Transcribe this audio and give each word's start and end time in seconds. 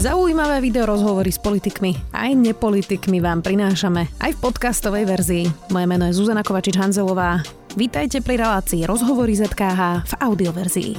Zaujímavé 0.00 0.64
video 0.64 0.88
rozhovory 0.88 1.28
s 1.28 1.36
politikmi 1.36 1.92
aj 2.16 2.32
nepolitikmi 2.32 3.20
vám 3.20 3.44
prinášame 3.44 4.08
aj 4.24 4.32
v 4.32 4.38
podcastovej 4.40 5.04
verzii. 5.04 5.44
Moje 5.68 5.84
meno 5.84 6.08
je 6.08 6.16
Zuzana 6.16 6.40
Kovačič-Hanzelová. 6.40 7.44
Vítajte 7.76 8.24
pri 8.24 8.40
relácii 8.40 8.88
Rozhovory 8.88 9.36
ZKH 9.36 10.08
v 10.08 10.12
audioverzii. 10.24 10.90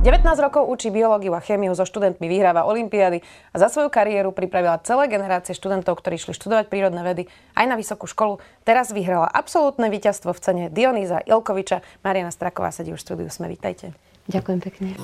19 0.00 0.08
rokov 0.40 0.72
učí 0.72 0.88
biológiu 0.88 1.36
a 1.36 1.44
chémiu, 1.44 1.76
so 1.76 1.84
študentmi 1.84 2.32
vyhráva 2.32 2.64
olimpiády 2.64 3.20
a 3.52 3.56
za 3.60 3.68
svoju 3.68 3.92
kariéru 3.92 4.32
pripravila 4.32 4.80
celé 4.80 5.12
generácie 5.12 5.52
študentov, 5.52 6.00
ktorí 6.00 6.16
šli 6.16 6.32
študovať 6.32 6.72
prírodné 6.72 7.04
vedy 7.04 7.28
aj 7.60 7.66
na 7.68 7.76
vysokú 7.76 8.08
školu. 8.08 8.40
Teraz 8.64 8.88
vyhrala 8.88 9.28
absolútne 9.28 9.92
víťazstvo 9.92 10.32
v 10.32 10.40
cene 10.40 10.64
Dionýza 10.72 11.20
Ilkoviča. 11.28 11.84
Mariana 12.00 12.32
Straková 12.32 12.72
sedí 12.72 12.96
už 12.96 13.04
v 13.04 13.06
štúdiu. 13.12 13.28
Sme, 13.28 13.52
vítajte. 13.52 13.92
Ďakujem 14.32 14.60
pekne. 14.64 14.96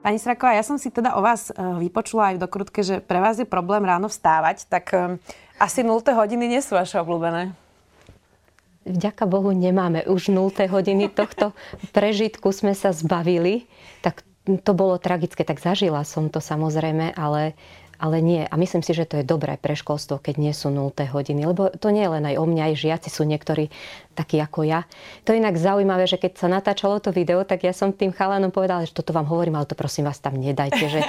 Pani 0.00 0.16
Straková, 0.16 0.56
ja 0.56 0.64
som 0.64 0.80
si 0.80 0.88
teda 0.88 1.12
o 1.12 1.20
vás 1.20 1.52
e, 1.52 1.54
vypočula 1.76 2.32
aj 2.32 2.34
v 2.40 2.42
dokrutke, 2.48 2.80
že 2.80 3.04
pre 3.04 3.20
vás 3.20 3.36
je 3.36 3.44
problém 3.44 3.84
ráno 3.84 4.08
vstávať, 4.08 4.64
tak 4.64 4.96
e, 4.96 5.20
asi 5.60 5.84
0 5.84 6.00
hodiny 6.00 6.48
nie 6.48 6.64
sú 6.64 6.72
vaše 6.72 6.96
obľúbené. 6.96 7.52
Vďaka 8.88 9.28
Bohu 9.28 9.52
nemáme 9.52 10.08
už 10.08 10.32
0 10.32 10.56
hodiny 10.56 11.12
tohto 11.12 11.52
prežitku 11.92 12.48
sme 12.48 12.72
sa 12.72 12.96
zbavili. 12.96 13.68
Tak 14.00 14.24
to 14.64 14.72
bolo 14.72 14.96
tragické, 14.96 15.44
tak 15.44 15.60
zažila 15.60 16.00
som 16.08 16.32
to 16.32 16.40
samozrejme, 16.40 17.12
ale 17.12 17.52
ale 18.00 18.24
nie. 18.24 18.42
A 18.48 18.54
myslím 18.56 18.80
si, 18.80 18.96
že 18.96 19.04
to 19.04 19.20
je 19.20 19.28
dobré 19.28 19.60
pre 19.60 19.76
školstvo, 19.76 20.16
keď 20.16 20.40
nie 20.40 20.56
sú 20.56 20.72
0 20.72 20.96
hodiny. 20.96 21.44
Lebo 21.44 21.68
to 21.76 21.92
nie 21.92 22.08
je 22.08 22.12
len 22.16 22.24
aj 22.24 22.36
o 22.40 22.44
mňa, 22.48 22.72
aj 22.72 22.80
žiaci 22.80 23.08
sú 23.12 23.28
niektorí 23.28 23.68
takí 24.16 24.36
ako 24.36 24.66
ja. 24.68 24.84
To 25.24 25.32
je 25.32 25.40
inak 25.40 25.56
zaujímavé, 25.56 26.04
že 26.04 26.20
keď 26.20 26.32
sa 26.36 26.48
natáčalo 26.50 27.00
to 27.00 27.14
video, 27.14 27.40
tak 27.46 27.64
ja 27.64 27.72
som 27.72 27.94
tým 27.94 28.12
chalanom 28.12 28.52
povedala, 28.52 28.84
že 28.84 28.92
toto 28.92 29.14
vám 29.14 29.24
hovorím, 29.24 29.56
ale 29.56 29.68
to 29.68 29.78
prosím 29.78 30.08
vás 30.08 30.20
tam 30.20 30.36
nedajte. 30.36 30.84
Že... 30.92 31.00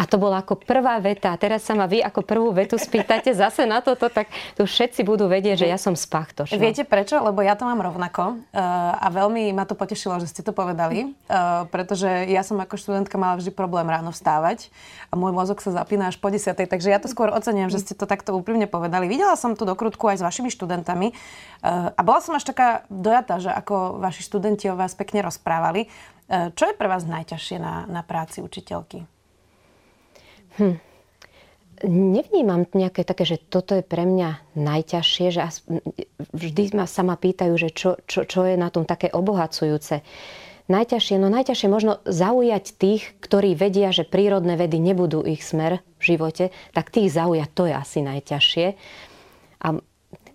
A 0.00 0.04
to 0.08 0.16
bola 0.20 0.40
ako 0.40 0.60
prvá 0.60 0.96
veta. 1.00 1.32
A 1.32 1.40
teraz 1.40 1.64
sa 1.64 1.76
ma 1.76 1.84
vy 1.84 2.00
ako 2.00 2.24
prvú 2.24 2.52
vetu 2.54 2.80
spýtate 2.80 3.32
zase 3.36 3.64
na 3.64 3.84
toto, 3.84 4.08
tak 4.08 4.28
tu 4.56 4.64
všetci 4.64 5.04
budú 5.04 5.28
vedieť, 5.28 5.64
že 5.64 5.70
ja 5.70 5.76
som 5.76 5.92
spachtoš. 5.92 6.56
Viete 6.56 6.86
prečo? 6.86 7.20
Lebo 7.20 7.44
ja 7.44 7.58
to 7.58 7.68
mám 7.68 7.80
rovnako. 7.80 8.38
Uh, 8.52 8.96
a 8.96 9.08
veľmi 9.12 9.52
ma 9.52 9.64
to 9.68 9.76
potešilo, 9.76 10.16
že 10.22 10.30
ste 10.30 10.40
to 10.40 10.56
povedali. 10.56 11.12
Uh, 11.28 11.66
pretože 11.68 12.08
ja 12.30 12.40
som 12.40 12.56
ako 12.60 12.78
študentka 12.78 13.18
mala 13.20 13.36
vždy 13.40 13.52
problém 13.52 13.86
ráno 13.88 14.14
vstávať. 14.14 14.70
A 15.10 15.18
môj 15.18 15.34
mozog 15.34 15.58
sa 15.60 15.74
zapína 15.74 16.08
až 16.10 16.16
po 16.18 16.30
10. 16.34 16.66
Takže 16.66 16.90
ja 16.90 16.98
to 16.98 17.06
skôr 17.06 17.30
ocením, 17.30 17.70
že 17.70 17.78
ste 17.78 17.94
to 17.94 18.10
takto 18.10 18.34
úprimne 18.34 18.66
povedali. 18.66 19.06
Videla 19.06 19.38
som 19.38 19.54
tú 19.54 19.62
dokrutku 19.62 20.10
aj 20.10 20.18
s 20.18 20.26
vašimi 20.26 20.50
študentami 20.50 21.14
eh, 21.14 21.94
a 21.94 22.00
bola 22.02 22.18
som 22.18 22.34
až 22.34 22.50
taká 22.50 22.82
dojatá, 22.90 23.38
že 23.38 23.54
ako 23.54 24.02
vaši 24.02 24.26
študenti 24.26 24.66
o 24.68 24.74
vás 24.74 24.98
pekne 24.98 25.22
rozprávali. 25.22 25.86
Eh, 26.26 26.50
čo 26.58 26.66
je 26.66 26.74
pre 26.74 26.90
vás 26.90 27.06
najťažšie 27.06 27.62
na, 27.62 27.86
na 27.86 28.02
práci 28.02 28.42
učiteľky? 28.42 29.06
Hm. 30.58 30.76
Nevnímam 31.84 32.64
nejaké 32.70 33.02
také, 33.02 33.26
že 33.26 33.36
toto 33.36 33.74
je 33.74 33.82
pre 33.82 34.06
mňa 34.06 34.56
najťažšie, 34.56 35.26
že 35.34 35.42
vždy 36.30 36.78
ma 36.78 36.86
sa 36.86 37.02
ma 37.02 37.18
pýtajú, 37.18 37.54
že 37.58 37.74
čo, 37.74 37.98
čo, 38.06 38.24
čo 38.24 38.46
je 38.46 38.54
na 38.54 38.70
tom 38.70 38.86
také 38.86 39.10
obohacujúce. 39.10 40.00
Najťažšie, 40.64 41.20
no 41.20 41.28
najťažšie 41.28 41.68
možno 41.68 42.00
zaujať 42.08 42.64
tých, 42.80 43.12
ktorí 43.20 43.52
vedia, 43.52 43.92
že 43.92 44.08
prírodné 44.08 44.56
vedy 44.56 44.80
nebudú 44.80 45.20
ich 45.20 45.44
smer 45.44 45.84
v 46.00 46.16
živote, 46.16 46.56
tak 46.72 46.88
tých 46.88 47.12
zaujať, 47.12 47.48
to 47.52 47.68
je 47.68 47.74
asi 47.76 48.00
najťažšie. 48.00 48.66
A 49.60 49.68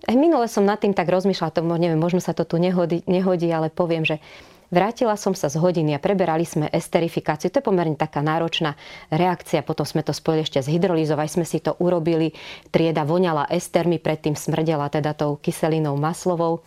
aj 0.05 0.16
minule 0.16 0.45
som 0.45 0.69
nad 0.69 0.77
tým 0.77 0.94
tak 0.94 1.09
rozmýšľala, 1.09 1.55
to 1.57 1.66
neviem, 1.66 1.97
možno 1.97 2.22
sa 2.22 2.38
to 2.38 2.45
tu 2.45 2.61
nehodí, 2.61 3.02
nehodí 3.09 3.50
ale 3.50 3.73
poviem, 3.73 4.05
že 4.05 4.22
Vrátila 4.69 5.17
som 5.17 5.33
sa 5.33 5.50
z 5.50 5.57
hodiny 5.57 5.97
a 5.97 6.03
preberali 6.03 6.45
sme 6.45 6.69
esterifikáciu. 6.69 7.50
To 7.50 7.57
je 7.57 7.66
pomerne 7.66 7.97
taká 7.97 8.22
náročná 8.22 8.77
reakcia. 9.09 9.66
Potom 9.66 9.81
sme 9.81 10.05
to 10.05 10.13
spojili 10.13 10.45
ešte 10.45 10.61
s 10.61 10.69
hydrolízou. 10.69 11.17
Aj 11.17 11.25
sme 11.25 11.41
si 11.41 11.57
to 11.57 11.73
urobili. 11.81 12.38
Trieda 12.69 13.02
voňala 13.02 13.50
estermi, 13.50 13.97
predtým 13.97 14.38
smrdela 14.38 14.94
teda 14.94 15.17
tou 15.17 15.41
kyselinou 15.41 15.97
maslovou. 15.97 16.61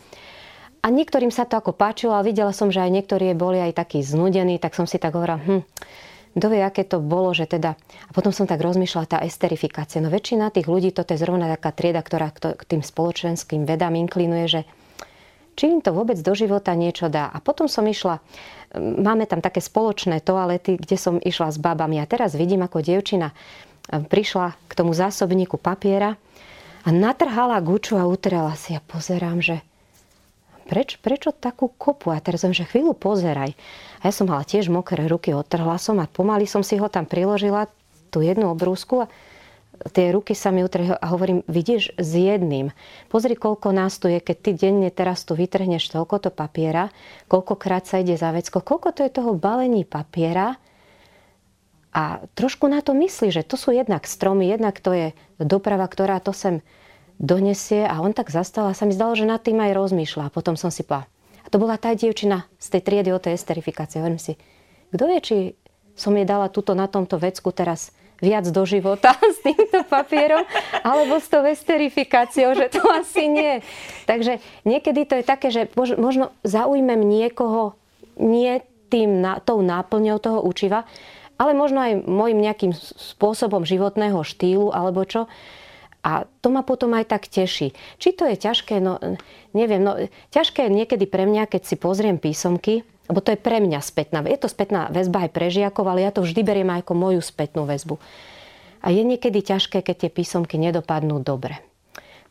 A 0.83 0.91
niektorým 0.91 1.31
sa 1.31 1.47
to 1.47 1.55
ako 1.55 1.71
páčilo 1.71 2.19
a 2.19 2.27
videla 2.27 2.51
som, 2.51 2.75
že 2.75 2.83
aj 2.83 2.91
niektorí 2.91 3.31
boli 3.39 3.63
aj 3.63 3.79
takí 3.79 4.03
znudení, 4.03 4.59
tak 4.59 4.75
som 4.75 4.83
si 4.83 4.99
tak 4.99 5.15
hovorila, 5.15 5.39
hm, 5.39 5.63
kto 6.33 6.47
vie, 6.49 6.59
aké 6.65 6.83
to 6.83 6.99
bolo, 6.99 7.31
že 7.37 7.47
teda... 7.47 7.79
A 7.79 8.11
potom 8.11 8.35
som 8.35 8.51
tak 8.51 8.59
rozmýšľala, 8.59 9.07
tá 9.07 9.19
esterifikácia. 9.23 10.03
No 10.03 10.09
väčšina 10.09 10.51
tých 10.51 10.67
ľudí, 10.67 10.91
toto 10.91 11.15
je 11.15 11.23
zrovna 11.23 11.47
taká 11.55 11.71
trieda, 11.77 12.01
ktorá 12.01 12.33
k 12.35 12.63
tým 12.67 12.83
spoločenským 12.83 13.69
vedám 13.69 13.95
inklinuje, 13.95 14.47
že 14.49 14.61
či 15.53 15.69
im 15.69 15.85
to 15.85 15.93
vôbec 15.93 16.17
do 16.17 16.33
života 16.33 16.73
niečo 16.73 17.13
dá. 17.13 17.29
A 17.29 17.39
potom 17.45 17.69
som 17.69 17.85
išla, 17.85 18.25
máme 18.75 19.29
tam 19.29 19.45
také 19.45 19.61
spoločné 19.61 20.25
toalety, 20.25 20.81
kde 20.81 20.97
som 20.97 21.21
išla 21.21 21.53
s 21.53 21.61
babami 21.61 22.01
a 22.01 22.09
teraz 22.09 22.33
vidím, 22.33 22.65
ako 22.65 22.81
dievčina 22.81 23.37
prišla 23.93 24.57
k 24.67 24.73
tomu 24.73 24.97
zásobníku 24.97 25.61
papiera 25.61 26.17
a 26.83 26.89
natrhala 26.89 27.61
guču 27.61 28.01
a 28.01 28.09
utrela 28.09 28.57
si 28.57 28.73
a 28.73 28.81
pozerám, 28.81 29.45
že 29.45 29.61
preč, 30.63 30.97
prečo 31.03 31.35
takú 31.35 31.69
kopu? 31.69 32.15
A 32.15 32.23
teraz 32.23 32.47
som, 32.47 32.55
že 32.55 32.65
chvíľu 32.65 32.95
pozeraj. 32.95 33.53
A 34.01 34.03
ja 34.09 34.13
som 34.15 34.31
mala 34.31 34.47
tiež 34.47 34.71
mokré 34.71 35.05
ruky, 35.11 35.35
odtrhla 35.35 35.77
som 35.77 35.99
a 35.99 36.07
pomaly 36.07 36.47
som 36.47 36.63
si 36.63 36.79
ho 36.79 36.87
tam 36.87 37.05
priložila, 37.05 37.69
tú 38.13 38.21
jednu 38.21 38.53
obrúsku 38.53 39.05
a 39.05 39.11
tie 39.97 40.13
ruky 40.13 40.37
sa 40.37 40.53
mi 40.53 40.61
utrhli 40.63 40.95
a 40.95 41.07
hovorím, 41.11 41.43
vidíš, 41.49 41.97
s 41.97 42.11
jedným. 42.13 42.71
Pozri, 43.09 43.35
koľko 43.35 43.73
nás 43.73 43.97
tu 43.97 44.07
je, 44.07 44.21
keď 44.21 44.37
ty 44.39 44.51
denne 44.53 44.89
teraz 44.93 45.25
tu 45.25 45.33
vytrhneš 45.33 45.91
toľko 45.91 46.29
to 46.29 46.31
papiera, 46.31 46.93
koľkokrát 47.27 47.89
sa 47.89 47.99
ide 47.99 48.15
za 48.15 48.31
vecko, 48.31 48.61
koľko 48.61 48.89
to 48.95 49.01
je 49.09 49.11
toho 49.11 49.33
balení 49.33 49.83
papiera, 49.89 50.61
a 51.93 52.25
trošku 52.33 52.73
na 52.73 52.81
to 52.81 52.97
myslí, 52.97 53.29
že 53.29 53.45
to 53.45 53.61
sú 53.61 53.69
jednak 53.77 54.09
stromy, 54.09 54.49
jednak 54.49 54.81
to 54.81 54.97
je 54.97 55.07
doprava, 55.37 55.85
ktorá 55.85 56.25
to 56.25 56.33
sem 56.33 56.65
donesie 57.23 57.87
a 57.87 58.03
on 58.03 58.11
tak 58.11 58.35
zastal 58.35 58.67
a 58.67 58.77
sa 58.77 58.83
mi 58.85 58.93
zdalo, 58.93 59.15
že 59.15 59.25
nad 59.25 59.39
tým 59.39 59.63
aj 59.63 59.79
rozmýšľa. 59.79 60.29
A 60.29 60.35
potom 60.35 60.59
som 60.59 60.75
si 60.75 60.83
povedala, 60.83 61.09
a 61.43 61.47
to 61.49 61.57
bola 61.63 61.79
tá 61.79 61.95
dievčina 61.95 62.51
z 62.59 62.67
tej 62.77 62.83
triedy 62.83 63.11
o 63.15 63.23
tej 63.23 63.39
esterifikácie. 63.39 64.03
Hovorím 64.03 64.19
si, 64.19 64.35
kto 64.91 65.07
vie, 65.07 65.19
či 65.23 65.37
som 65.95 66.13
jej 66.13 66.27
dala 66.27 66.51
túto 66.51 66.75
na 66.75 66.91
tomto 66.91 67.17
vecku 67.17 67.55
teraz 67.55 67.95
viac 68.23 68.47
do 68.51 68.63
života 68.63 69.19
s 69.35 69.43
týmto 69.43 69.83
papierom, 69.87 70.47
alebo 70.83 71.19
s 71.19 71.27
tou 71.27 71.43
esterifikáciou, 71.43 72.55
že 72.55 72.71
to 72.71 72.83
asi 72.91 73.27
nie. 73.27 73.63
Takže 74.07 74.39
niekedy 74.63 75.07
to 75.07 75.15
je 75.19 75.25
také, 75.27 75.51
že 75.51 75.71
možno 75.75 76.31
zaujmem 76.47 77.03
niekoho 77.03 77.75
nie 78.19 78.63
tým, 78.93 79.25
tou 79.43 79.65
náplňou 79.65 80.21
toho 80.23 80.39
učiva, 80.45 80.85
ale 81.41 81.59
možno 81.59 81.83
aj 81.83 82.07
môjim 82.07 82.39
nejakým 82.39 82.73
spôsobom 82.77 83.67
životného 83.67 84.23
štýlu 84.23 84.71
alebo 84.71 85.03
čo. 85.03 85.27
A 86.03 86.27
to 86.43 86.51
ma 86.51 86.67
potom 86.67 86.99
aj 86.99 87.07
tak 87.07 87.31
teší. 87.31 87.73
Či 88.03 88.09
to 88.19 88.27
je 88.27 88.35
ťažké, 88.35 88.83
no 88.83 88.99
neviem, 89.55 89.79
no 89.79 89.95
ťažké 90.35 90.67
je 90.67 90.77
niekedy 90.83 91.07
pre 91.07 91.31
mňa, 91.31 91.47
keď 91.47 91.63
si 91.63 91.77
pozriem 91.79 92.19
písomky, 92.19 92.83
lebo 93.07 93.23
to 93.23 93.35
je 93.35 93.39
pre 93.39 93.63
mňa 93.63 93.79
spätná. 93.79 94.19
Je 94.27 94.39
to 94.39 94.51
spätná 94.51 94.91
väzba 94.91 95.27
aj 95.27 95.31
pre 95.31 95.47
žiakov, 95.47 95.87
ale 95.87 96.03
ja 96.03 96.11
to 96.11 96.27
vždy 96.27 96.43
beriem 96.43 96.71
aj 96.75 96.83
ako 96.83 96.95
moju 96.99 97.21
spätnú 97.23 97.67
väzbu. 97.67 98.03
A 98.83 98.91
je 98.91 99.07
niekedy 99.07 99.47
ťažké, 99.47 99.79
keď 99.79 100.07
tie 100.07 100.11
písomky 100.11 100.59
nedopadnú 100.59 101.23
dobre. 101.23 101.63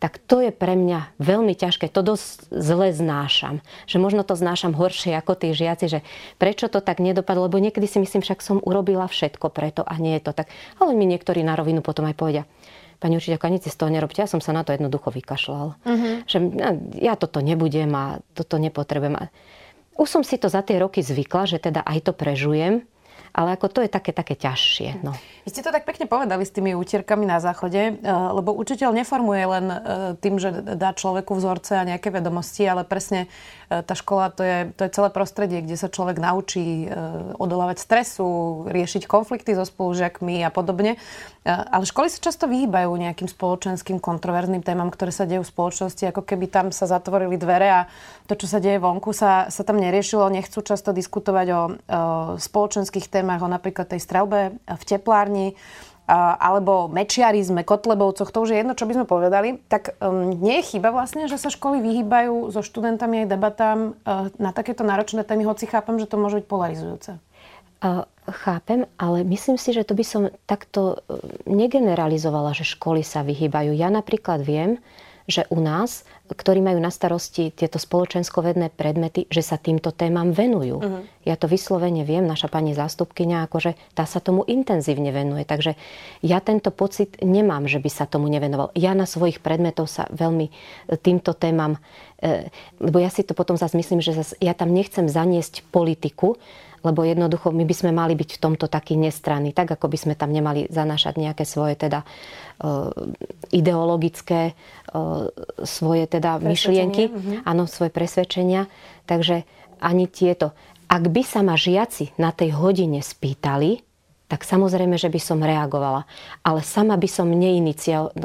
Tak 0.02 0.18
to 0.26 0.42
je 0.42 0.50
pre 0.50 0.74
mňa 0.74 1.14
veľmi 1.22 1.54
ťažké. 1.54 1.86
To 1.94 2.02
dosť 2.02 2.50
zle 2.50 2.90
znášam. 2.90 3.62
Že 3.86 4.02
možno 4.02 4.26
to 4.26 4.34
znášam 4.34 4.74
horšie 4.74 5.14
ako 5.14 5.38
tí 5.38 5.54
žiaci, 5.54 5.86
že 5.86 6.00
prečo 6.42 6.66
to 6.74 6.82
tak 6.82 6.98
nedopadlo, 6.98 7.46
lebo 7.46 7.62
niekedy 7.62 7.86
si 7.86 8.02
myslím, 8.02 8.26
však 8.26 8.42
som 8.42 8.58
urobila 8.66 9.06
všetko 9.06 9.54
preto 9.54 9.86
a 9.86 9.94
nie 10.02 10.18
je 10.18 10.26
to 10.26 10.34
tak. 10.34 10.50
Ale 10.82 10.98
mi 10.98 11.06
niektorí 11.06 11.46
na 11.46 11.54
rovinu 11.54 11.86
potom 11.86 12.10
aj 12.10 12.18
povedia, 12.18 12.50
pani 13.02 13.18
učiteľka, 13.18 13.50
nič 13.50 13.66
z 13.66 13.74
toho 13.74 13.90
nerobte, 13.90 14.22
ja 14.22 14.30
som 14.30 14.38
sa 14.38 14.54
na 14.54 14.62
to 14.62 14.78
jednoducho 14.78 15.10
vykašľal. 15.10 15.68
Uh-huh. 15.74 16.16
Že 16.30 16.38
ja 17.02 17.18
toto 17.18 17.42
nebudem 17.42 17.90
a 17.98 18.22
toto 18.38 18.62
nepotrebujem. 18.62 19.18
Už 19.98 20.08
som 20.08 20.22
si 20.22 20.38
to 20.38 20.48
za 20.48 20.62
tie 20.62 20.78
roky 20.78 21.02
zvykla, 21.02 21.50
že 21.50 21.58
teda 21.58 21.82
aj 21.82 22.06
to 22.06 22.14
prežujem, 22.14 22.86
ale 23.34 23.58
ako 23.58 23.68
to 23.74 23.80
je 23.82 23.90
také, 23.90 24.14
také 24.14 24.38
ťažšie. 24.38 25.02
No. 25.02 25.18
Vy 25.42 25.50
ste 25.50 25.66
to 25.66 25.74
tak 25.74 25.90
pekne 25.90 26.06
povedali 26.06 26.46
s 26.46 26.54
tými 26.54 26.78
útierkami 26.78 27.26
na 27.26 27.42
záchode, 27.42 27.82
eh, 27.82 27.98
lebo 28.06 28.54
učiteľ 28.54 28.94
neformuje 28.94 29.44
len 29.50 29.66
eh, 29.70 29.78
tým, 30.22 30.38
že 30.38 30.78
dá 30.78 30.94
človeku 30.94 31.34
vzorce 31.34 31.82
a 31.82 31.88
nejaké 31.88 32.14
vedomosti, 32.14 32.62
ale 32.70 32.86
presne 32.86 33.26
eh, 33.26 33.82
tá 33.82 33.98
škola 33.98 34.30
to 34.30 34.46
je, 34.46 34.58
to 34.78 34.86
je 34.86 34.94
celé 34.94 35.10
prostredie, 35.10 35.66
kde 35.66 35.78
sa 35.78 35.90
človek 35.90 36.22
naučí 36.22 36.86
odolávať 37.38 37.82
stresu, 37.82 38.64
riešiť 38.70 39.10
konflikty 39.10 39.58
so 39.58 39.66
spolužiakmi 39.66 40.46
a 40.46 40.52
podobne. 40.54 41.00
Ale 41.46 41.90
školy 41.90 42.06
sa 42.06 42.22
často 42.22 42.46
vyhýbajú 42.46 42.94
nejakým 42.94 43.26
spoločenským 43.26 43.98
kontroverzným 43.98 44.62
témam, 44.62 44.94
ktoré 44.94 45.10
sa 45.10 45.26
dejú 45.26 45.42
v 45.42 45.50
spoločnosti, 45.50 46.04
ako 46.14 46.22
keby 46.22 46.46
tam 46.46 46.70
sa 46.70 46.86
zatvorili 46.86 47.34
dvere 47.34 47.68
a 47.74 47.82
to, 48.30 48.38
čo 48.38 48.46
sa 48.46 48.62
deje 48.62 48.78
vonku, 48.78 49.10
sa, 49.10 49.50
sa 49.50 49.66
tam 49.66 49.82
neriešilo. 49.82 50.30
Nechcú 50.30 50.62
často 50.62 50.94
diskutovať 50.94 51.48
o, 51.50 51.58
o 51.58 51.62
spoločenských 52.38 53.10
témach 53.10 53.42
o 53.42 53.50
napríklad 53.50 53.90
tej 53.90 54.06
strelbe 54.06 54.54
v 54.70 54.84
teplárni, 54.86 55.31
alebo 56.12 56.92
mečiarizme, 56.92 57.64
kotlebovcoch, 57.64 58.36
to 58.36 58.44
už 58.44 58.52
je 58.52 58.60
jedno, 58.60 58.76
čo 58.76 58.84
by 58.84 59.00
sme 59.00 59.06
povedali, 59.08 59.64
tak 59.72 59.96
um, 60.04 60.36
nie 60.36 60.60
je 60.60 60.76
chyba 60.76 60.92
vlastne, 60.92 61.32
že 61.32 61.40
sa 61.40 61.48
školy 61.48 61.80
vyhýbajú 61.80 62.52
so 62.52 62.60
študentami 62.60 63.24
aj 63.24 63.32
debatám 63.32 63.80
uh, 64.04 64.28
na 64.36 64.52
takéto 64.52 64.84
náročné 64.84 65.24
témy, 65.24 65.48
hoci 65.48 65.72
chápem, 65.72 65.96
že 65.96 66.12
to 66.12 66.20
môže 66.20 66.44
byť 66.44 66.48
polarizujúce. 66.52 67.16
Chápem, 68.30 68.86
ale 69.02 69.26
myslím 69.26 69.58
si, 69.58 69.74
že 69.74 69.82
to 69.82 69.98
by 69.98 70.06
som 70.06 70.30
takto 70.46 71.02
e, 71.10 71.18
negeneralizovala, 71.50 72.54
že 72.54 72.62
školy 72.62 73.02
sa 73.02 73.26
vyhýbajú. 73.26 73.74
Ja 73.74 73.90
napríklad 73.90 74.46
viem, 74.46 74.78
že 75.26 75.50
u 75.50 75.58
nás, 75.58 76.06
ktorí 76.32 76.64
majú 76.64 76.80
na 76.80 76.90
starosti 76.90 77.52
tieto 77.52 77.78
spoločenskovedné 77.78 78.72
predmety, 78.74 79.28
že 79.28 79.44
sa 79.44 79.60
týmto 79.60 79.92
témam 79.92 80.32
venujú. 80.32 80.78
Uh-huh. 80.80 81.04
Ja 81.28 81.36
to 81.36 81.46
vyslovene 81.46 82.08
viem, 82.08 82.26
naša 82.26 82.48
pani 82.48 82.72
zástupkynia, 82.72 83.46
akože 83.46 83.76
tá 83.94 84.08
sa 84.08 84.24
tomu 84.24 84.48
intenzívne 84.48 85.12
venuje. 85.12 85.44
Takže 85.44 85.76
ja 86.24 86.40
tento 86.40 86.72
pocit 86.72 87.20
nemám, 87.22 87.68
že 87.68 87.78
by 87.78 87.90
sa 87.92 88.08
tomu 88.08 88.32
nevenoval. 88.32 88.74
Ja 88.74 88.96
na 88.96 89.06
svojich 89.06 89.44
predmetov 89.44 89.92
sa 89.92 90.10
veľmi 90.10 90.48
e, 90.48 90.52
týmto 90.98 91.36
témam, 91.36 91.78
e, 92.24 92.50
lebo 92.80 92.98
ja 92.98 93.12
si 93.12 93.22
to 93.28 93.38
potom 93.38 93.60
zase 93.60 93.78
myslím, 93.78 94.00
že 94.02 94.18
zase 94.18 94.34
ja 94.40 94.56
tam 94.56 94.74
nechcem 94.74 95.06
zaniesť 95.06 95.68
politiku, 95.70 96.40
lebo 96.82 97.06
jednoducho 97.06 97.54
my 97.54 97.64
by 97.66 97.76
sme 97.78 97.92
mali 97.94 98.14
byť 98.18 98.30
v 98.38 98.42
tomto 98.42 98.66
taký 98.66 98.98
nestranní, 98.98 99.54
tak 99.54 99.74
ako 99.74 99.88
by 99.90 99.98
sme 99.98 100.14
tam 100.18 100.34
nemali 100.34 100.70
zanášať 100.70 101.18
nejaké 101.18 101.46
svoje 101.46 101.78
teda 101.78 102.02
uh, 102.04 102.90
ideologické 103.54 104.54
uh, 104.94 105.30
svoje 105.62 106.06
teda 106.10 106.42
myšlienky, 106.42 107.10
uh-huh. 107.10 107.46
áno, 107.46 107.70
svoje 107.70 107.94
presvedčenia. 107.94 108.66
Takže 109.06 109.46
ani 109.82 110.06
tieto. 110.06 110.54
Ak 110.92 111.08
by 111.08 111.24
sa 111.24 111.40
ma 111.42 111.56
žiaci 111.56 112.20
na 112.20 112.36
tej 112.36 112.54
hodine 112.58 113.00
spýtali, 113.00 113.82
tak 114.32 114.48
samozrejme, 114.48 114.96
že 114.96 115.12
by 115.12 115.20
som 115.20 115.44
reagovala. 115.44 116.08
Ale 116.40 116.64
sama 116.64 116.96
by 116.96 117.10
som 117.12 117.28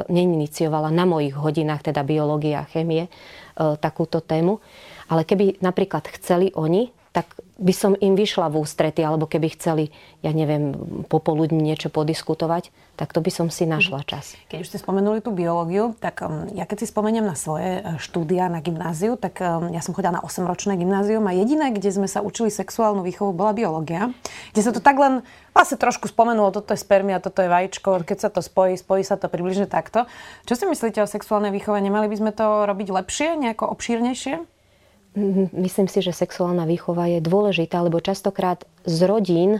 neiniciovala 0.07 0.87
na 0.87 1.03
mojich 1.03 1.35
hodinách, 1.35 1.83
teda 1.91 2.07
biológie 2.07 2.55
a 2.55 2.63
chémie, 2.63 3.07
e, 3.07 3.09
takúto 3.75 4.23
tému. 4.23 4.63
Ale 5.11 5.27
keby 5.27 5.59
napríklad 5.59 6.07
chceli 6.15 6.55
oni, 6.55 6.95
tak 7.11 7.35
by 7.57 7.73
som 7.73 7.91
im 7.97 8.13
vyšla 8.13 8.53
v 8.53 8.61
ústrety, 8.61 9.01
alebo 9.01 9.25
keby 9.25 9.57
chceli, 9.57 9.89
ja 10.21 10.29
neviem, 10.29 10.77
popoludní 11.09 11.59
niečo 11.59 11.89
podiskutovať, 11.89 12.69
tak 12.97 13.13
to 13.13 13.21
by 13.21 13.29
som 13.33 13.47
si 13.49 13.65
našla 13.65 14.05
čas. 14.05 14.37
Keď 14.49 14.57
už 14.61 14.69
ste 14.73 14.81
spomenuli 14.81 15.21
tú 15.21 15.33
biológiu, 15.33 15.97
tak 15.97 16.21
um, 16.21 16.49
ja 16.53 16.69
keď 16.69 16.85
si 16.85 16.87
spomeniem 16.89 17.25
na 17.25 17.33
svoje 17.33 17.81
uh, 17.81 17.97
štúdia 18.01 18.49
na 18.49 18.61
gymnáziu, 18.61 19.17
tak 19.17 19.41
um, 19.41 19.69
ja 19.73 19.81
som 19.81 19.97
chodila 19.97 20.17
na 20.17 20.23
8-ročné 20.25 20.77
gymnázium 20.77 21.25
a 21.25 21.33
jediné, 21.33 21.73
kde 21.73 21.89
sme 21.89 22.09
sa 22.09 22.21
učili 22.21 22.53
sexuálnu 22.53 23.01
výchovu, 23.01 23.33
bola 23.33 23.53
biológia, 23.53 24.13
kde 24.53 24.61
sa 24.61 24.73
to 24.73 24.81
tak 24.81 24.97
len 24.97 25.25
vlastne 25.53 25.81
trošku 25.81 26.09
spomenulo, 26.09 26.53
toto 26.53 26.77
je 26.77 26.81
spermia, 26.81 27.21
toto 27.21 27.41
je 27.41 27.49
vajíčko, 27.49 28.05
keď 28.05 28.17
sa 28.17 28.29
to 28.29 28.45
spojí, 28.45 28.77
spojí 28.77 29.01
sa 29.01 29.17
to 29.17 29.29
približne 29.29 29.65
takto. 29.65 30.05
Čo 30.45 30.53
si 30.57 30.65
myslíte 30.69 31.01
o 31.01 31.09
sexuálnej 31.09 31.49
výchove? 31.49 31.81
Nemali 31.81 32.05
by 32.09 32.17
sme 32.17 32.31
to 32.33 32.69
robiť 32.69 32.87
lepšie, 32.93 33.37
nejako 33.37 33.69
obšírnejšie? 33.73 34.56
Myslím 35.57 35.89
si, 35.89 35.99
že 36.05 36.13
sexuálna 36.13 36.69
výchova 36.69 37.09
je 37.09 37.19
dôležitá, 37.19 37.81
lebo 37.81 37.97
častokrát 37.97 38.63
z 38.85 38.99
rodín 39.09 39.51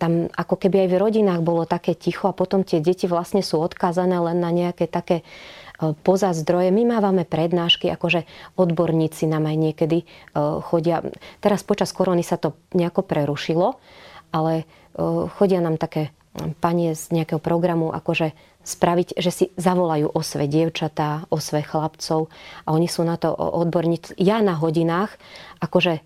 tam 0.00 0.28
ako 0.32 0.56
keby 0.56 0.86
aj 0.86 0.88
v 0.88 1.00
rodinách 1.00 1.40
bolo 1.44 1.68
také 1.68 1.92
ticho 1.92 2.28
a 2.28 2.36
potom 2.36 2.64
tie 2.64 2.80
deti 2.80 3.04
vlastne 3.04 3.44
sú 3.44 3.60
odkázané 3.60 4.16
len 4.18 4.40
na 4.40 4.48
nejaké 4.48 4.88
také 4.88 5.20
e, 5.20 5.24
poza 6.00 6.32
zdroje. 6.32 6.72
My 6.72 6.96
mávame 6.98 7.28
prednášky, 7.28 7.92
akože 7.92 8.24
odborníci 8.56 9.28
nám 9.28 9.46
aj 9.52 9.56
niekedy 9.56 9.98
e, 10.02 10.06
chodia. 10.64 11.04
Teraz 11.44 11.60
počas 11.62 11.92
korony 11.92 12.24
sa 12.24 12.40
to 12.40 12.56
nejako 12.72 13.04
prerušilo, 13.04 13.76
ale 14.32 14.64
e, 14.64 14.64
chodia 15.36 15.60
nám 15.60 15.76
také 15.76 16.10
panie 16.60 16.96
z 16.96 17.12
nejakého 17.12 17.38
programu, 17.38 17.92
akože 17.92 18.32
spraviť, 18.62 19.18
že 19.18 19.30
si 19.34 19.44
zavolajú 19.58 20.08
o 20.08 20.20
sve 20.22 20.46
dievčatá, 20.46 21.26
o 21.28 21.42
sve 21.42 21.66
chlapcov 21.66 22.30
a 22.64 22.68
oni 22.72 22.86
sú 22.86 23.02
na 23.02 23.18
to 23.18 23.34
odborníci. 23.34 24.14
Ja 24.16 24.38
na 24.40 24.54
hodinách 24.54 25.18
akože 25.58 26.00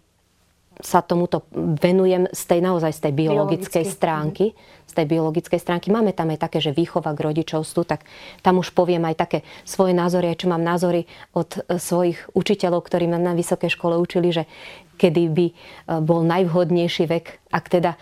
sa 0.81 1.01
tomuto 1.01 1.49
venujem 1.57 2.29
z 2.33 2.43
tej 2.45 2.61
naozaj 2.61 2.93
z 2.93 3.01
tej 3.09 3.13
biologickej 3.17 3.85
Biologicky. 3.85 3.97
stránky. 3.97 4.47
Z 4.87 4.93
tej 4.93 5.07
biologickej 5.09 5.61
stránky. 5.61 5.89
Máme 5.89 6.13
tam 6.13 6.29
aj 6.33 6.41
také, 6.41 6.61
že 6.61 6.77
výchova 6.77 7.17
k 7.17 7.25
rodičovstvu, 7.33 7.83
tak 7.89 8.05
tam 8.45 8.61
už 8.61 8.77
poviem 8.77 9.03
aj 9.09 9.17
také 9.17 9.39
svoje 9.65 9.97
názory, 9.97 10.33
aj 10.33 10.45
čo 10.45 10.53
mám 10.53 10.63
názory 10.63 11.09
od 11.33 11.49
e, 11.65 11.81
svojich 11.81 12.29
učiteľov, 12.37 12.85
ktorí 12.87 13.09
ma 13.09 13.17
na 13.17 13.33
vysokej 13.33 13.73
škole 13.73 13.97
učili, 13.97 14.31
že 14.31 14.45
kedy 14.97 15.23
by 15.29 15.47
e, 15.49 15.55
bol 16.01 16.25
najvhodnejší 16.25 17.05
vek, 17.07 17.27
ak 17.53 17.65
teda 17.69 17.95
e, 17.95 17.99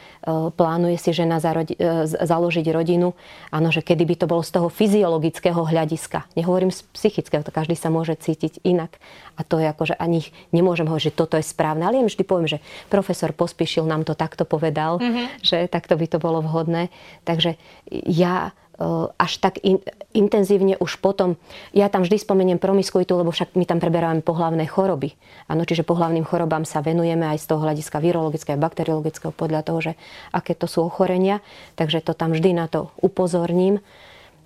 plánuje 0.55 0.97
si 0.97 1.11
žena 1.11 1.43
zarodi, 1.43 1.75
e, 1.75 2.07
založiť 2.07 2.67
rodinu, 2.71 3.13
áno, 3.51 3.69
že 3.75 3.83
kedy 3.83 4.07
by 4.07 4.15
to 4.15 4.27
bolo 4.31 4.41
z 4.47 4.55
toho 4.55 4.71
fyziologického 4.71 5.59
hľadiska. 5.59 6.31
Nehovorím 6.39 6.71
z 6.71 6.87
psychického, 6.95 7.43
to 7.43 7.53
každý 7.53 7.75
sa 7.75 7.91
môže 7.91 8.15
cítiť 8.17 8.63
inak. 8.63 8.97
A 9.35 9.43
to 9.43 9.59
je 9.59 9.67
ako, 9.67 9.93
že 9.93 9.99
ani 9.99 10.25
nemôžem 10.55 10.87
hovoriť, 10.87 11.11
že 11.11 11.19
toto 11.19 11.35
je 11.35 11.45
správne. 11.45 11.85
Ale 11.85 12.01
ja 12.01 12.07
vždy 12.07 12.23
poviem, 12.23 12.49
že 12.49 12.63
profesor 12.87 13.35
Pospíšil 13.35 13.83
nám 13.85 14.07
to 14.07 14.15
takto 14.15 14.47
povedal, 14.47 15.03
mm-hmm. 15.03 15.43
že 15.43 15.67
takto 15.67 15.99
by 15.99 16.07
to 16.07 16.23
bolo 16.23 16.39
vhodné. 16.41 16.89
Takže 17.27 17.59
ja 17.91 18.55
až 19.21 19.33
tak 19.39 19.63
in, 19.63 19.79
intenzívne 20.11 20.75
už 20.83 20.99
potom. 20.99 21.39
Ja 21.71 21.87
tam 21.87 22.03
vždy 22.03 22.19
spomeniem 22.19 22.59
promiskuitu, 22.59 23.15
lebo 23.15 23.31
však 23.31 23.55
my 23.55 23.65
tam 23.67 23.79
preberáme 23.79 24.27
pohlavné 24.27 24.67
choroby. 24.67 25.15
Áno, 25.47 25.63
čiže 25.63 25.87
pohlavným 25.87 26.27
chorobám 26.27 26.67
sa 26.67 26.83
venujeme 26.83 27.23
aj 27.31 27.39
z 27.39 27.47
toho 27.55 27.63
hľadiska 27.63 28.03
virologického, 28.03 28.59
bakteriologického, 28.59 29.31
podľa 29.31 29.61
toho, 29.63 29.79
že 29.81 29.93
aké 30.35 30.59
to 30.59 30.67
sú 30.67 30.83
ochorenia. 30.83 31.39
Takže 31.79 32.03
to 32.03 32.19
tam 32.19 32.35
vždy 32.35 32.51
na 32.51 32.67
to 32.67 32.91
upozorním. 32.99 33.79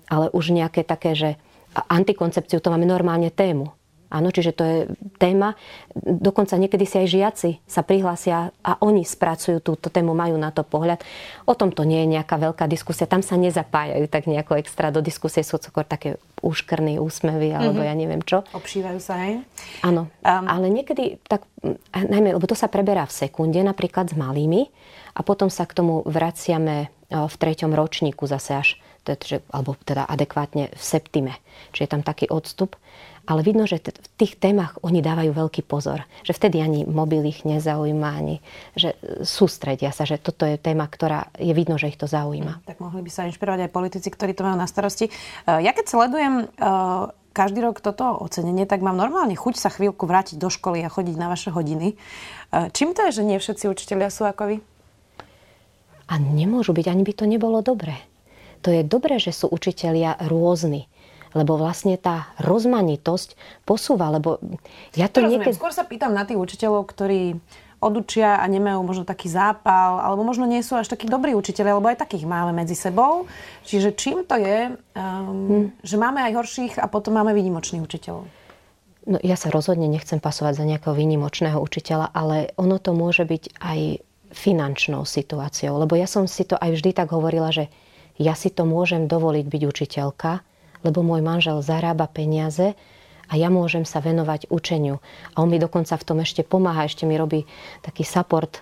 Ale 0.09 0.29
už 0.33 0.53
nejaké 0.53 0.85
také, 0.85 1.13
že 1.17 1.29
antikoncepciu, 1.73 2.61
to 2.61 2.73
máme 2.73 2.85
normálne 2.85 3.29
tému. 3.29 3.73
Áno, 4.09 4.33
čiže 4.33 4.57
to 4.57 4.63
je 4.65 4.77
téma. 5.21 5.53
Dokonca 6.01 6.57
niekedy 6.57 6.85
si 6.89 6.97
aj 6.97 7.07
žiaci 7.07 7.51
sa 7.69 7.85
prihlásia 7.85 8.49
a 8.65 8.71
oni 8.81 9.05
spracujú 9.05 9.61
túto 9.61 9.93
tému, 9.93 10.17
majú 10.17 10.33
na 10.35 10.49
to 10.49 10.65
pohľad. 10.65 10.97
O 11.45 11.53
tom 11.53 11.69
to 11.69 11.85
nie 11.85 12.01
je 12.05 12.17
nejaká 12.17 12.41
veľká 12.41 12.65
diskusia. 12.65 13.05
Tam 13.05 13.21
sa 13.21 13.37
nezapájajú 13.37 14.09
tak 14.09 14.25
nejako 14.25 14.57
extra 14.57 14.89
do 14.89 15.05
diskusie. 15.05 15.45
Sú 15.45 15.61
skôr 15.61 15.85
také 15.85 16.17
úškrný 16.41 16.97
úsmevy 16.97 17.53
alebo 17.53 17.85
mm-hmm. 17.85 17.89
ja 17.89 17.93
neviem 17.93 18.21
čo. 18.25 18.41
Obšívajú 18.49 18.97
sa 18.97 19.29
aj? 19.29 19.31
Áno. 19.85 20.09
Um. 20.25 20.45
Ale 20.49 20.73
niekedy 20.73 21.21
tak, 21.29 21.45
najmä, 21.93 22.33
lebo 22.33 22.49
to 22.49 22.57
sa 22.57 22.65
preberá 22.65 23.05
v 23.05 23.13
sekunde 23.13 23.61
napríklad 23.61 24.09
s 24.09 24.17
malými 24.17 24.73
a 25.13 25.21
potom 25.21 25.53
sa 25.53 25.69
k 25.69 25.77
tomu 25.77 26.01
vraciame 26.09 26.89
v 27.09 27.35
treťom 27.41 27.73
ročníku 27.73 28.29
zase 28.29 28.53
až, 28.53 28.69
alebo 29.49 29.73
teda 29.81 30.05
adekvátne 30.05 30.69
v 30.69 30.81
septime. 30.81 31.33
Čiže 31.73 31.83
je 31.85 31.93
tam 31.93 32.05
taký 32.05 32.29
odstup. 32.29 32.77
Ale 33.29 33.45
vidno, 33.45 33.69
že 33.69 33.77
v 33.77 34.09
tých 34.17 34.41
témach 34.41 34.81
oni 34.81 35.05
dávajú 35.05 35.37
veľký 35.37 35.61
pozor. 35.69 36.01
Že 36.25 36.33
vtedy 36.33 36.65
ani 36.65 36.81
mobil 36.89 37.21
ich 37.29 37.45
nezaujíma, 37.45 38.09
ani 38.09 38.41
že 38.73 38.97
sústredia 39.21 39.93
sa, 39.93 40.09
že 40.09 40.17
toto 40.17 40.49
je 40.49 40.57
téma, 40.57 40.89
ktorá 40.89 41.29
je 41.37 41.53
vidno, 41.53 41.77
že 41.77 41.93
ich 41.93 41.99
to 42.01 42.09
zaujíma. 42.09 42.65
Tak 42.65 42.81
mohli 42.81 43.05
by 43.05 43.11
sa 43.13 43.29
inšpirovať 43.29 43.69
aj 43.69 43.71
politici, 43.71 44.09
ktorí 44.09 44.33
to 44.33 44.41
majú 44.41 44.57
na 44.57 44.65
starosti. 44.65 45.13
E, 45.45 45.61
ja 45.61 45.69
keď 45.77 45.85
sledujem 45.85 46.33
e, 46.41 46.45
každý 47.37 47.61
rok 47.61 47.85
toto 47.85 48.17
ocenenie, 48.17 48.65
tak 48.65 48.81
mám 48.81 48.97
normálne 48.97 49.37
chuť 49.37 49.61
sa 49.61 49.69
chvíľku 49.69 50.09
vrátiť 50.09 50.41
do 50.41 50.49
školy 50.49 50.81
a 50.81 50.89
chodiť 50.89 51.13
na 51.13 51.29
vaše 51.29 51.53
hodiny. 51.53 51.93
E, 51.93 51.95
čím 52.73 52.97
to 52.97 53.05
je, 53.05 53.21
že 53.21 53.27
nie 53.29 53.37
všetci 53.37 53.69
učiteľia 53.69 54.09
sú 54.09 54.25
ako 54.25 54.43
vy? 54.49 54.57
A 56.09 56.17
nemôžu 56.17 56.73
byť, 56.73 56.89
ani 56.89 57.05
by 57.05 57.13
to 57.13 57.29
nebolo 57.29 57.61
dobré. 57.61 57.93
To 58.65 58.73
je 58.73 58.81
dobré, 58.81 59.21
že 59.21 59.29
sú 59.29 59.53
učitelia 59.53 60.17
rôzni 60.25 60.89
lebo 61.33 61.57
vlastne 61.57 61.95
tá 61.95 62.33
rozmanitosť 62.41 63.37
posúva, 63.65 64.09
lebo 64.09 64.41
ja 64.97 65.07
to, 65.11 65.21
to 65.21 65.29
niekedy... 65.29 65.55
Skôr 65.55 65.73
sa 65.73 65.85
pýtam 65.85 66.13
na 66.13 66.25
tých 66.25 66.39
učiteľov, 66.39 66.89
ktorí 66.89 67.37
odučia 67.79 68.43
a 68.43 68.45
nemajú 68.45 68.83
možno 68.83 69.07
taký 69.07 69.31
zápal, 69.31 70.03
alebo 70.03 70.27
možno 70.27 70.43
nie 70.43 70.59
sú 70.59 70.75
až 70.75 70.91
takí 70.91 71.07
dobrí 71.07 71.31
učiteľi, 71.31 71.79
lebo 71.79 71.87
aj 71.87 72.03
takých 72.03 72.27
máme 72.27 72.51
medzi 72.51 72.75
sebou. 72.75 73.23
Čiže 73.63 73.95
čím 73.95 74.27
to 74.27 74.35
je, 74.35 74.75
um, 74.75 75.63
hmm. 75.63 75.67
že 75.79 75.95
máme 75.95 76.19
aj 76.27 76.35
horších 76.35 76.73
a 76.83 76.91
potom 76.91 77.15
máme 77.15 77.31
výnimočných 77.31 77.79
učiteľov? 77.79 78.27
No, 79.07 79.17
ja 79.23 79.39
sa 79.39 79.47
rozhodne 79.47 79.87
nechcem 79.87 80.19
pasovať 80.19 80.59
za 80.59 80.67
nejakého 80.67 80.91
výnimočného 80.91 81.55
učiteľa, 81.55 82.11
ale 82.11 82.51
ono 82.59 82.77
to 82.83 82.91
môže 82.91 83.23
byť 83.23 83.43
aj 83.63 83.79
finančnou 84.35 85.07
situáciou. 85.07 85.79
Lebo 85.79 85.95
ja 85.95 86.05
som 86.05 86.27
si 86.27 86.43
to 86.43 86.59
aj 86.59 86.75
vždy 86.75 86.91
tak 86.93 87.15
hovorila, 87.15 87.49
že 87.49 87.71
ja 88.19 88.35
si 88.35 88.51
to 88.51 88.67
môžem 88.67 89.07
dovoliť 89.07 89.45
byť 89.47 89.61
učiteľka, 89.63 90.43
lebo 90.83 91.03
môj 91.03 91.21
manžel 91.23 91.59
zarába 91.59 92.07
peniaze 92.07 92.75
a 93.29 93.33
ja 93.37 93.53
môžem 93.53 93.85
sa 93.85 94.01
venovať 94.01 94.49
učeniu. 94.49 94.97
A 95.37 95.45
on 95.45 95.53
mi 95.53 95.61
dokonca 95.61 95.93
v 95.93 96.05
tom 96.05 96.17
ešte 96.23 96.41
pomáha, 96.41 96.89
ešte 96.89 97.05
mi 97.05 97.13
robí 97.13 97.45
taký 97.85 98.01
support, 98.01 98.59
e, 98.59 98.61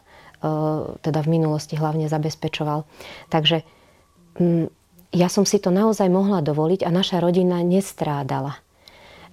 teda 1.00 1.20
v 1.24 1.32
minulosti 1.32 1.80
hlavne 1.80 2.12
zabezpečoval. 2.12 2.84
Takže 3.32 3.64
mm, 4.38 4.66
ja 5.16 5.32
som 5.32 5.48
si 5.48 5.64
to 5.64 5.72
naozaj 5.72 6.12
mohla 6.12 6.44
dovoliť 6.44 6.84
a 6.84 6.92
naša 6.92 7.24
rodina 7.24 7.64
nestrádala. 7.64 8.60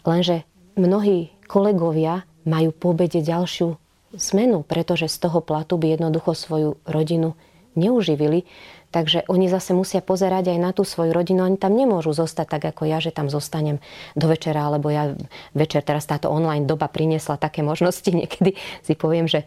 Lenže 0.07 0.47
mnohí 0.79 1.35
kolegovia 1.51 2.23
majú 2.47 2.71
po 2.71 2.95
obede 2.95 3.25
ďalšiu 3.25 3.75
smenu, 4.15 4.63
pretože 4.63 5.11
z 5.11 5.27
toho 5.27 5.43
platu 5.43 5.75
by 5.75 5.99
jednoducho 5.99 6.37
svoju 6.37 6.79
rodinu 6.87 7.35
neuživili. 7.75 8.47
Takže 8.95 9.27
oni 9.27 9.51
zase 9.51 9.75
musia 9.75 9.99
pozerať 9.99 10.55
aj 10.55 10.59
na 10.63 10.71
tú 10.71 10.87
svoju 10.87 11.11
rodinu. 11.11 11.43
Oni 11.43 11.59
tam 11.59 11.75
nemôžu 11.75 12.15
zostať 12.15 12.47
tak 12.47 12.63
ako 12.71 12.87
ja, 12.87 13.03
že 13.03 13.11
tam 13.11 13.27
zostanem 13.27 13.83
do 14.15 14.31
večera, 14.31 14.71
alebo 14.71 14.87
ja 14.87 15.19
večer, 15.51 15.83
teraz 15.83 16.07
táto 16.07 16.31
online 16.31 16.63
doba 16.63 16.87
priniesla 16.87 17.35
také 17.35 17.67
možnosti. 17.67 18.07
Niekedy 18.23 18.55
si 18.87 18.95
poviem, 18.95 19.27
že 19.27 19.43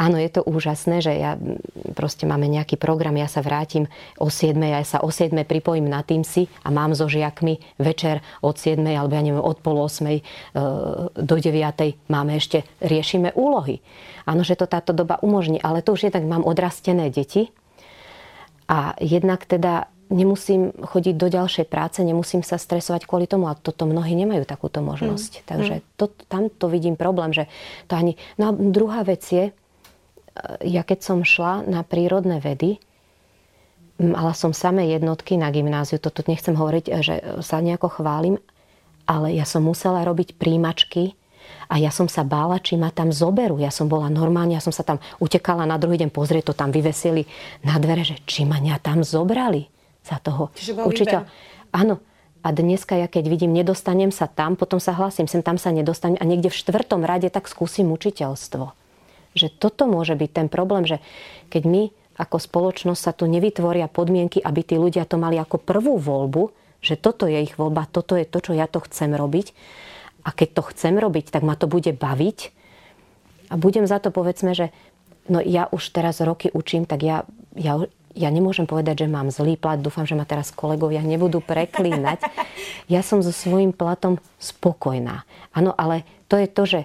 Áno, 0.00 0.16
je 0.16 0.32
to 0.32 0.40
úžasné, 0.48 1.04
že 1.04 1.12
ja 1.12 1.36
proste 1.92 2.24
máme 2.24 2.48
nejaký 2.48 2.80
program, 2.80 3.20
ja 3.20 3.28
sa 3.28 3.44
vrátim 3.44 3.84
o 4.16 4.32
7, 4.32 4.56
ja 4.56 4.80
sa 4.80 5.04
o 5.04 5.12
7 5.12 5.36
pripojím 5.44 5.92
na 5.92 6.00
Teamsy 6.00 6.48
a 6.64 6.72
mám 6.72 6.96
so 6.96 7.04
žiakmi 7.04 7.60
večer 7.76 8.24
od 8.40 8.56
7 8.56 8.80
alebo 8.80 9.12
ja 9.12 9.20
neviem 9.20 9.44
od 9.44 9.60
pol 9.60 9.76
8 9.76 10.08
e, 10.08 10.20
do 11.20 11.36
9 11.36 12.08
máme 12.08 12.32
ešte, 12.32 12.64
riešime 12.80 13.36
úlohy. 13.36 13.84
Áno, 14.24 14.40
že 14.40 14.56
to 14.56 14.64
táto 14.64 14.96
doba 14.96 15.20
umožní, 15.20 15.60
ale 15.60 15.84
to 15.84 15.92
už 15.92 16.08
jednak 16.08 16.24
mám 16.24 16.48
odrastené 16.48 17.12
deti 17.12 17.52
a 18.70 18.94
jednak 19.02 19.50
teda 19.50 19.90
nemusím 20.14 20.70
chodiť 20.74 21.14
do 21.18 21.26
ďalšej 21.26 21.66
práce, 21.66 21.98
nemusím 22.02 22.46
sa 22.46 22.58
stresovať 22.58 23.06
kvôli 23.06 23.26
tomu 23.26 23.50
a 23.50 23.58
toto 23.58 23.86
mnohí 23.86 24.14
nemajú 24.14 24.46
takúto 24.46 24.78
možnosť. 24.82 25.42
Mm. 25.42 25.44
Takže 25.46 25.74
to, 25.98 26.10
tam 26.30 26.50
to 26.50 26.66
vidím 26.70 26.94
problém, 26.94 27.34
že 27.34 27.50
to 27.90 27.98
ani... 27.98 28.14
No 28.38 28.50
a 28.50 28.52
druhá 28.54 29.02
vec 29.02 29.22
je, 29.26 29.54
ja 30.62 30.82
keď 30.82 30.98
som 31.02 31.26
šla 31.26 31.66
na 31.66 31.82
prírodné 31.82 32.38
vedy, 32.42 32.82
mala 33.98 34.34
som 34.34 34.50
samé 34.50 34.90
jednotky 34.90 35.38
na 35.38 35.50
gymnáziu, 35.50 36.02
toto 36.02 36.26
nechcem 36.26 36.54
hovoriť, 36.58 36.84
že 37.02 37.14
sa 37.44 37.62
nejako 37.62 38.02
chválim, 38.02 38.38
ale 39.06 39.34
ja 39.34 39.46
som 39.46 39.66
musela 39.66 40.06
robiť 40.06 40.38
príjimačky 40.38 41.18
a 41.70 41.78
ja 41.78 41.90
som 41.94 42.10
sa 42.10 42.26
bála, 42.26 42.58
či 42.58 42.74
ma 42.74 42.90
tam 42.90 43.14
zoberú. 43.14 43.58
Ja 43.62 43.70
som 43.70 43.86
bola 43.86 44.10
normálne, 44.10 44.58
ja 44.58 44.62
som 44.64 44.74
sa 44.74 44.82
tam 44.82 44.98
utekala 45.22 45.66
na 45.66 45.78
druhý 45.78 46.00
deň 46.00 46.10
pozrieť, 46.10 46.50
to 46.50 46.54
tam 46.58 46.74
vyvesili 46.74 47.26
na 47.62 47.78
dvere, 47.78 48.02
že 48.02 48.18
či 48.26 48.42
ma 48.46 48.58
tam 48.82 49.02
zobrali 49.06 49.66
za 50.02 50.18
toho 50.18 50.50
učiteľa. 50.64 51.26
Áno, 51.70 52.02
a 52.40 52.48
dneska 52.50 52.96
ja 52.96 53.06
keď 53.06 53.28
vidím, 53.28 53.52
nedostanem 53.52 54.10
sa 54.10 54.26
tam, 54.26 54.56
potom 54.56 54.80
sa 54.80 54.96
hlasím, 54.96 55.28
sem 55.28 55.44
tam 55.44 55.60
sa 55.60 55.70
nedostanem 55.70 56.18
a 56.18 56.24
niekde 56.24 56.48
v 56.48 56.58
štvrtom 56.58 57.04
rade 57.04 57.28
tak 57.28 57.46
skúsim 57.46 57.88
učiteľstvo 57.92 58.80
že 59.34 59.50
toto 59.50 59.86
môže 59.86 60.18
byť 60.18 60.30
ten 60.30 60.48
problém, 60.50 60.86
že 60.86 60.98
keď 61.52 61.62
my 61.66 61.82
ako 62.18 62.36
spoločnosť 62.36 63.00
sa 63.00 63.12
tu 63.16 63.24
nevytvoria 63.30 63.88
podmienky, 63.88 64.42
aby 64.42 64.60
tí 64.60 64.76
ľudia 64.76 65.08
to 65.08 65.16
mali 65.16 65.40
ako 65.40 65.56
prvú 65.56 65.96
voľbu, 65.96 66.52
že 66.84 66.96
toto 67.00 67.24
je 67.24 67.38
ich 67.40 67.56
voľba, 67.56 67.88
toto 67.88 68.16
je 68.16 68.28
to, 68.28 68.38
čo 68.40 68.52
ja 68.56 68.68
to 68.68 68.80
chcem 68.84 69.12
robiť. 69.16 69.52
A 70.24 70.30
keď 70.30 70.60
to 70.60 70.62
chcem 70.74 70.96
robiť, 70.96 71.32
tak 71.32 71.42
ma 71.46 71.56
to 71.56 71.70
bude 71.70 71.90
baviť. 71.96 72.38
A 73.50 73.58
budem 73.58 73.84
za 73.88 73.98
to 73.98 74.14
povedzme, 74.14 74.54
že 74.54 74.70
no 75.26 75.42
ja 75.42 75.66
už 75.70 75.90
teraz 75.90 76.22
roky 76.22 76.50
učím, 76.54 76.86
tak 76.86 77.02
ja, 77.02 77.26
ja, 77.58 77.82
ja 78.14 78.28
nemôžem 78.30 78.66
povedať, 78.66 79.06
že 79.06 79.12
mám 79.12 79.30
zlý 79.30 79.58
plat. 79.58 79.78
Dúfam, 79.78 80.06
že 80.06 80.14
ma 80.14 80.26
teraz 80.26 80.54
kolegovia 80.54 81.02
nebudú 81.02 81.42
preklínať. 81.42 82.26
Ja 82.90 83.06
som 83.06 83.22
so 83.22 83.30
svojím 83.30 83.70
platom 83.70 84.18
spokojná. 84.42 85.22
Áno, 85.54 85.70
ale 85.78 86.02
to 86.26 86.34
je 86.34 86.48
to, 86.50 86.62
že 86.66 86.80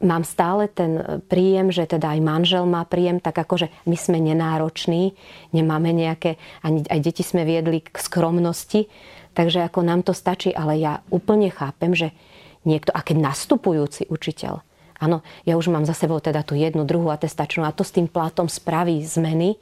mám 0.00 0.24
stále 0.24 0.66
ten 0.66 1.20
príjem, 1.28 1.68
že 1.68 1.84
teda 1.84 2.16
aj 2.16 2.20
manžel 2.24 2.64
má 2.64 2.82
príjem, 2.88 3.20
tak 3.20 3.36
akože 3.36 3.68
my 3.84 3.96
sme 3.96 4.18
nenároční, 4.18 5.12
nemáme 5.52 5.92
nejaké, 5.92 6.40
ani 6.64 6.88
aj 6.88 7.00
deti 7.04 7.20
sme 7.20 7.44
viedli 7.44 7.84
k 7.84 7.96
skromnosti, 8.00 8.88
takže 9.36 9.60
ako 9.68 9.84
nám 9.84 10.00
to 10.02 10.16
stačí, 10.16 10.50
ale 10.56 10.80
ja 10.80 11.04
úplne 11.12 11.52
chápem, 11.52 11.92
že 11.92 12.16
niekto, 12.64 12.90
a 12.92 13.00
keď 13.00 13.16
nastupujúci 13.20 14.08
učiteľ, 14.08 14.60
áno, 15.00 15.24
ja 15.48 15.56
už 15.56 15.72
mám 15.72 15.88
za 15.88 15.96
sebou 15.96 16.20
teda 16.20 16.44
tú 16.44 16.56
jednu, 16.56 16.84
druhú 16.84 17.08
atestačnú 17.08 17.64
a 17.64 17.74
to 17.74 17.84
s 17.84 17.94
tým 17.94 18.06
platom 18.06 18.46
spraví 18.46 19.00
zmeny, 19.04 19.56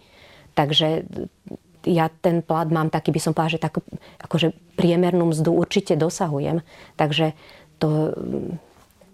takže 0.59 1.07
ja 1.87 2.11
ten 2.11 2.43
plat 2.43 2.67
mám 2.69 2.91
taký, 2.91 3.15
by 3.15 3.21
som 3.23 3.33
povedala, 3.33 3.55
že 3.55 3.63
tak, 3.63 3.75
akože 4.19 4.51
priemernú 4.75 5.31
mzdu 5.31 5.55
určite 5.55 5.95
dosahujem, 5.95 6.61
takže 6.99 7.39
to 7.79 8.13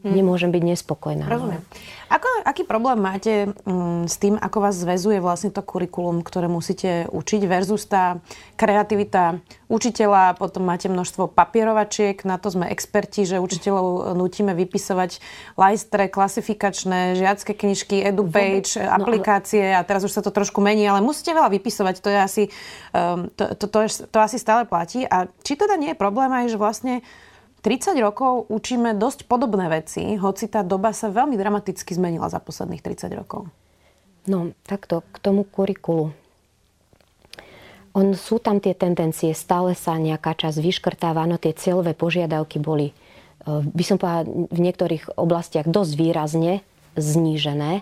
Hmm. 0.05 0.13
Nemôžem 0.13 0.53
byť 0.53 0.63
nespokojná. 0.69 1.25
Rozumiem. 1.33 1.65
Ako, 2.13 2.29
aký 2.45 2.69
problém 2.69 3.01
máte 3.01 3.57
um, 3.65 4.05
s 4.05 4.21
tým, 4.21 4.37
ako 4.37 4.69
vás 4.69 4.77
zväzuje 4.77 5.17
vlastne 5.17 5.49
to 5.49 5.65
kurikulum, 5.65 6.21
ktoré 6.21 6.45
musíte 6.45 7.09
učiť 7.09 7.43
versus 7.49 7.89
tá 7.89 8.21
kreativita 8.61 9.41
učiteľa, 9.73 10.37
potom 10.37 10.69
máte 10.69 10.93
množstvo 10.93 11.33
papierovačiek, 11.33 12.21
na 12.29 12.37
to 12.37 12.53
sme 12.53 12.69
experti, 12.69 13.25
že 13.25 13.41
učiteľov 13.41 14.13
nutíme 14.13 14.53
vypisovať 14.53 15.25
lajstre, 15.57 16.13
klasifikačné, 16.13 17.17
žiacké 17.17 17.57
knižky, 17.57 18.05
edupage, 18.05 18.77
no, 18.77 18.93
aplikácie 19.01 19.73
a 19.73 19.81
teraz 19.83 20.05
už 20.05 20.13
sa 20.13 20.21
to 20.21 20.29
trošku 20.29 20.61
mení, 20.61 20.85
ale 20.85 21.01
musíte 21.01 21.33
veľa 21.33 21.49
vypisovať, 21.49 21.95
to 22.05 22.13
je 22.13 22.19
asi, 22.21 22.43
um, 22.93 23.33
to, 23.33 23.57
to, 23.57 23.67
to, 23.73 23.89
to, 23.89 24.05
to 24.13 24.19
asi 24.21 24.37
stále 24.37 24.69
platí. 24.69 25.09
A 25.09 25.33
či 25.41 25.57
teda 25.57 25.81
nie 25.81 25.97
je 25.97 25.99
problém 25.99 26.29
aj, 26.29 26.53
že 26.53 26.61
vlastne 26.61 27.01
30 27.65 27.97
rokov 28.05 28.45
učíme 28.53 28.93
dosť 28.93 29.25
podobné 29.25 29.73
veci, 29.73 30.21
hoci 30.21 30.53
tá 30.53 30.61
doba 30.61 30.93
sa 30.93 31.09
veľmi 31.09 31.41
dramaticky 31.41 31.97
zmenila 31.97 32.29
za 32.29 32.37
posledných 32.37 32.85
30 32.85 33.09
rokov. 33.17 33.49
No, 34.29 34.53
takto 34.69 35.01
k 35.01 35.17
tomu 35.25 35.49
kurikulu. 35.49 36.13
On, 37.97 38.07
sú 38.13 38.37
tam 38.37 38.61
tie 38.61 38.77
tendencie, 38.77 39.33
stále 39.33 39.73
sa 39.73 39.97
nejaká 39.97 40.37
časť 40.37 40.61
vyškrtáva, 40.61 41.25
no 41.25 41.41
tie 41.41 41.57
cieľové 41.57 41.97
požiadavky 41.97 42.61
boli, 42.61 42.91
e, 42.91 42.95
by 43.65 43.85
som 43.87 43.97
povedala, 43.97 44.29
v 44.53 44.61
niektorých 44.61 45.17
oblastiach 45.17 45.65
dosť 45.65 45.93
výrazne 45.97 46.61
znížené. 47.01 47.81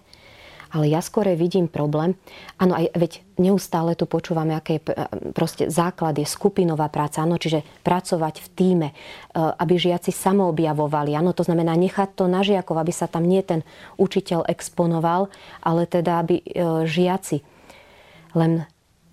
Ale 0.72 0.88
ja 0.88 1.04
skôr 1.04 1.28
vidím 1.36 1.68
problém. 1.68 2.16
Áno, 2.56 2.72
aj 2.72 2.96
veď 2.96 3.12
neustále 3.36 3.92
tu 3.92 4.08
počúvame, 4.08 4.56
aké 4.56 4.80
je 4.80 4.88
proste 5.36 5.68
základ 5.68 6.16
je 6.16 6.24
skupinová 6.24 6.88
práca. 6.88 7.20
Áno, 7.20 7.36
čiže 7.36 7.60
pracovať 7.84 8.40
v 8.40 8.48
týme, 8.56 8.88
e, 8.90 8.94
aby 9.36 9.76
žiaci 9.76 10.08
samoobjavovali. 10.08 11.12
Áno, 11.12 11.36
to 11.36 11.44
znamená 11.44 11.76
nechať 11.76 12.16
to 12.16 12.24
na 12.24 12.40
žiakov, 12.40 12.80
aby 12.80 12.92
sa 12.92 13.04
tam 13.04 13.28
nie 13.28 13.44
ten 13.44 13.60
učiteľ 14.00 14.48
exponoval, 14.48 15.28
ale 15.60 15.84
teda 15.84 16.24
aby 16.24 16.40
e, 16.40 16.44
žiaci 16.88 17.44
len 18.32 18.64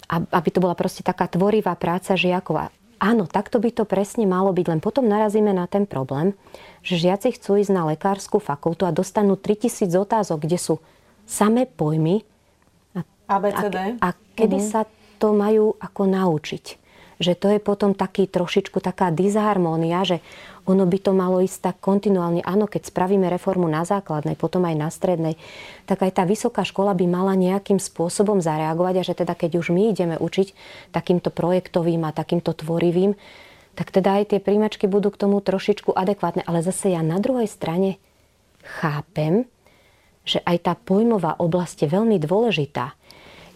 aby 0.09 0.49
to 0.49 0.57
bola 0.57 0.73
proste 0.73 1.05
taká 1.05 1.29
tvorivá 1.29 1.77
práca 1.77 2.17
žiakov. 2.17 2.55
A 2.57 2.65
áno, 2.97 3.29
takto 3.29 3.61
by 3.61 3.69
to 3.69 3.85
presne 3.85 4.25
malo 4.25 4.49
byť, 4.49 4.65
len 4.65 4.81
potom 4.81 5.05
narazíme 5.05 5.53
na 5.53 5.69
ten 5.69 5.85
problém, 5.85 6.33
že 6.81 6.97
žiaci 6.97 7.37
chcú 7.37 7.61
ísť 7.61 7.69
na 7.69 7.85
lekárskú 7.93 8.41
fakultu 8.41 8.89
a 8.89 8.95
dostanú 8.95 9.37
3000 9.37 9.85
otázok, 9.93 10.49
kde 10.49 10.57
sú 10.57 10.75
samé 11.29 11.69
pojmy. 11.69 12.25
A, 12.97 13.05
ABCD. 13.29 14.01
A, 14.01 14.09
a 14.09 14.17
kedy 14.33 14.57
uh-huh. 14.57 14.71
sa 14.73 14.81
to 15.21 15.37
majú 15.37 15.77
ako 15.77 16.09
naučiť. 16.09 16.65
Že 17.19 17.33
to 17.35 17.47
je 17.51 17.59
potom 17.59 17.91
taký 17.91 18.25
trošičku 18.31 18.79
taká 18.79 19.11
disharmónia, 19.11 20.07
že 20.07 20.23
ono 20.63 20.87
by 20.87 20.97
to 21.03 21.11
malo 21.11 21.43
ísť 21.43 21.59
tak 21.59 21.77
kontinuálne. 21.83 22.39
Áno, 22.47 22.63
keď 22.65 22.87
spravíme 22.87 23.27
reformu 23.27 23.67
na 23.67 23.83
základnej, 23.83 24.39
potom 24.39 24.63
aj 24.63 24.75
na 24.79 24.87
strednej, 24.87 25.35
tak 25.83 26.07
aj 26.07 26.15
tá 26.15 26.23
vysoká 26.23 26.63
škola 26.63 26.95
by 26.95 27.05
mala 27.11 27.35
nejakým 27.35 27.75
spôsobom 27.75 28.39
zareagovať 28.39 28.95
a 29.01 29.03
že 29.03 29.13
teda 29.19 29.33
keď 29.35 29.59
už 29.59 29.75
my 29.75 29.91
ideme 29.91 30.15
učiť 30.15 30.55
takýmto 30.95 31.27
projektovým 31.27 32.07
a 32.07 32.15
takýmto 32.15 32.55
tvorivým, 32.55 33.19
tak 33.75 33.91
teda 33.91 34.23
aj 34.23 34.35
tie 34.35 34.39
príjmačky 34.39 34.87
budú 34.87 35.11
k 35.11 35.19
tomu 35.19 35.43
trošičku 35.43 35.91
adekvátne. 35.91 36.47
Ale 36.47 36.63
zase 36.63 36.95
ja 36.95 37.03
na 37.03 37.19
druhej 37.19 37.51
strane 37.51 37.99
chápem, 38.63 39.43
že 40.29 40.39
aj 40.45 40.57
tá 40.61 40.73
pojmová 40.77 41.41
oblasť 41.41 41.89
je 41.89 41.89
veľmi 41.89 42.21
dôležitá. 42.21 42.93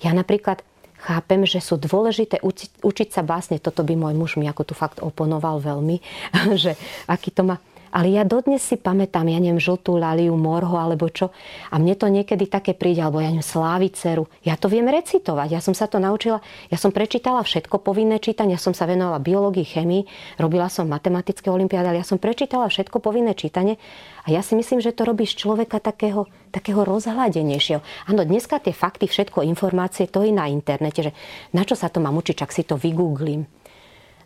Ja 0.01 0.11
napríklad 0.17 0.65
chápem, 0.97 1.45
že 1.45 1.61
sú 1.61 1.77
dôležité 1.77 2.41
učiť, 2.81 3.09
sa 3.13 3.21
básne. 3.21 3.61
Toto 3.61 3.85
by 3.85 3.93
môj 3.93 4.13
muž 4.17 4.31
mi 4.41 4.49
ako 4.49 4.63
tu 4.65 4.73
fakt 4.73 5.03
oponoval 5.03 5.61
veľmi, 5.61 6.01
že 6.63 6.73
aký 7.05 7.29
to 7.29 7.45
má 7.45 7.61
ale 7.93 8.09
ja 8.09 8.25
dodnes 8.25 8.65
si 8.65 8.73
pamätám, 8.73 9.29
ja 9.29 9.37
neviem, 9.37 9.61
žltú 9.61 10.01
laliu, 10.01 10.33
morho 10.33 10.73
alebo 10.81 11.05
čo. 11.13 11.29
A 11.69 11.77
mne 11.77 11.93
to 11.93 12.09
niekedy 12.09 12.49
také 12.49 12.73
príde, 12.73 13.05
alebo 13.05 13.21
ja 13.21 13.29
neviem, 13.29 13.45
sláviceru. 13.45 14.25
Ja 14.41 14.57
to 14.57 14.65
viem 14.65 14.89
recitovať. 14.89 15.53
Ja 15.53 15.61
som 15.61 15.77
sa 15.77 15.85
to 15.85 16.01
naučila. 16.01 16.41
Ja 16.73 16.81
som 16.81 16.89
prečítala 16.89 17.45
všetko 17.45 17.85
povinné 17.85 18.17
čítanie. 18.17 18.57
Ja 18.57 18.61
som 18.61 18.73
sa 18.73 18.89
venovala 18.89 19.21
biológii, 19.21 19.77
chemii. 19.77 20.09
Robila 20.41 20.73
som 20.73 20.89
matematické 20.89 21.53
olimpiády, 21.53 21.93
ale 21.93 22.01
ja 22.01 22.07
som 22.07 22.17
prečítala 22.17 22.65
všetko 22.65 22.97
povinné 22.97 23.37
čítanie. 23.37 23.77
A 24.25 24.33
ja 24.33 24.41
si 24.41 24.57
myslím, 24.57 24.81
že 24.81 24.89
to 24.89 25.05
robí 25.05 25.29
z 25.29 25.37
človeka 25.37 25.77
takého, 25.77 26.25
takého 26.49 26.81
rozhľadenejšieho. 26.81 28.09
Áno, 28.09 28.21
dneska 28.25 28.57
tie 28.57 28.73
fakty, 28.73 29.05
všetko, 29.05 29.45
informácie, 29.45 30.09
to 30.09 30.25
je 30.25 30.33
na 30.33 30.49
internete, 30.49 31.05
že 31.05 31.11
na 31.53 31.61
čo 31.61 31.77
sa 31.77 31.93
to 31.93 32.01
mám 32.01 32.17
učiť, 32.17 32.41
ak 32.41 32.49
si 32.49 32.65
to 32.65 32.73
vygooglím. 32.73 33.45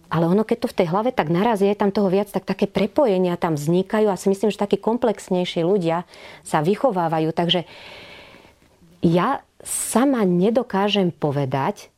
Ale 0.07 0.25
ono, 0.27 0.47
keď 0.47 0.57
to 0.63 0.71
v 0.71 0.77
tej 0.83 0.87
hlave 0.87 1.11
tak 1.11 1.27
naraz 1.27 1.59
je 1.59 1.75
tam 1.75 1.91
toho 1.91 2.07
viac, 2.07 2.31
tak 2.31 2.47
také 2.47 2.65
prepojenia 2.67 3.35
tam 3.35 3.59
vznikajú 3.59 4.07
a 4.07 4.19
si 4.19 4.31
myslím, 4.31 4.51
že 4.51 4.59
takí 4.59 4.79
komplexnejší 4.79 5.67
ľudia 5.67 6.07
sa 6.47 6.63
vychovávajú. 6.63 7.35
Takže 7.35 7.67
ja 9.03 9.43
sama 9.61 10.23
nedokážem 10.23 11.11
povedať, 11.11 11.91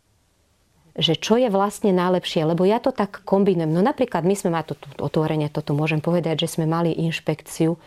že 1.00 1.16
čo 1.16 1.40
je 1.40 1.48
vlastne 1.48 1.96
najlepšie, 1.96 2.44
lebo 2.44 2.68
ja 2.68 2.84
to 2.84 2.92
tak 2.92 3.24
kombinujem. 3.24 3.72
No 3.72 3.80
napríklad 3.80 4.28
my 4.28 4.36
sme 4.36 4.52
mali, 4.52 4.68
to, 4.68 4.76
otvorenie 5.00 5.48
toto 5.48 5.72
môžem 5.72 6.04
povedať, 6.04 6.44
že 6.44 6.60
sme 6.60 6.66
mali 6.68 6.92
inšpekciu 6.92 7.80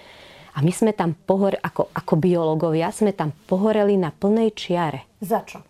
a 0.56 0.58
my 0.64 0.72
sme 0.72 0.96
tam 0.96 1.12
pohor, 1.12 1.58
ako, 1.60 1.92
ako 1.92 2.14
biológovia, 2.16 2.88
sme 2.94 3.12
tam 3.12 3.36
pohoreli 3.50 4.00
na 4.00 4.14
plnej 4.14 4.56
čiare. 4.56 5.04
Za 5.20 5.44
čo? 5.44 5.60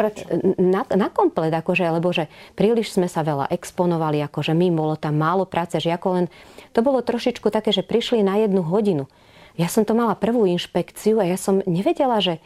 Prečo? 0.00 0.24
Na, 0.56 0.88
na 0.88 1.12
komplet, 1.12 1.52
akože, 1.52 1.84
lebo 1.92 2.08
že 2.08 2.32
príliš 2.56 2.96
sme 2.96 3.04
sa 3.04 3.20
veľa 3.20 3.52
exponovali, 3.52 4.24
akože 4.24 4.56
my, 4.56 4.72
bolo 4.72 4.96
tam 4.96 5.20
málo 5.20 5.44
práce, 5.44 5.76
že 5.76 5.92
ako 5.92 6.08
len, 6.16 6.26
to 6.72 6.80
bolo 6.80 7.04
trošičku 7.04 7.52
také, 7.52 7.68
že 7.68 7.84
prišli 7.84 8.24
na 8.24 8.40
jednu 8.40 8.64
hodinu. 8.64 9.04
ja 9.60 9.68
som 9.68 9.84
to 9.84 9.92
mala 9.92 10.16
prvú 10.16 10.48
inšpekciu 10.48 11.20
a 11.20 11.28
ja 11.28 11.36
som 11.36 11.60
nevedela, 11.68 12.16
že 12.24 12.40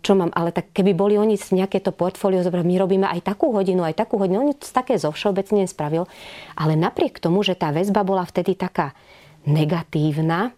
čo 0.00 0.16
mám, 0.16 0.32
ale 0.32 0.50
tak 0.50 0.72
keby 0.72 0.96
boli 0.96 1.14
oni 1.20 1.36
nejaké 1.36 1.78
to 1.78 1.92
portfólio 1.92 2.40
zobrať, 2.40 2.64
my 2.64 2.76
robíme 2.80 3.06
aj 3.06 3.20
takú 3.20 3.52
hodinu, 3.52 3.84
aj 3.84 4.00
takú 4.00 4.16
hodinu, 4.16 4.40
oni 4.42 4.56
to 4.56 4.64
také 4.72 4.96
zo 4.96 5.12
všeobecne 5.12 5.68
spravil. 5.68 6.08
Ale 6.56 6.72
napriek 6.72 7.20
tomu, 7.20 7.44
že 7.44 7.52
tá 7.52 7.68
väzba 7.68 8.00
bola 8.00 8.24
vtedy 8.24 8.56
taká 8.56 8.96
negatívna, 9.44 10.56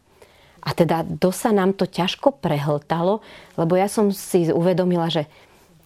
a 0.63 0.71
teda 0.79 1.03
dosa 1.03 1.51
nám 1.51 1.75
to 1.75 1.91
ťažko 1.91 2.39
prehltalo, 2.39 3.19
lebo 3.59 3.75
ja 3.75 3.91
som 3.91 4.15
si 4.15 4.47
uvedomila, 4.47 5.11
že 5.11 5.27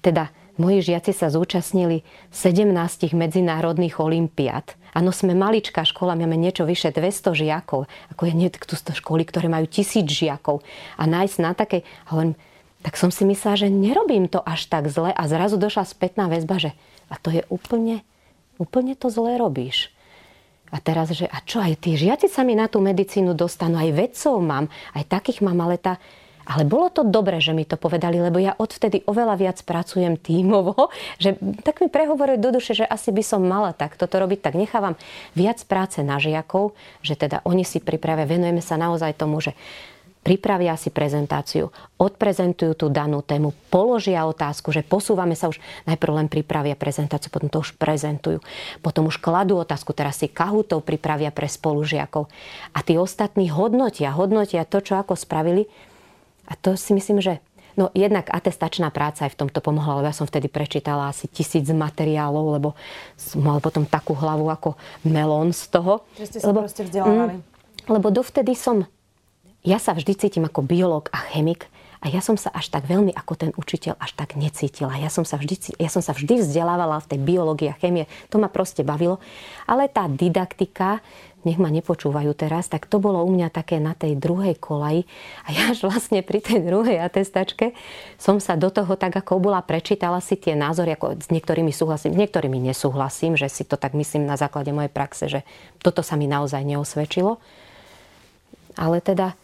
teda 0.07 0.31
moji 0.57 0.95
žiaci 0.95 1.11
sa 1.11 1.29
zúčastnili 1.29 2.07
17 2.31 2.71
medzinárodných 3.13 3.99
olimpiad. 3.99 4.79
Áno, 4.97 5.13
sme 5.13 5.37
maličká 5.37 5.85
škola, 5.85 6.17
máme 6.17 6.39
niečo 6.39 6.65
vyše 6.65 6.95
200 6.95 7.35
žiakov. 7.35 7.91
Ako 8.15 8.23
je 8.31 8.35
niekto 8.39 8.73
z 8.73 8.95
školy, 8.95 9.29
ktoré 9.29 9.51
majú 9.51 9.67
tisíc 9.69 10.07
žiakov. 10.09 10.65
A 10.97 11.05
nájsť 11.05 11.37
na 11.43 11.53
takej... 11.53 11.85
Hovorím, 12.09 12.39
tak 12.81 12.95
som 12.97 13.11
si 13.11 13.27
myslela, 13.29 13.67
že 13.67 13.69
nerobím 13.69 14.31
to 14.31 14.41
až 14.41 14.71
tak 14.71 14.87
zle 14.89 15.11
a 15.11 15.23
zrazu 15.27 15.59
došla 15.59 15.85
spätná 15.85 16.31
väzba, 16.31 16.57
že 16.57 16.71
a 17.11 17.19
to 17.19 17.35
je 17.35 17.43
úplne, 17.51 18.07
úplne 18.63 18.95
to 18.95 19.11
zle 19.11 19.37
robíš. 19.37 19.91
A 20.71 20.79
teraz, 20.83 21.11
že 21.15 21.27
a 21.27 21.43
čo, 21.43 21.59
aj 21.63 21.83
tí 21.83 21.99
žiaci 21.99 22.31
sa 22.31 22.43
mi 22.47 22.55
na 22.55 22.67
tú 22.67 22.83
medicínu 22.83 23.35
dostanú, 23.35 23.79
aj 23.79 23.91
vedcov 23.91 24.39
mám, 24.43 24.67
aj 24.95 25.05
takých 25.07 25.43
mám, 25.45 25.59
ale 25.63 25.79
tá, 25.79 25.99
ale 26.47 26.62
bolo 26.62 26.88
to 26.88 27.03
dobre, 27.03 27.43
že 27.43 27.50
mi 27.50 27.67
to 27.67 27.75
povedali, 27.75 28.23
lebo 28.23 28.38
ja 28.38 28.55
odvtedy 28.55 29.03
oveľa 29.11 29.35
viac 29.35 29.59
pracujem 29.67 30.15
tímovo, 30.15 30.95
že 31.23 31.35
tak 31.67 31.83
mi 31.83 31.91
prehovorili 31.91 32.38
do 32.38 32.55
duše, 32.55 32.79
že 32.79 32.87
asi 32.87 33.11
by 33.11 33.23
som 33.26 33.43
mala 33.43 33.75
tak 33.75 33.99
toto 33.99 34.17
robiť, 34.23 34.38
tak 34.41 34.55
nechávam 34.55 34.95
viac 35.35 35.59
práce 35.67 36.00
na 36.07 36.23
žiakov, 36.23 36.73
že 37.03 37.19
teda 37.19 37.43
oni 37.43 37.67
si 37.67 37.83
pripravia, 37.83 38.25
venujeme 38.31 38.62
sa 38.62 38.79
naozaj 38.79 39.19
tomu, 39.19 39.43
že 39.43 39.59
pripravia 40.26 40.75
si 40.75 40.91
prezentáciu, 40.91 41.71
odprezentujú 42.03 42.75
tú 42.75 42.87
danú 42.91 43.23
tému, 43.23 43.55
položia 43.71 44.26
otázku, 44.26 44.75
že 44.75 44.83
posúvame 44.83 45.38
sa 45.38 45.47
už, 45.47 45.62
najprv 45.87 46.19
len 46.19 46.26
pripravia 46.26 46.75
prezentáciu, 46.75 47.31
potom 47.31 47.47
to 47.47 47.62
už 47.62 47.79
prezentujú. 47.79 48.43
Potom 48.83 49.07
už 49.07 49.23
kladú 49.23 49.62
otázku, 49.62 49.95
teraz 49.95 50.19
si 50.19 50.26
kahutov 50.26 50.83
pripravia 50.83 51.31
pre 51.31 51.47
spolužiakov. 51.47 52.26
A 52.75 52.83
tí 52.83 52.99
ostatní 52.99 53.55
hodnotia, 53.55 54.11
hodnotia 54.11 54.67
to, 54.67 54.83
čo 54.83 54.99
ako 54.99 55.15
spravili. 55.15 55.71
A 56.47 56.55
to 56.57 56.79
si 56.79 56.95
myslím, 56.95 57.21
že 57.21 57.38
No 57.76 57.93
jednak 57.93 58.33
atestačná 58.33 58.88
práca 58.88 59.29
aj 59.29 59.37
v 59.37 59.41
tomto 59.45 59.61
pomohla, 59.61 60.00
lebo 60.00 60.09
ja 60.09 60.17
som 60.17 60.25
vtedy 60.25 60.49
prečítala 60.49 61.12
asi 61.12 61.29
tisíc 61.29 61.69
materiálov, 61.69 62.57
lebo 62.57 62.73
som 63.21 63.45
mal 63.45 63.61
potom 63.61 63.85
takú 63.85 64.17
hlavu 64.17 64.49
ako 64.49 64.81
melón 65.05 65.53
z 65.53 65.69
toho. 65.69 66.00
Že 66.17 66.25
ste 66.25 66.38
sa 66.41 66.49
lebo, 66.49 66.65
proste 66.65 66.88
vzdelávali. 66.88 67.37
Mm, 67.37 67.45
lebo 67.93 68.09
dovtedy 68.09 68.57
som 68.57 68.88
ja 69.61 69.76
sa 69.76 69.93
vždy 69.93 70.12
cítim 70.17 70.49
ako 70.49 70.65
biológ 70.65 71.12
a 71.12 71.21
chemik 71.29 71.69
a 72.00 72.09
ja 72.09 72.23
som 72.25 72.38
sa 72.38 72.55
až 72.55 72.71
tak 72.73 72.87
veľmi 72.88 73.12
ako 73.12 73.33
ten 73.35 73.50
učiteľ 73.59 73.99
až 73.99 74.15
tak 74.15 74.38
necítila. 74.38 74.95
Ja 74.97 75.11
som 75.11 75.26
sa 75.26 75.37
vždy, 75.37 75.76
ja 75.76 75.91
som 75.91 76.00
sa 76.00 76.15
vždy 76.15 76.45
vzdelávala 76.45 77.03
v 77.03 77.09
tej 77.11 77.21
biológii 77.25 77.75
a 77.75 77.76
chemie. 77.76 78.07
To 78.31 78.38
ma 78.38 78.47
proste 78.47 78.87
bavilo. 78.87 79.19
Ale 79.67 79.91
tá 79.91 80.07
didaktika, 80.07 81.03
nech 81.47 81.62
ma 81.62 81.71
nepočúvajú 81.71 82.35
teraz, 82.35 82.67
tak 82.67 82.91
to 82.91 82.99
bolo 82.99 83.23
u 83.23 83.31
mňa 83.31 83.55
také 83.55 83.79
na 83.79 83.95
tej 83.95 84.19
druhej 84.19 84.59
kolaji. 84.59 85.07
A 85.47 85.55
ja 85.55 85.71
až 85.71 85.87
vlastne 85.87 86.26
pri 86.26 86.43
tej 86.43 86.67
druhej 86.67 86.99
atestačke 86.99 87.73
som 88.19 88.43
sa 88.43 88.59
do 88.59 88.69
toho 88.69 88.99
tak 88.99 89.15
ako 89.15 89.38
bola, 89.38 89.62
prečítala 89.62 90.19
si 90.19 90.35
tie 90.35 90.59
názory, 90.59 90.99
ako 90.99 91.23
s 91.23 91.31
niektorými 91.31 91.71
súhlasím, 91.71 92.12
s 92.12 92.19
niektorými 92.19 92.59
nesúhlasím, 92.59 93.38
že 93.38 93.47
si 93.47 93.62
to 93.62 93.79
tak 93.79 93.95
myslím 93.95 94.26
na 94.26 94.35
základe 94.35 94.75
mojej 94.75 94.91
praxe, 94.91 95.31
že 95.31 95.41
toto 95.79 96.03
sa 96.03 96.19
mi 96.19 96.26
naozaj 96.26 96.67
neosvedčilo. 96.67 97.38
Ale 98.76 98.99
teda 99.00 99.38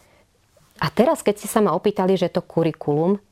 a 0.82 0.90
teraz, 0.90 1.22
keď 1.22 1.34
ste 1.38 1.48
sa 1.48 1.62
ma 1.62 1.78
opýtali, 1.78 2.18
že 2.18 2.26
to 2.26 2.42
kurikulum, 2.42 3.22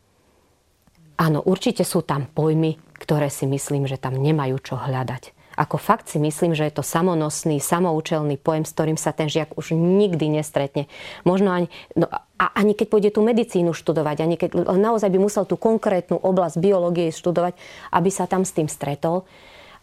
áno, 1.18 1.42
určite 1.42 1.82
sú 1.82 2.06
tam 2.06 2.30
pojmy, 2.30 2.78
ktoré 2.94 3.26
si 3.26 3.50
myslím, 3.50 3.90
že 3.90 3.98
tam 3.98 4.14
nemajú 4.14 4.54
čo 4.62 4.78
hľadať. 4.78 5.39
Ako 5.60 5.76
fakt 5.76 6.08
si 6.08 6.16
myslím, 6.16 6.56
že 6.56 6.64
je 6.64 6.80
to 6.80 6.80
samonosný, 6.80 7.60
samoučelný 7.60 8.40
pojem, 8.40 8.64
s 8.64 8.72
ktorým 8.72 8.96
sa 8.96 9.12
ten 9.12 9.28
žiak 9.28 9.60
už 9.60 9.76
nikdy 9.76 10.40
nestretne. 10.40 10.88
Možno 11.28 11.52
ani, 11.52 11.68
no, 11.92 12.08
a 12.40 12.44
ani 12.56 12.72
keď 12.72 12.86
pôjde 12.88 13.10
tú 13.12 13.20
medicínu 13.20 13.76
študovať, 13.76 14.24
ani 14.24 14.40
keď 14.40 14.56
naozaj 14.56 15.12
by 15.12 15.20
musel 15.20 15.44
tú 15.44 15.60
konkrétnu 15.60 16.16
oblasť 16.16 16.56
biológie 16.56 17.12
študovať, 17.12 17.60
aby 17.92 18.08
sa 18.08 18.24
tam 18.24 18.48
s 18.48 18.56
tým 18.56 18.72
stretol. 18.72 19.28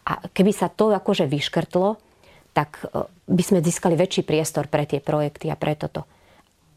A 0.10 0.26
keby 0.34 0.50
sa 0.50 0.66
to 0.66 0.90
akože 0.90 1.30
vyškrtlo, 1.30 2.02
tak 2.58 2.82
e, 2.82 3.06
by 3.30 3.44
sme 3.46 3.62
získali 3.62 3.94
väčší 3.94 4.26
priestor 4.26 4.66
pre 4.66 4.90
tie 4.90 4.98
projekty 4.98 5.54
a 5.54 5.60
pre 5.60 5.78
toto. 5.78 6.10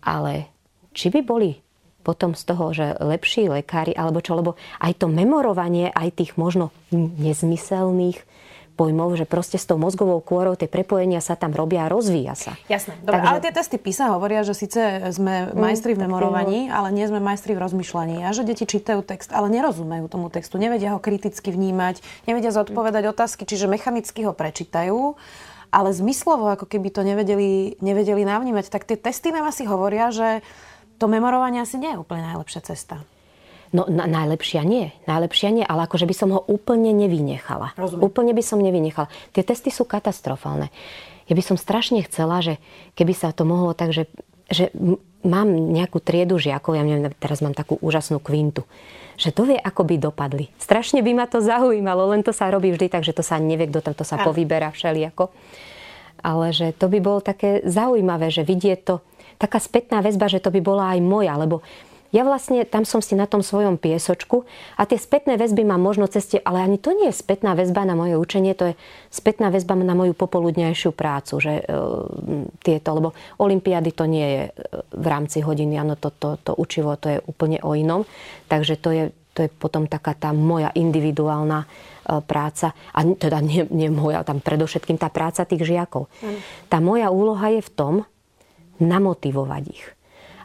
Ale 0.04 0.52
či 0.92 1.08
by 1.08 1.24
boli 1.24 1.56
potom 2.04 2.36
z 2.36 2.42
toho, 2.44 2.76
že 2.76 3.00
lepší 3.00 3.48
lekári, 3.48 3.96
alebo 3.96 4.20
čo, 4.20 4.36
lebo 4.36 4.60
aj 4.84 5.00
to 5.00 5.06
memorovanie 5.08 5.88
aj 5.88 6.20
tých 6.20 6.32
možno 6.36 6.68
nezmyselných 6.92 8.20
pojmov, 8.80 9.12
že 9.20 9.28
proste 9.28 9.60
s 9.60 9.68
tou 9.68 9.76
mozgovou 9.76 10.24
kôrou 10.24 10.56
tie 10.56 10.64
prepojenia 10.64 11.20
sa 11.20 11.36
tam 11.36 11.52
robia 11.52 11.84
a 11.84 11.92
rozvíja 11.92 12.32
sa. 12.32 12.56
Jasné. 12.72 12.96
Dobre, 13.04 13.20
Takže... 13.20 13.28
ale 13.28 13.38
tie 13.44 13.52
testy 13.52 13.76
PISA 13.76 14.16
hovoria, 14.16 14.40
že 14.40 14.56
síce 14.56 14.80
sme 15.12 15.52
mm, 15.52 15.60
majstri 15.60 15.92
v 15.92 16.08
memorovaní, 16.08 16.72
ale 16.72 16.88
nie 16.88 17.04
sme 17.04 17.20
majstri 17.20 17.52
v 17.52 17.60
rozmýšľaní. 17.60 18.24
A 18.24 18.32
že 18.32 18.48
deti 18.48 18.64
čítajú 18.64 19.04
text, 19.04 19.36
ale 19.36 19.52
nerozumejú 19.52 20.08
tomu 20.08 20.32
textu, 20.32 20.56
nevedia 20.56 20.96
ho 20.96 21.00
kriticky 21.04 21.52
vnímať, 21.52 22.00
nevedia 22.24 22.48
zodpovedať 22.56 23.12
otázky, 23.12 23.44
čiže 23.44 23.68
mechanicky 23.68 24.24
ho 24.24 24.32
prečítajú 24.32 25.20
ale 25.70 25.94
zmyslovo, 25.94 26.50
ako 26.50 26.66
keby 26.66 26.90
to 26.90 27.06
nevedeli, 27.06 27.78
nevedeli 27.78 28.26
navnímať, 28.26 28.74
tak 28.74 28.82
tie 28.82 28.98
testy 28.98 29.30
nám 29.30 29.54
asi 29.54 29.62
hovoria, 29.62 30.10
že 30.10 30.42
to 30.98 31.06
memorovanie 31.06 31.62
asi 31.62 31.78
nie 31.78 31.94
je 31.94 32.02
úplne 32.02 32.26
najlepšia 32.26 32.60
cesta. 32.66 33.06
No 33.70 33.87
na, 33.87 34.11
najlepšia 34.11 34.66
nie, 34.66 34.90
najlepšia 35.06 35.54
nie, 35.54 35.62
ale 35.62 35.87
akože 35.87 36.02
by 36.02 36.14
som 36.14 36.35
ho 36.35 36.42
úplne 36.50 36.90
nevynechala. 36.90 37.70
Rozumiem. 37.78 38.02
Úplne 38.02 38.33
by 38.35 38.42
som 38.42 38.59
nevynechala. 38.59 39.06
Tie 39.30 39.46
testy 39.46 39.70
sú 39.70 39.87
katastrofálne. 39.87 40.74
Ja 41.30 41.38
by 41.38 41.42
som 41.46 41.54
strašne 41.54 42.02
chcela, 42.02 42.42
že 42.42 42.59
keby 42.98 43.14
sa 43.14 43.30
to 43.30 43.46
mohlo 43.46 43.70
tak, 43.70 43.94
že, 43.94 44.11
že 44.50 44.74
mám 45.22 45.46
nejakú 45.46 46.02
triedu 46.02 46.42
žiakov, 46.42 46.74
ja 46.74 46.83
neviem, 46.83 47.14
teraz 47.22 47.38
mám 47.38 47.54
takú 47.54 47.78
úžasnú 47.78 48.18
kvintu, 48.18 48.66
že 49.14 49.30
to 49.30 49.46
vie, 49.46 49.54
ako 49.54 49.87
by 49.87 49.96
dopadli. 50.02 50.50
Strašne 50.59 51.06
by 51.06 51.12
ma 51.14 51.30
to 51.30 51.38
zaujímalo, 51.38 52.11
len 52.11 52.26
to 52.26 52.35
sa 52.35 52.50
robí 52.50 52.74
vždy 52.74 52.90
tak, 52.90 53.06
že 53.06 53.14
to 53.14 53.22
sa 53.22 53.38
nevie, 53.38 53.70
kto 53.70 53.87
tam 53.87 53.94
to 53.94 54.02
sa 54.02 54.18
ja. 54.18 54.26
povyberá 54.26 54.74
všelijako. 54.74 55.30
Ale 56.20 56.50
že 56.50 56.74
to 56.74 56.90
by 56.90 56.98
bolo 56.98 57.22
také 57.22 57.62
zaujímavé, 57.62 58.35
že 58.35 58.42
vidieť 58.42 58.80
to, 58.83 58.98
taká 59.40 59.56
spätná 59.62 60.04
väzba, 60.04 60.28
že 60.28 60.42
to 60.42 60.52
by 60.52 60.61
bola 60.61 60.92
aj 60.92 61.00
moja, 61.00 61.33
lebo 61.38 61.64
ja 62.10 62.26
vlastne 62.26 62.66
tam 62.66 62.82
som 62.82 62.98
si 62.98 63.14
na 63.14 63.30
tom 63.30 63.42
svojom 63.42 63.78
piesočku 63.78 64.42
a 64.74 64.82
tie 64.86 64.98
spätné 64.98 65.38
väzby 65.38 65.62
mám 65.62 65.78
možno 65.78 66.10
ceste, 66.10 66.42
ale 66.42 66.62
ani 66.62 66.78
to 66.78 66.90
nie 66.90 67.10
je 67.10 67.20
spätná 67.22 67.54
väzba 67.54 67.86
na 67.86 67.94
moje 67.94 68.18
učenie, 68.18 68.54
to 68.58 68.72
je 68.72 68.74
spätná 69.14 69.50
väzba 69.50 69.78
na 69.78 69.94
moju 69.94 70.14
popoludnejšiu 70.18 70.90
prácu, 70.90 71.38
že 71.38 71.62
e, 71.62 71.64
tieto, 72.66 72.88
lebo 72.98 73.08
olimpiády 73.38 73.90
to 73.94 74.04
nie 74.10 74.26
je 74.26 74.42
e, 74.46 74.50
v 74.90 75.06
rámci 75.06 75.38
hodiny, 75.42 75.78
áno, 75.78 75.94
to, 75.94 76.10
to, 76.10 76.34
to 76.42 76.52
učivo 76.58 76.98
to 76.98 77.14
je 77.14 77.18
úplne 77.30 77.62
o 77.62 77.78
inom, 77.78 78.02
takže 78.50 78.74
to 78.82 78.90
je, 78.90 79.04
to 79.30 79.46
je 79.46 79.48
potom 79.50 79.86
taká 79.86 80.18
tá 80.18 80.34
moja 80.34 80.74
individuálna 80.74 81.62
e, 81.62 81.66
práca, 82.26 82.74
a 82.90 83.06
teda 83.06 83.38
nie, 83.38 83.70
nie 83.70 83.86
moja, 83.86 84.26
tam 84.26 84.42
predovšetkým 84.42 84.98
tá 84.98 85.06
práca 85.14 85.46
tých 85.46 85.62
žiakov. 85.62 86.10
Tá 86.66 86.82
moja 86.82 87.14
úloha 87.14 87.54
je 87.54 87.62
v 87.62 87.70
tom, 87.70 87.94
namotivovať 88.80 89.64
ich. 89.70 89.99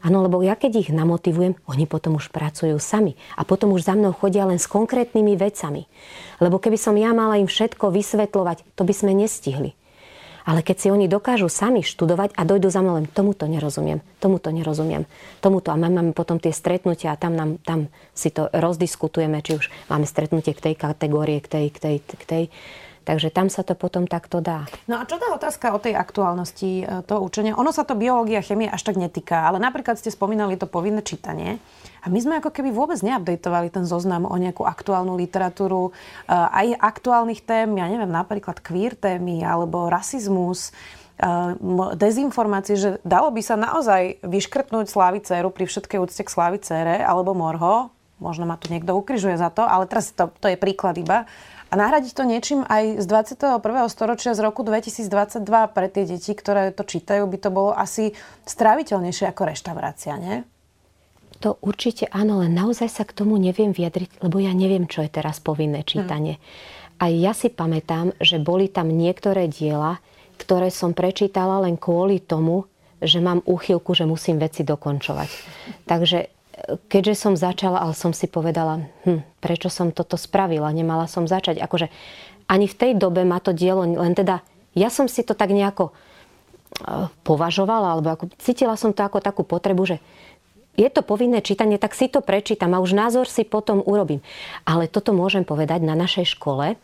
Áno, 0.05 0.21
lebo 0.21 0.45
ja 0.45 0.53
keď 0.53 0.85
ich 0.85 0.89
namotivujem, 0.93 1.57
oni 1.65 1.89
potom 1.89 2.21
už 2.21 2.29
pracujú 2.29 2.77
sami. 2.77 3.17
A 3.33 3.41
potom 3.41 3.73
už 3.73 3.89
za 3.89 3.97
mnou 3.97 4.13
chodia 4.13 4.45
len 4.45 4.61
s 4.61 4.69
konkrétnymi 4.69 5.33
vecami. 5.33 5.89
Lebo 6.37 6.61
keby 6.61 6.77
som 6.77 6.93
ja 6.93 7.09
mala 7.09 7.41
im 7.41 7.49
všetko 7.49 7.89
vysvetľovať, 7.89 8.77
to 8.77 8.85
by 8.85 8.93
sme 8.93 9.17
nestihli. 9.17 9.73
Ale 10.45 10.61
keď 10.61 10.77
si 10.77 10.87
oni 10.93 11.09
dokážu 11.09 11.49
sami 11.49 11.81
študovať 11.81 12.37
a 12.37 12.45
dojdú 12.45 12.69
za 12.69 12.85
mnou 12.85 13.01
len 13.01 13.09
tomuto 13.09 13.49
nerozumiem, 13.49 14.05
tomuto 14.21 14.53
nerozumiem, 14.53 15.09
tomuto 15.41 15.73
a 15.73 15.77
máme 15.81 16.13
potom 16.13 16.37
tie 16.37 16.53
stretnutia 16.53 17.17
a 17.17 17.17
tam, 17.17 17.33
nám, 17.33 17.57
tam 17.65 17.89
si 18.13 18.29
to 18.29 18.53
rozdiskutujeme, 18.53 19.41
či 19.41 19.57
už 19.57 19.73
máme 19.89 20.05
stretnutie 20.05 20.53
k 20.53 20.69
tej 20.69 20.75
kategórie, 20.77 21.41
k 21.41 21.49
tej, 21.49 21.65
k 21.73 21.77
tej, 21.81 21.95
k 22.05 22.23
tej 22.29 22.43
Takže 23.05 23.29
tam 23.29 23.53
sa 23.53 23.61
to 23.61 23.77
potom 23.77 24.09
takto 24.09 24.41
dá. 24.41 24.65
No 24.89 24.97
a 24.97 25.05
čo 25.05 25.21
tá 25.21 25.29
otázka 25.29 25.77
o 25.77 25.79
tej 25.79 25.93
aktuálnosti 25.93 26.71
e, 26.81 26.83
toho 27.05 27.21
učenia? 27.21 27.53
Ono 27.53 27.69
sa 27.69 27.85
to 27.85 27.93
biológia 27.93 28.41
chemie 28.41 28.65
až 28.65 28.81
tak 28.81 28.97
netýka, 28.97 29.45
ale 29.45 29.61
napríklad 29.61 30.01
ste 30.01 30.09
spomínali 30.09 30.57
to 30.57 30.65
povinné 30.65 31.05
čítanie. 31.05 31.61
A 32.01 32.09
my 32.09 32.17
sme 32.17 32.33
ako 32.41 32.49
keby 32.49 32.73
vôbec 32.73 32.97
neupdatovali 33.05 33.69
ten 33.69 33.85
zoznam 33.85 34.25
o 34.25 34.33
nejakú 34.33 34.65
aktuálnu 34.65 35.13
literatúru, 35.13 35.93
e, 35.93 36.33
aj 36.33 36.81
aktuálnych 36.81 37.45
tém, 37.45 37.77
ja 37.77 37.85
neviem, 37.85 38.09
napríklad 38.09 38.57
queer 38.57 38.97
témy 38.97 39.45
alebo 39.45 39.85
rasizmus, 39.85 40.73
e, 41.21 41.29
dezinformácie, 41.93 42.73
že 42.73 42.89
dalo 43.05 43.29
by 43.29 43.41
sa 43.45 43.53
naozaj 43.53 44.17
vyškrtnúť 44.25 44.89
Slávy 44.89 45.21
Céru 45.21 45.53
pri 45.53 45.69
všetkej 45.69 46.01
úcte 46.01 46.25
k 46.25 46.33
Slávy 46.33 46.57
Cére 46.57 47.05
alebo 47.05 47.37
Morho, 47.37 47.93
možno 48.17 48.47
ma 48.47 48.57
tu 48.57 48.71
niekto 48.71 48.95
ukrižuje 48.95 49.37
za 49.37 49.51
to, 49.51 49.61
ale 49.61 49.85
teraz 49.85 50.09
to, 50.09 50.31
to 50.39 50.47
je 50.49 50.57
príklad 50.57 50.97
iba. 50.97 51.29
A 51.75 51.83
nahradiť 51.83 52.15
to 52.15 52.23
niečím 52.23 52.63
aj 52.63 53.03
z 53.03 53.05
21. 53.35 53.59
storočia 53.91 54.31
z 54.31 54.39
roku 54.47 54.63
2022 54.63 55.43
pre 55.75 55.91
tie 55.91 56.07
deti, 56.07 56.31
ktoré 56.31 56.71
to 56.71 56.87
čítajú, 56.87 57.27
by 57.27 57.35
to 57.35 57.51
bolo 57.51 57.75
asi 57.75 58.15
stráviteľnejšie 58.47 59.27
ako 59.27 59.43
reštaurácia, 59.51 60.15
nie? 60.15 60.47
To 61.43 61.59
určite 61.59 62.07
áno, 62.15 62.39
len 62.39 62.55
naozaj 62.55 62.87
sa 62.87 63.03
k 63.03 63.11
tomu 63.11 63.35
neviem 63.35 63.75
vyjadriť, 63.75 64.23
lebo 64.23 64.39
ja 64.39 64.55
neviem, 64.55 64.87
čo 64.87 65.03
je 65.03 65.11
teraz 65.11 65.43
povinné 65.43 65.83
čítanie. 65.83 66.39
Hmm. 66.39 66.45
A 66.95 67.05
ja 67.11 67.35
si 67.35 67.51
pamätám, 67.51 68.15
že 68.23 68.39
boli 68.39 68.71
tam 68.71 68.87
niektoré 68.87 69.51
diela, 69.51 69.99
ktoré 70.39 70.71
som 70.71 70.95
prečítala 70.95 71.59
len 71.59 71.75
kvôli 71.75 72.23
tomu, 72.23 72.71
že 73.03 73.19
mám 73.19 73.43
úchylku, 73.43 73.91
že 73.91 74.07
musím 74.07 74.39
veci 74.39 74.63
dokončovať. 74.63 75.29
Takže 75.91 76.34
keďže 76.89 77.15
som 77.15 77.33
začala, 77.37 77.81
ale 77.81 77.93
som 77.93 78.11
si 78.11 78.25
povedala, 78.25 78.85
hm, 79.05 79.21
prečo 79.39 79.69
som 79.69 79.93
toto 79.93 80.17
spravila, 80.17 80.69
nemala 80.73 81.05
som 81.05 81.29
začať. 81.29 81.61
Akože 81.61 81.89
ani 82.45 82.65
v 82.69 82.77
tej 82.77 82.91
dobe 82.97 83.25
ma 83.25 83.41
to 83.41 83.53
dielo, 83.53 83.85
len 83.85 84.13
teda 84.13 84.41
ja 84.75 84.89
som 84.91 85.07
si 85.07 85.23
to 85.23 85.33
tak 85.33 85.53
nejako 85.53 85.89
e, 85.89 85.93
považovala, 87.23 87.97
alebo 87.97 88.07
ako, 88.13 88.23
cítila 88.37 88.75
som 88.75 88.91
to 88.91 89.01
ako 89.01 89.23
takú 89.23 89.41
potrebu, 89.47 89.95
že 89.95 89.97
je 90.75 90.89
to 90.91 91.07
povinné 91.07 91.39
čítanie, 91.39 91.79
tak 91.79 91.95
si 91.95 92.11
to 92.11 92.19
prečítam 92.19 92.75
a 92.75 92.83
už 92.83 92.91
názor 92.91 93.31
si 93.31 93.47
potom 93.47 93.79
urobím. 93.79 94.19
Ale 94.67 94.91
toto 94.91 95.15
môžem 95.15 95.47
povedať 95.47 95.79
na 95.81 95.95
našej 95.95 96.35
škole, 96.35 96.75
e, 96.75 96.77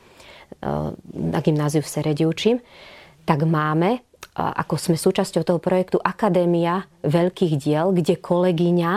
na 1.11 1.39
gymnáziu 1.43 1.83
v 1.83 1.91
Seredi 1.91 2.23
učím, 2.23 2.63
tak 3.27 3.45
máme 3.45 4.01
ako 4.31 4.79
sme 4.79 4.95
súčasťou 4.95 5.43
toho 5.43 5.59
projektu 5.59 5.99
Akadémia 5.99 6.87
veľkých 7.03 7.53
diel, 7.59 7.91
kde 7.91 8.15
kolegyňa 8.15 8.93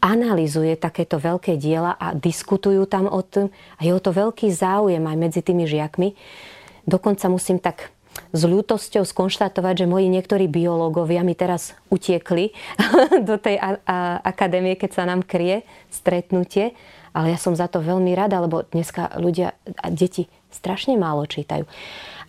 analizuje 0.00 0.76
takéto 0.76 1.20
veľké 1.20 1.60
diela 1.60 1.96
a 1.96 2.16
diskutujú 2.16 2.88
tam 2.88 3.06
o 3.06 3.20
tom. 3.20 3.52
A 3.78 3.84
je 3.84 3.92
o 3.92 4.00
to 4.00 4.12
veľký 4.12 4.48
záujem 4.50 5.00
aj 5.04 5.16
medzi 5.16 5.40
tými 5.44 5.68
žiakmi. 5.68 6.16
Dokonca 6.88 7.28
musím 7.28 7.60
tak 7.60 7.92
s 8.34 8.42
ľútosťou 8.42 9.06
skonštatovať, 9.06 9.84
že 9.84 9.90
moji 9.90 10.10
niektorí 10.10 10.50
biológovia 10.50 11.22
mi 11.22 11.38
teraz 11.38 11.78
utiekli 11.92 12.50
do 13.28 13.38
tej 13.38 13.60
akadémie, 14.26 14.74
keď 14.74 14.90
sa 14.90 15.04
nám 15.06 15.22
krie 15.22 15.62
stretnutie. 15.92 16.74
Ale 17.10 17.34
ja 17.34 17.38
som 17.38 17.54
za 17.54 17.66
to 17.66 17.82
veľmi 17.82 18.14
rada, 18.14 18.38
lebo 18.38 18.66
dneska 18.70 19.18
ľudia 19.18 19.54
a 19.82 19.90
deti 19.90 20.30
strašne 20.50 20.94
málo 20.98 21.26
čítajú 21.26 21.66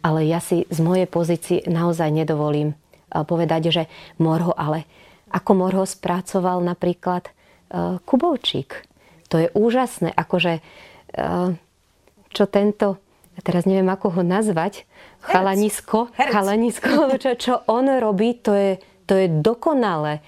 ale 0.02 0.26
ja 0.26 0.42
si 0.42 0.66
z 0.68 0.80
mojej 0.82 1.06
pozície 1.06 1.62
naozaj 1.70 2.10
nedovolím 2.10 2.74
eh, 2.74 3.22
povedať, 3.22 3.62
že 3.70 3.84
Morho, 4.18 4.52
ale 4.58 4.90
ako 5.32 5.52
Morho 5.56 5.86
spracoval 5.88 6.60
napríklad 6.60 7.32
Kubovčík. 8.04 8.84
To 9.32 9.40
je 9.40 9.48
úžasné, 9.56 10.12
akože 10.12 10.60
uh, 10.60 11.56
čo 12.32 12.44
tento, 12.48 13.00
teraz 13.42 13.64
neviem 13.64 13.88
ako 13.88 14.20
ho 14.20 14.22
nazvať, 14.28 14.84
Herc. 15.24 15.32
chalanisko, 15.32 16.00
Herc. 16.12 16.32
chalanisko 16.36 16.92
čo, 17.24 17.32
čo 17.40 17.54
on 17.72 17.88
robí, 17.88 18.36
to 18.44 18.52
je, 18.52 18.72
to 19.08 19.16
je 19.16 19.28
dokonalé. 19.32 20.20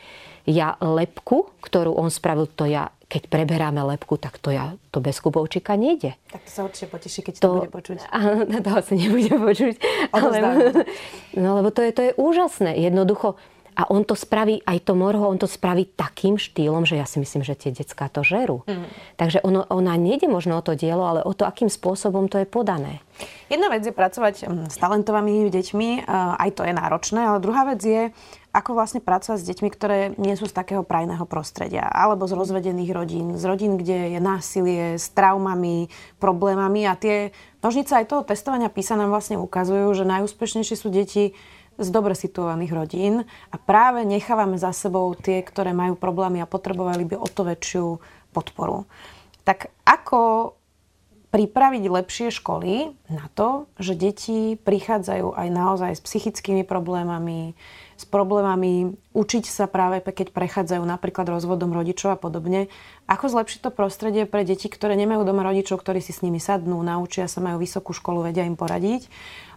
Ja 0.44 0.76
lepku, 0.84 1.56
ktorú 1.64 1.96
on 1.96 2.12
spravil, 2.12 2.52
to 2.52 2.68
ja 2.68 2.92
keď 3.14 3.30
preberáme 3.30 3.78
lepku, 3.94 4.18
tak 4.18 4.42
to 4.42 4.50
ja 4.50 4.74
to 4.90 4.98
bez 4.98 5.22
kubovčika 5.22 5.78
nejde. 5.78 6.18
Tak 6.34 6.42
to 6.42 6.50
sa 6.50 6.62
určite 6.66 6.90
poteší, 6.90 7.22
keď 7.22 7.34
to, 7.38 7.46
to 7.46 7.50
bude 7.62 7.70
počuť. 7.70 7.98
Áno, 8.18 8.42
to 8.50 8.72
asi 8.74 8.94
nebude 8.98 9.38
počuť. 9.38 9.74
Ale, 10.10 10.38
no 11.42 11.62
lebo 11.62 11.70
to 11.70 11.86
je, 11.86 11.92
to 11.94 12.02
je 12.10 12.12
úžasné. 12.18 12.74
Jednoducho, 12.82 13.38
a 13.74 13.90
on 13.90 14.06
to 14.06 14.14
spraví, 14.14 14.62
aj 14.64 14.86
to 14.86 14.94
morho, 14.94 15.26
on 15.26 15.42
to 15.42 15.50
spraví 15.50 15.90
takým 15.98 16.38
štýlom, 16.38 16.86
že 16.86 16.98
ja 16.98 17.06
si 17.10 17.18
myslím, 17.18 17.42
že 17.42 17.58
tie 17.58 17.74
decka 17.74 18.08
to 18.08 18.22
žerú. 18.22 18.62
Mm. 18.70 18.88
Takže 19.18 19.42
ono, 19.42 19.66
ona 19.68 19.98
nejde 19.98 20.30
možno 20.30 20.62
o 20.62 20.66
to 20.66 20.78
dielo, 20.78 21.04
ale 21.06 21.22
o 21.26 21.34
to, 21.34 21.44
akým 21.44 21.68
spôsobom 21.68 22.30
to 22.30 22.42
je 22.42 22.48
podané. 22.48 23.02
Jedna 23.50 23.70
vec 23.70 23.86
je 23.86 23.94
pracovať 23.94 24.50
mm, 24.50 24.74
s 24.74 24.76
talentovanými 24.82 25.50
deťmi, 25.54 25.90
aj 26.38 26.50
to 26.58 26.66
je 26.66 26.74
náročné, 26.74 27.22
ale 27.22 27.38
druhá 27.38 27.70
vec 27.70 27.82
je 27.86 28.10
ako 28.54 28.78
vlastne 28.78 29.02
pracovať 29.02 29.42
s 29.42 29.50
deťmi, 29.50 29.70
ktoré 29.74 30.00
nie 30.22 30.38
sú 30.38 30.46
z 30.46 30.54
takého 30.54 30.86
prajného 30.86 31.26
prostredia, 31.26 31.90
alebo 31.90 32.30
z 32.30 32.38
rozvedených 32.38 32.92
rodín, 32.94 33.28
z 33.34 33.44
rodín, 33.50 33.82
kde 33.82 34.14
je 34.14 34.20
násilie, 34.22 35.02
s 35.02 35.10
traumami, 35.10 35.90
problémami 36.22 36.86
a 36.86 36.94
tie 36.94 37.34
nožnice 37.66 37.98
aj 37.98 38.14
toho 38.14 38.22
testovania 38.22 38.70
písa 38.70 38.94
nám 38.94 39.10
vlastne 39.10 39.42
ukazujú, 39.42 39.90
že 39.98 40.06
najúspešnejšie 40.06 40.76
sú 40.78 40.94
deti 40.94 41.34
z 41.78 41.90
dobre 41.90 42.14
situovaných 42.14 42.72
rodín 42.72 43.14
a 43.50 43.56
práve 43.58 44.06
nechávame 44.06 44.62
za 44.62 44.74
sebou 44.74 45.14
tie, 45.18 45.42
ktoré 45.42 45.74
majú 45.74 45.98
problémy 45.98 46.42
a 46.44 46.50
potrebovali 46.50 47.06
by 47.08 47.16
o 47.18 47.28
to 47.28 47.42
väčšiu 47.46 47.86
podporu. 48.34 48.86
Tak 49.44 49.74
ako 49.84 50.54
pripraviť 51.34 51.84
lepšie 51.90 52.30
školy 52.30 52.94
na 53.10 53.26
to, 53.34 53.66
že 53.82 53.98
deti 53.98 54.54
prichádzajú 54.54 55.34
aj 55.34 55.48
naozaj 55.50 55.92
s 55.98 56.06
psychickými 56.06 56.62
problémami, 56.62 57.58
s 57.98 58.06
problémami 58.06 58.94
učiť 59.18 59.46
sa 59.50 59.66
práve, 59.66 59.98
keď 60.06 60.30
prechádzajú 60.30 60.86
napríklad 60.86 61.26
rozvodom 61.26 61.74
rodičov 61.74 62.14
a 62.14 62.22
podobne. 62.22 62.70
Ako 63.10 63.34
zlepšiť 63.34 63.66
to 63.66 63.74
prostredie 63.74 64.30
pre 64.30 64.46
deti, 64.46 64.70
ktoré 64.70 64.94
nemajú 64.94 65.26
doma 65.26 65.42
rodičov, 65.42 65.82
ktorí 65.82 66.06
si 66.06 66.14
s 66.14 66.22
nimi 66.22 66.38
sadnú, 66.38 66.78
naučia 66.86 67.26
sa, 67.26 67.42
majú 67.42 67.58
vysokú 67.58 67.98
školu, 67.98 68.30
vedia 68.30 68.46
im 68.46 68.54
poradiť. 68.54 69.10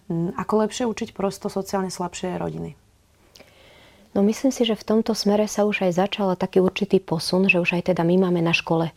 Mm, 0.06 0.38
ako 0.38 0.66
lepšie 0.66 0.86
učiť 0.86 1.10
prosto 1.10 1.50
sociálne 1.50 1.90
slabšie 1.90 2.38
rodiny? 2.38 2.78
No 4.14 4.24
myslím 4.24 4.48
si, 4.48 4.64
že 4.64 4.78
v 4.78 4.86
tomto 4.96 5.12
smere 5.12 5.44
sa 5.44 5.68
už 5.68 5.90
aj 5.90 5.92
začal 6.08 6.32
taký 6.40 6.64
určitý 6.64 7.02
posun, 7.02 7.52
že 7.52 7.60
už 7.60 7.76
aj 7.76 7.92
teda 7.92 8.00
my 8.00 8.16
máme 8.16 8.40
na 8.40 8.56
škole 8.56 8.94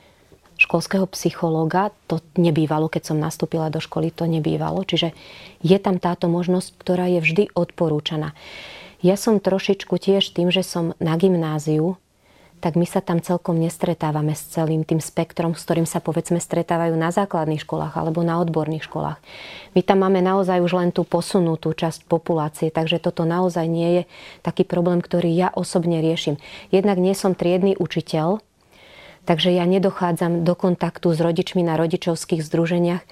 školského 0.59 1.07
psychológa. 1.11 1.91
To 2.07 2.23
nebývalo, 2.39 2.87
keď 2.87 3.11
som 3.11 3.17
nastúpila 3.19 3.67
do 3.67 3.83
školy, 3.83 4.11
to 4.15 4.27
nebývalo. 4.27 4.83
Čiže 4.83 5.15
je 5.59 5.77
tam 5.79 5.99
táto 5.99 6.31
možnosť, 6.31 6.69
ktorá 6.79 7.07
je 7.11 7.19
vždy 7.19 7.43
odporúčaná. 7.51 8.35
Ja 8.99 9.15
som 9.15 9.39
trošičku 9.39 9.95
tiež 9.95 10.35
tým, 10.35 10.51
že 10.51 10.63
som 10.63 10.91
na 10.99 11.15
gymnáziu, 11.15 11.95
tak 12.59 12.75
my 12.75 12.83
sa 12.83 12.99
tam 12.99 13.23
celkom 13.23 13.55
nestretávame 13.55 14.35
s 14.35 14.51
celým 14.51 14.83
tým 14.83 14.99
spektrom, 14.99 15.55
s 15.55 15.63
ktorým 15.63 15.87
sa 15.87 16.03
povedzme 16.03 16.37
stretávajú 16.37 16.93
na 16.99 17.09
základných 17.09 17.63
školách 17.63 17.95
alebo 17.95 18.19
na 18.21 18.37
odborných 18.43 18.83
školách. 18.83 19.17
My 19.73 19.81
tam 19.81 20.03
máme 20.03 20.19
naozaj 20.19 20.59
už 20.59 20.71
len 20.75 20.89
tú 20.91 21.07
posunutú 21.07 21.71
časť 21.71 22.05
populácie, 22.05 22.67
takže 22.67 22.99
toto 22.99 23.23
naozaj 23.23 23.65
nie 23.65 23.89
je 23.89 24.03
taký 24.43 24.67
problém, 24.67 24.99
ktorý 24.99 25.31
ja 25.31 25.47
osobne 25.55 26.03
riešim. 26.03 26.35
Jednak 26.69 26.99
nie 26.99 27.15
som 27.15 27.33
triedny 27.33 27.79
učiteľ, 27.79 28.43
takže 29.23 29.55
ja 29.55 29.63
nedochádzam 29.63 30.43
do 30.43 30.53
kontaktu 30.53 31.15
s 31.15 31.19
rodičmi 31.23 31.63
na 31.63 31.79
rodičovských 31.79 32.43
združeniach 32.43 33.03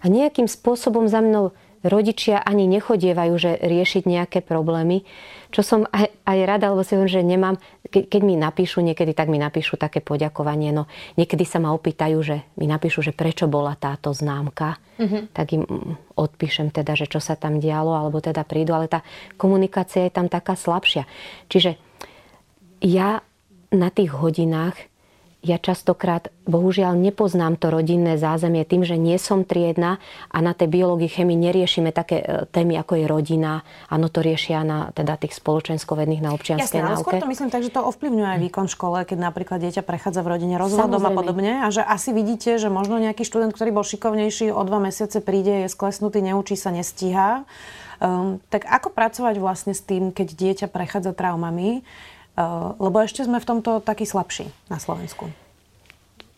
a 0.00 0.04
nejakým 0.06 0.48
spôsobom 0.48 1.08
za 1.08 1.24
mnou 1.24 1.56
rodičia 1.80 2.40
ani 2.44 2.68
nechodievajú, 2.68 3.34
že 3.40 3.56
riešiť 3.56 4.04
nejaké 4.04 4.38
problémy, 4.44 5.08
čo 5.48 5.64
som 5.64 5.88
aj, 5.88 6.12
aj 6.28 6.38
rada, 6.44 6.72
lebo 6.72 6.84
si 6.84 6.92
hovorím, 6.92 7.12
že 7.12 7.22
nemám, 7.24 7.56
ke, 7.90 8.06
keď 8.06 8.22
mi 8.22 8.38
napíšu 8.38 8.80
niekedy, 8.80 9.12
tak 9.12 9.28
mi 9.28 9.36
napíšu 9.36 9.76
také 9.76 9.98
poďakovanie, 10.00 10.70
no 10.70 10.86
niekedy 11.18 11.42
sa 11.42 11.58
ma 11.58 11.74
opýtajú, 11.74 12.18
že 12.22 12.36
mi 12.56 12.70
napíšu, 12.70 13.02
že 13.02 13.12
prečo 13.12 13.50
bola 13.50 13.74
táto 13.74 14.14
známka, 14.14 14.78
mm-hmm. 14.98 15.22
tak 15.34 15.46
im 15.54 15.66
odpíšem 16.14 16.70
teda, 16.70 16.94
že 16.94 17.10
čo 17.10 17.18
sa 17.18 17.34
tam 17.34 17.58
dialo, 17.58 17.92
alebo 17.92 18.22
teda 18.22 18.46
prídu, 18.46 18.72
ale 18.72 18.86
tá 18.86 19.02
komunikácia 19.34 20.06
je 20.06 20.14
tam 20.14 20.30
taká 20.30 20.54
slabšia. 20.54 21.04
Čiže 21.50 21.76
ja 22.80 23.20
na 23.70 23.88
tých 23.90 24.10
hodinách 24.14 24.89
ja 25.40 25.56
častokrát, 25.56 26.28
bohužiaľ, 26.44 27.00
nepoznám 27.00 27.56
to 27.56 27.72
rodinné 27.72 28.20
zázemie 28.20 28.68
tým, 28.68 28.84
že 28.84 29.00
nie 29.00 29.16
som 29.16 29.48
triedna 29.48 29.96
a 30.28 30.38
na 30.44 30.52
tej 30.52 30.68
biológii 30.68 31.08
chemii 31.08 31.38
neriešime 31.48 31.96
také 31.96 32.20
e, 32.20 32.24
témy, 32.52 32.76
ako 32.76 33.00
je 33.00 33.06
rodina. 33.08 33.64
Áno, 33.88 34.12
to 34.12 34.20
riešia 34.20 34.60
na 34.60 34.92
teda 34.92 35.16
tých 35.16 35.32
spoločenskovedných 35.40 36.20
na 36.20 36.36
občianskej 36.36 36.84
Jasne, 36.84 36.92
náuke. 36.92 37.16
Jasne, 37.16 37.24
to 37.24 37.32
myslím 37.32 37.48
tak, 37.48 37.64
že 37.64 37.72
to 37.72 37.80
ovplyvňuje 37.80 38.28
aj 38.36 38.40
výkon 38.52 38.66
v 38.68 38.72
škole, 38.76 38.98
keď 39.08 39.18
napríklad 39.32 39.58
dieťa 39.64 39.80
prechádza 39.80 40.20
v 40.20 40.28
rodine 40.28 40.60
rozvodom 40.60 41.00
a 41.00 41.12
podobne. 41.16 41.64
A 41.64 41.72
že 41.72 41.80
asi 41.80 42.12
vidíte, 42.12 42.60
že 42.60 42.68
možno 42.68 43.00
nejaký 43.00 43.24
študent, 43.24 43.56
ktorý 43.56 43.72
bol 43.72 43.84
šikovnejší, 43.84 44.52
o 44.52 44.60
dva 44.68 44.76
mesiace 44.76 45.24
príde, 45.24 45.64
je 45.64 45.68
sklesnutý, 45.72 46.20
neučí 46.20 46.52
sa, 46.52 46.68
nestíha. 46.68 47.48
Um, 48.00 48.40
tak 48.48 48.64
ako 48.64 48.92
pracovať 48.92 49.40
vlastne 49.40 49.72
s 49.72 49.84
tým, 49.84 50.12
keď 50.12 50.36
dieťa 50.36 50.66
prechádza 50.72 51.12
traumami? 51.16 51.84
Eh, 52.40 52.68
lebo 52.80 52.96
ešte 53.04 53.20
sme 53.20 53.36
v 53.36 53.48
tomto 53.48 53.84
taký 53.84 54.08
slabší 54.08 54.48
na 54.72 54.80
Slovensku. 54.80 55.28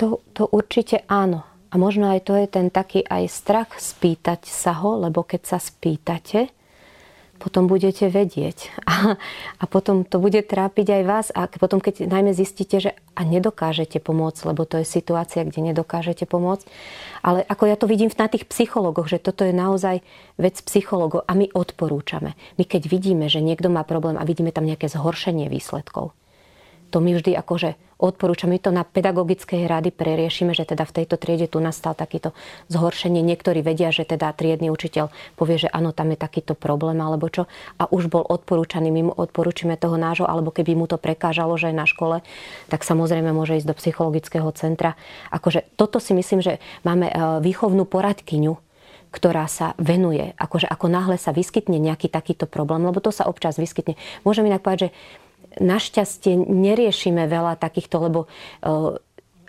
To, 0.03 0.19
to 0.35 0.51
určite 0.51 1.07
áno. 1.07 1.47
A 1.73 1.79
možno 1.81 2.11
aj 2.11 2.27
to 2.27 2.35
je 2.37 2.47
ten 2.51 2.69
taký 2.69 3.07
aj 3.07 3.25
strach 3.31 3.71
spýtať 3.79 4.45
sa 4.45 4.77
ho, 4.83 4.99
lebo 4.99 5.23
keď 5.23 5.57
sa 5.57 5.59
spýtate, 5.63 6.51
potom 7.43 7.67
budete 7.67 8.07
vedieť. 8.07 8.71
A, 8.93 9.19
a 9.59 9.65
potom 9.67 10.07
to 10.07 10.23
bude 10.23 10.39
trápiť 10.47 11.01
aj 11.01 11.03
vás. 11.03 11.27
A 11.35 11.51
potom, 11.51 11.83
keď 11.83 12.07
najmä 12.07 12.31
zistíte, 12.31 12.79
že 12.79 12.91
a 13.19 13.27
nedokážete 13.27 13.99
pomôcť, 13.99 14.55
lebo 14.55 14.63
to 14.63 14.79
je 14.79 14.87
situácia, 14.87 15.43
kde 15.43 15.73
nedokážete 15.73 16.23
pomôcť. 16.23 16.65
Ale 17.25 17.43
ako 17.45 17.65
ja 17.67 17.77
to 17.77 17.91
vidím 17.91 18.13
na 18.15 18.31
tých 18.31 18.47
psychologoch, 18.47 19.11
že 19.11 19.19
toto 19.19 19.43
je 19.43 19.51
naozaj 19.51 20.07
vec 20.39 20.57
psychologov 20.63 21.27
a 21.27 21.33
my 21.35 21.51
odporúčame. 21.51 22.39
My 22.57 22.65
keď 22.65 22.87
vidíme, 22.87 23.27
že 23.27 23.43
niekto 23.43 23.69
má 23.69 23.83
problém 23.83 24.15
a 24.15 24.29
vidíme 24.29 24.55
tam 24.55 24.69
nejaké 24.69 24.87
zhoršenie 24.87 25.51
výsledkov, 25.51 26.15
to 26.93 27.01
my 27.01 27.17
vždy 27.17 27.33
akože 27.33 27.81
odporúčame, 27.97 28.59
my 28.59 28.61
to 28.61 28.75
na 28.75 28.85
pedagogickej 28.85 29.65
rady 29.65 29.95
preriešime, 29.95 30.53
že 30.53 30.69
teda 30.69 30.85
v 30.85 30.95
tejto 31.01 31.17
triede 31.17 31.49
tu 31.49 31.63
nastal 31.63 31.97
takýto 31.97 32.37
zhoršenie. 32.69 33.25
Niektorí 33.25 33.65
vedia, 33.65 33.95
že 33.95 34.05
teda 34.05 34.35
triedny 34.37 34.69
učiteľ 34.69 35.09
povie, 35.39 35.57
že 35.63 35.73
áno, 35.73 35.95
tam 35.95 36.13
je 36.13 36.19
takýto 36.19 36.53
problém 36.59 36.99
alebo 37.01 37.31
čo. 37.33 37.49
A 37.79 37.89
už 37.89 38.13
bol 38.13 38.27
odporúčaný, 38.27 38.93
my 38.93 39.03
mu 39.09 39.13
odporúčime 39.15 39.79
toho 39.81 39.95
nášho, 39.97 40.27
alebo 40.27 40.53
keby 40.53 40.77
mu 40.77 40.91
to 40.91 40.99
prekážalo, 41.01 41.55
že 41.57 41.71
je 41.71 41.79
na 41.79 41.87
škole, 41.89 42.21
tak 42.69 42.83
samozrejme 42.83 43.33
môže 43.33 43.57
ísť 43.57 43.71
do 43.71 43.79
psychologického 43.79 44.51
centra. 44.53 44.99
Akože 45.33 45.65
toto 45.81 46.03
si 46.03 46.13
myslím, 46.13 46.45
že 46.45 46.59
máme 46.83 47.09
e, 47.09 47.15
výchovnú 47.41 47.87
poradkyňu, 47.87 48.59
ktorá 49.13 49.45
sa 49.47 49.77
venuje, 49.77 50.33
akože 50.41 50.67
ako 50.67 50.87
náhle 50.89 51.17
sa 51.21 51.37
vyskytne 51.37 51.77
nejaký 51.77 52.09
takýto 52.09 52.49
problém, 52.49 52.81
lebo 52.83 52.99
to 52.99 53.13
sa 53.13 53.29
občas 53.29 53.61
vyskytne. 53.61 53.95
Môžem 54.25 54.49
inak 54.49 54.65
povedať, 54.65 54.89
že 54.89 54.93
našťastie 55.61 56.37
neriešime 56.39 57.29
veľa 57.29 57.59
takýchto, 57.61 57.97
lebo 58.09 58.21
e, 58.25 58.29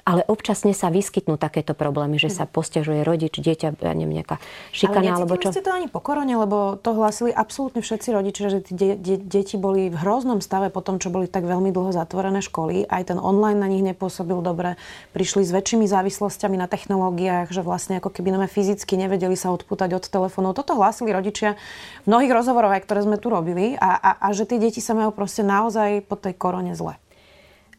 ale 0.04 0.28
občasne 0.28 0.76
sa 0.76 0.92
vyskytnú 0.92 1.40
takéto 1.40 1.72
problémy, 1.72 2.20
že 2.20 2.28
sa 2.28 2.44
postiažuje 2.44 3.08
rodič, 3.08 3.40
dieťa, 3.40 3.80
ja 3.80 3.94
neviem, 3.96 4.20
nejaká 4.20 4.40
šikana 4.76 5.16
alebo 5.16 5.40
čo. 5.40 5.56
ste 5.56 5.64
to 5.64 5.72
ani 5.72 5.88
po 5.88 6.04
korone, 6.04 6.36
lebo 6.36 6.76
to 6.76 6.92
hlásili 6.92 7.32
absolútne 7.32 7.80
všetci 7.80 8.10
rodičia, 8.12 8.52
že 8.52 8.60
tie 8.68 8.76
de- 8.76 9.00
de- 9.00 9.24
deti 9.24 9.56
boli 9.56 9.88
v 9.88 9.96
hroznom 9.96 10.44
stave 10.44 10.68
po 10.68 10.84
tom, 10.84 11.00
čo 11.00 11.08
boli 11.08 11.32
tak 11.32 11.48
veľmi 11.48 11.72
dlho 11.72 11.96
zatvorené 11.96 12.44
školy. 12.44 12.84
Aj 12.92 13.00
ten 13.08 13.16
online 13.16 13.60
na 13.64 13.72
nich 13.72 13.80
nepôsobil 13.80 14.44
dobre. 14.44 14.76
Prišli 15.16 15.48
s 15.48 15.56
väčšími 15.56 15.88
závislostiami 15.88 16.60
na 16.60 16.68
technológiách, 16.68 17.48
že 17.56 17.64
vlastne 17.64 18.04
ako 18.04 18.12
keby 18.12 18.36
nám 18.36 18.52
fyzicky 18.52 19.00
nevedeli 19.00 19.40
sa 19.40 19.56
odpútať 19.56 19.96
od 19.96 20.04
telefónov. 20.04 20.52
Toto 20.52 20.76
hlásili 20.76 21.16
rodičia 21.16 21.56
v 22.04 22.12
mnohých 22.12 22.32
rozhovoroch, 22.36 22.76
ktoré 22.84 23.08
sme 23.08 23.16
tu 23.16 23.32
robili 23.32 23.80
a, 23.80 23.96
a, 23.96 24.12
a 24.20 24.28
že 24.36 24.44
tie 24.44 24.60
deti 24.60 24.84
sa 24.84 24.92
majú 24.92 25.16
proste 25.16 25.48
naozaj 25.48 26.04
po 26.04 26.20
tej 26.20 26.36
korone 26.36 26.76
zle. 26.76 27.00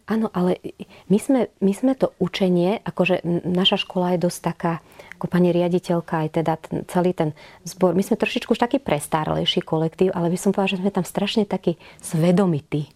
Áno, 0.05 0.29
ale 0.37 0.61
my 1.09 1.17
sme, 1.17 1.41
my 1.65 1.73
sme 1.73 1.97
to 1.97 2.13
učenie, 2.21 2.85
akože 2.85 3.25
naša 3.49 3.81
škola 3.81 4.13
je 4.13 4.29
dosť 4.29 4.41
taká, 4.45 4.73
ako 5.17 5.33
pani 5.33 5.49
riaditeľka, 5.49 6.29
aj 6.29 6.45
teda 6.45 6.53
celý 6.93 7.17
ten 7.17 7.33
zbor, 7.65 7.97
my 7.97 8.05
sme 8.05 8.21
trošičku 8.21 8.53
už 8.53 8.61
taký 8.61 8.85
prestárlejší 8.85 9.65
kolektív, 9.65 10.13
ale 10.13 10.29
by 10.29 10.37
som 10.37 10.53
povedala, 10.53 10.77
že 10.77 10.81
sme 10.85 10.93
tam 10.93 11.09
strašne 11.09 11.49
takí 11.49 11.81
svedomití. 12.05 12.93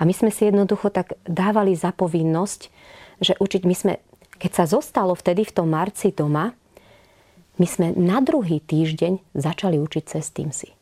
A 0.00 0.08
my 0.08 0.16
sme 0.16 0.32
si 0.32 0.48
jednoducho 0.48 0.88
tak 0.88 1.20
dávali 1.28 1.76
za 1.76 1.92
povinnosť, 1.92 2.60
že 3.20 3.36
učiť, 3.36 3.62
my 3.68 3.76
sme, 3.76 3.92
keď 4.40 4.52
sa 4.56 4.64
zostalo 4.64 5.12
vtedy 5.12 5.44
v 5.44 5.52
tom 5.60 5.68
marci 5.68 6.08
doma, 6.08 6.56
my 7.60 7.66
sme 7.68 7.92
na 7.96 8.24
druhý 8.24 8.64
týždeň 8.64 9.36
začali 9.36 9.76
učiť 9.76 10.04
cez 10.08 10.28
Teamsy. 10.32 10.72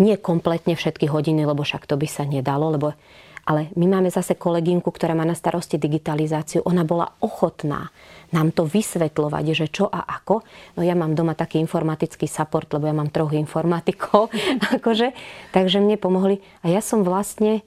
Nie 0.00 0.16
kompletne 0.16 0.72
všetky 0.72 1.08
hodiny, 1.08 1.44
lebo 1.44 1.64
však 1.64 1.84
to 1.84 2.00
by 2.00 2.08
sa 2.08 2.24
nedalo, 2.24 2.72
lebo 2.72 2.96
ale 3.42 3.74
my 3.74 3.86
máme 3.90 4.08
zase 4.08 4.38
kolegynku, 4.38 4.86
ktorá 4.90 5.18
má 5.18 5.26
na 5.26 5.34
starosti 5.34 5.78
digitalizáciu. 5.78 6.62
Ona 6.62 6.86
bola 6.86 7.10
ochotná 7.18 7.90
nám 8.32 8.50
to 8.56 8.64
vysvetľovať, 8.64 9.44
že 9.52 9.66
čo 9.68 9.86
a 9.86 10.08
ako. 10.08 10.40
No 10.76 10.80
ja 10.80 10.96
mám 10.96 11.12
doma 11.12 11.36
taký 11.36 11.60
informatický 11.60 12.24
support, 12.24 12.72
lebo 12.72 12.88
ja 12.88 12.96
mám 12.96 13.12
troch 13.12 13.36
informatikov. 13.36 14.32
akože, 14.80 15.12
takže 15.52 15.78
mne 15.78 16.00
pomohli. 16.00 16.40
A 16.64 16.72
ja 16.72 16.80
som 16.80 17.04
vlastne 17.04 17.60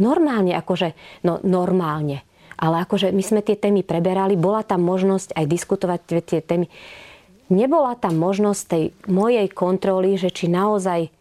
normálne, 0.00 0.56
akože, 0.56 0.96
no 1.22 1.38
normálne. 1.44 2.24
Ale 2.56 2.80
akože 2.88 3.12
my 3.12 3.20
sme 3.20 3.44
tie 3.44 3.60
témy 3.60 3.84
preberali, 3.84 4.32
bola 4.32 4.64
tam 4.64 4.80
možnosť 4.80 5.36
aj 5.36 5.44
diskutovať 5.44 6.00
tie 6.24 6.40
témy. 6.40 6.72
Nebola 7.52 7.94
tam 8.00 8.16
možnosť 8.16 8.62
tej 8.64 8.84
mojej 9.12 9.46
kontroly, 9.52 10.16
že 10.16 10.32
či 10.32 10.48
naozaj 10.48 11.12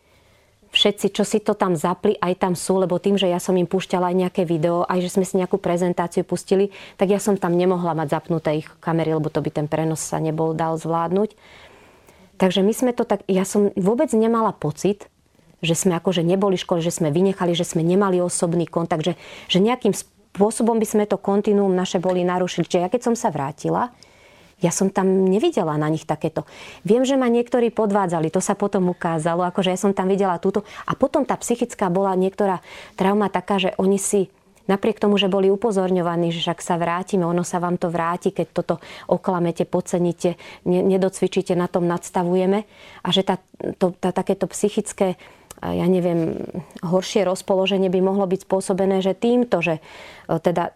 všetci, 0.75 1.15
čo 1.15 1.23
si 1.23 1.39
to 1.39 1.55
tam 1.55 1.79
zapli, 1.79 2.19
aj 2.19 2.43
tam 2.43 2.53
sú, 2.53 2.75
lebo 2.83 2.99
tým, 2.99 3.15
že 3.15 3.31
ja 3.31 3.39
som 3.39 3.55
im 3.55 3.63
púšťala 3.63 4.11
aj 4.11 4.15
nejaké 4.27 4.41
video, 4.43 4.83
aj 4.85 4.99
že 5.07 5.13
sme 5.15 5.23
si 5.23 5.39
nejakú 5.39 5.55
prezentáciu 5.55 6.27
pustili, 6.27 6.75
tak 6.99 7.15
ja 7.15 7.17
som 7.23 7.39
tam 7.39 7.55
nemohla 7.55 7.95
mať 7.95 8.11
zapnuté 8.11 8.59
ich 8.59 8.67
kamery, 8.83 9.15
lebo 9.15 9.31
to 9.31 9.39
by 9.39 9.49
ten 9.49 9.71
prenos 9.71 10.03
sa 10.03 10.19
nebol 10.19 10.51
dal 10.51 10.75
zvládnuť. 10.75 11.33
Takže 12.35 12.59
my 12.59 12.73
sme 12.75 12.91
to 12.91 13.07
tak, 13.07 13.23
ja 13.31 13.47
som 13.47 13.71
vôbec 13.79 14.11
nemala 14.11 14.51
pocit, 14.51 15.07
že 15.63 15.73
sme 15.73 15.95
akože 15.95 16.21
neboli 16.21 16.59
školy, 16.59 16.83
že 16.83 16.91
sme 16.91 17.15
vynechali, 17.15 17.55
že 17.55 17.63
sme 17.63 17.79
nemali 17.79 18.19
osobný 18.19 18.67
kontakt, 18.67 19.07
že, 19.07 19.13
že 19.47 19.63
nejakým 19.63 19.95
spôsobom 19.95 20.75
by 20.75 20.83
sme 20.83 21.03
to 21.07 21.15
kontinuum 21.15 21.71
naše 21.71 22.03
boli 22.03 22.27
narušili. 22.27 22.67
Čiže 22.67 22.83
ja 22.83 22.91
keď 22.91 23.01
som 23.07 23.15
sa 23.15 23.31
vrátila, 23.31 23.95
ja 24.63 24.71
som 24.71 24.87
tam 24.87 25.27
nevidela 25.27 25.75
na 25.75 25.91
nich 25.91 26.07
takéto. 26.07 26.47
Viem, 26.87 27.03
že 27.03 27.19
ma 27.19 27.27
niektorí 27.27 27.75
podvádzali, 27.75 28.31
to 28.31 28.39
sa 28.39 28.55
potom 28.55 28.87
ukázalo, 28.87 29.43
akože 29.43 29.75
ja 29.75 29.79
som 29.79 29.91
tam 29.91 30.07
videla 30.07 30.39
túto. 30.39 30.63
A 30.87 30.95
potom 30.95 31.27
tá 31.27 31.35
psychická 31.35 31.91
bola 31.91 32.15
niektorá 32.15 32.63
trauma 32.95 33.27
taká, 33.27 33.59
že 33.59 33.75
oni 33.75 33.99
si 33.99 34.31
napriek 34.65 34.97
tomu, 34.97 35.21
že 35.21 35.29
boli 35.29 35.51
upozorňovaní, 35.53 36.33
že 36.33 36.41
však 36.41 36.59
sa 36.63 36.75
vrátime, 36.81 37.27
ono 37.27 37.45
sa 37.45 37.61
vám 37.61 37.77
to 37.77 37.93
vráti, 37.93 38.33
keď 38.33 38.47
toto 38.49 38.75
oklamete, 39.05 39.67
podceníte, 39.67 40.39
nedocvičíte, 40.65 41.53
na 41.53 41.69
tom 41.69 41.85
nadstavujeme. 41.85 42.65
A 43.05 43.07
že 43.13 43.21
tá, 43.21 43.37
to, 43.77 43.93
tá, 43.97 44.09
takéto 44.09 44.49
psychické 44.49 45.17
ja 45.63 45.87
neviem, 45.87 46.35
horšie 46.83 47.23
rozpoloženie 47.23 47.87
by 47.87 48.03
mohlo 48.03 48.27
byť 48.27 48.43
spôsobené, 48.43 48.99
že 48.99 49.15
týmto, 49.15 49.63
že 49.63 49.79
e, 49.79 49.81
teda 50.37 50.75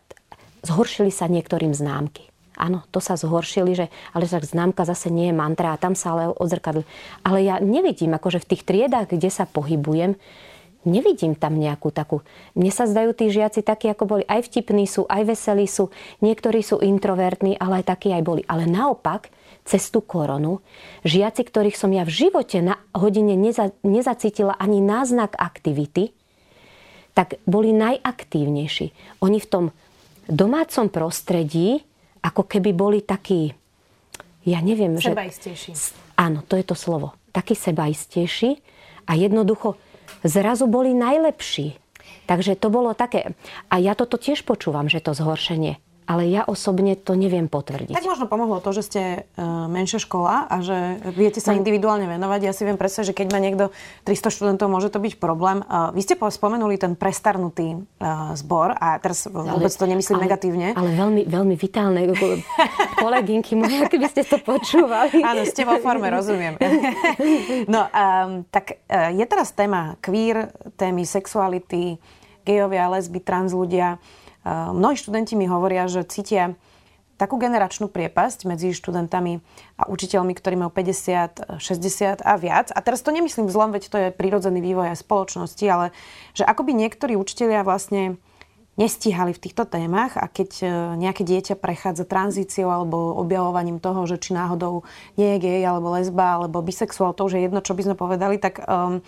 zhoršili 0.63 1.11
sa 1.11 1.27
niektorým 1.27 1.75
známky. 1.75 2.28
Áno, 2.59 2.83
to 2.91 2.99
sa 2.99 3.15
zhoršili, 3.15 3.71
že 3.71 3.87
ale 4.11 4.27
tak 4.27 4.43
známka 4.43 4.83
zase 4.83 5.07
nie 5.07 5.31
je 5.31 5.39
mantra 5.39 5.71
a 5.71 5.79
tam 5.79 5.95
sa 5.95 6.11
ale 6.11 6.35
odzrkadli. 6.35 6.83
Ale 7.23 7.39
ja 7.39 7.55
nevidím, 7.63 8.11
akože 8.11 8.43
v 8.43 8.49
tých 8.51 8.67
triedách, 8.67 9.15
kde 9.15 9.31
sa 9.31 9.47
pohybujem, 9.47 10.19
nevidím 10.83 11.39
tam 11.39 11.55
nejakú 11.55 11.95
takú... 11.95 12.19
Mne 12.59 12.71
sa 12.75 12.83
zdajú 12.83 13.15
tí 13.15 13.31
žiaci 13.31 13.63
takí, 13.63 13.87
ako 13.87 14.03
boli. 14.03 14.23
Aj 14.27 14.43
vtipní 14.43 14.83
sú, 14.91 15.07
aj 15.07 15.23
veselí 15.23 15.71
sú. 15.71 15.87
Niektorí 16.19 16.59
sú 16.59 16.83
introvertní, 16.83 17.55
ale 17.55 17.79
aj 17.79 17.95
takí 17.95 18.11
aj 18.11 18.23
boli. 18.27 18.43
Ale 18.43 18.67
naopak, 18.67 19.31
cez 19.63 19.87
tú 19.87 20.03
koronu, 20.03 20.59
žiaci, 21.07 21.47
ktorých 21.47 21.79
som 21.79 21.91
ja 21.95 22.03
v 22.03 22.27
živote 22.27 22.59
na 22.59 22.75
hodine 22.91 23.39
neza, 23.39 23.71
nezacítila 23.87 24.55
ani 24.59 24.83
náznak 24.83 25.35
aktivity, 25.39 26.11
tak 27.13 27.39
boli 27.43 27.75
najaktívnejší. 27.75 29.19
Oni 29.23 29.37
v 29.43 29.47
tom 29.47 29.65
domácom 30.29 30.87
prostredí 30.87 31.83
ako 32.23 32.47
keby 32.47 32.71
boli 32.71 32.99
takí, 33.03 33.51
ja 34.45 34.59
neviem, 34.63 34.95
sebaistejší. 34.99 35.71
že... 35.75 35.95
Áno, 36.19 36.43
to 36.43 36.59
je 36.59 36.65
to 36.67 36.75
slovo. 36.75 37.15
Takí 37.31 37.55
sebaistejší 37.55 38.59
a 39.07 39.15
jednoducho 39.15 39.79
zrazu 40.23 40.67
boli 40.67 40.91
najlepší. 40.95 41.79
Takže 42.29 42.57
to 42.57 42.69
bolo 42.69 42.93
také. 42.93 43.33
A 43.73 43.81
ja 43.81 43.97
toto 43.97 44.21
tiež 44.21 44.45
počúvam, 44.45 44.85
že 44.85 45.01
to 45.01 45.17
zhoršenie 45.17 45.81
ale 46.09 46.25
ja 46.25 46.41
osobne 46.41 46.97
to 46.97 47.13
neviem 47.13 47.45
potvrdiť. 47.45 47.93
Tak 47.93 48.09
možno 48.09 48.25
pomohlo 48.25 48.57
to, 48.57 48.73
že 48.73 48.81
ste 48.81 49.01
uh, 49.37 49.69
menšia 49.69 50.01
škola 50.01 50.49
a 50.49 50.57
že 50.65 50.97
viete 51.13 51.37
sa 51.37 51.53
individuálne 51.53 52.09
venovať. 52.09 52.49
Ja 52.49 52.53
si 52.57 52.65
viem 52.65 52.81
predstaviť, 52.81 53.13
že 53.13 53.15
keď 53.15 53.27
má 53.29 53.37
niekto 53.37 53.69
300 54.09 54.33
študentov, 54.33 54.73
môže 54.73 54.89
to 54.89 54.97
byť 54.97 55.21
problém. 55.21 55.61
Uh, 55.69 55.93
vy 55.93 56.01
ste 56.01 56.17
spomenuli 56.17 56.81
ten 56.81 56.97
prestarnutý 56.97 57.77
uh, 58.01 58.33
zbor 58.33 58.73
a 58.73 58.97
teraz 58.97 59.29
ale, 59.29 59.53
vôbec 59.53 59.69
to 59.69 59.85
nemyslím 59.85 60.17
ale, 60.17 60.25
negatívne. 60.25 60.67
Ale 60.73 60.97
veľmi, 60.97 61.21
veľmi 61.29 61.53
vitálne. 61.53 62.01
Kolegynky 63.05 63.53
moje, 63.53 63.85
keby 63.85 64.09
ste 64.09 64.25
to 64.25 64.41
počúvali. 64.41 65.21
Áno, 65.21 65.45
ste 65.45 65.61
vo 65.61 65.77
forme, 65.77 66.09
rozumiem. 66.09 66.57
no, 67.73 67.85
um, 67.85 68.41
tak 68.49 68.81
je 68.89 69.25
teraz 69.29 69.53
téma 69.53 69.93
queer, 70.01 70.49
témy 70.73 71.05
sexuality, 71.05 72.01
gejovia, 72.49 72.89
lesby, 72.89 73.21
trans 73.21 73.53
ľudia. 73.53 74.01
Mnohí 74.47 74.95
študenti 74.95 75.35
mi 75.35 75.45
hovoria, 75.45 75.89
že 75.91 76.07
cítia 76.07 76.55
takú 77.19 77.35
generačnú 77.35 77.91
priepasť 77.91 78.47
medzi 78.47 78.71
študentami 78.71 79.43
a 79.75 79.91
učiteľmi, 79.91 80.31
ktorí 80.31 80.55
majú 80.55 80.71
50, 80.71 81.59
60 81.59 82.23
a 82.23 82.33
viac. 82.39 82.71
A 82.71 82.79
teraz 82.79 83.03
to 83.03 83.11
nemyslím 83.11 83.51
zlom, 83.51 83.75
veď 83.75 83.83
to 83.91 83.97
je 83.99 84.09
prirodzený 84.15 84.63
vývoj 84.63 84.95
aj 84.95 85.03
spoločnosti, 85.03 85.65
ale 85.67 85.91
že 86.31 86.47
akoby 86.47 86.71
niektorí 86.71 87.19
učitelia 87.19 87.67
vlastne 87.67 88.15
nestíhali 88.79 89.35
v 89.35 89.43
týchto 89.43 89.67
témach 89.67 90.15
a 90.15 90.31
keď 90.31 90.51
e, 90.63 90.65
nejaké 90.95 91.27
dieťa 91.27 91.59
prechádza 91.59 92.07
tranzíciou 92.07 92.71
alebo 92.71 93.11
objavovaním 93.19 93.83
toho, 93.83 94.07
že 94.07 94.15
či 94.15 94.31
náhodou 94.31 94.87
nie 95.19 95.35
je 95.35 95.43
gej 95.43 95.67
alebo 95.67 95.91
lesba 95.99 96.39
alebo 96.39 96.63
bisexuál, 96.63 97.11
to 97.11 97.27
už 97.27 97.35
je 97.35 97.43
jedno, 97.43 97.59
čo 97.59 97.75
by 97.75 97.91
sme 97.91 97.95
povedali, 97.99 98.39
tak 98.39 98.63
um, 98.63 99.03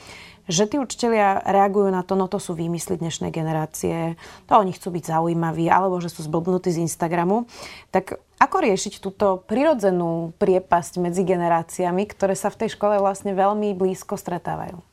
že 0.51 0.67
tí 0.67 0.75
učitelia 0.75 1.39
reagujú 1.47 1.87
na 1.87 2.03
to, 2.03 2.19
no 2.19 2.27
to 2.27 2.37
sú 2.37 2.51
výmysly 2.51 2.99
dnešnej 2.99 3.31
generácie, 3.31 4.19
to 4.45 4.59
oni 4.59 4.75
chcú 4.75 4.91
byť 4.99 5.03
zaujímaví, 5.07 5.71
alebo 5.71 6.03
že 6.03 6.11
sú 6.11 6.27
zblbnutí 6.27 6.67
z 6.75 6.83
Instagramu. 6.83 7.47
Tak 7.95 8.19
ako 8.35 8.57
riešiť 8.67 8.99
túto 8.99 9.39
prirodzenú 9.47 10.35
priepasť 10.35 10.99
medzi 10.99 11.23
generáciami, 11.23 12.03
ktoré 12.11 12.35
sa 12.35 12.51
v 12.51 12.67
tej 12.67 12.75
škole 12.75 12.99
vlastne 12.99 13.31
veľmi 13.31 13.71
blízko 13.71 14.19
stretávajú? 14.19 14.83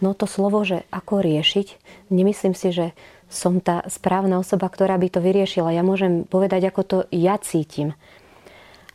No 0.00 0.16
to 0.16 0.24
slovo, 0.24 0.64
že 0.64 0.88
ako 0.88 1.20
riešiť, 1.20 1.76
nemyslím 2.08 2.56
si, 2.56 2.72
že 2.72 2.86
som 3.28 3.60
tá 3.60 3.84
správna 3.86 4.40
osoba, 4.40 4.66
ktorá 4.66 4.96
by 4.96 5.08
to 5.12 5.20
vyriešila. 5.20 5.76
Ja 5.76 5.84
môžem 5.84 6.24
povedať, 6.24 6.66
ako 6.66 6.82
to 6.82 6.96
ja 7.12 7.36
cítim. 7.38 7.94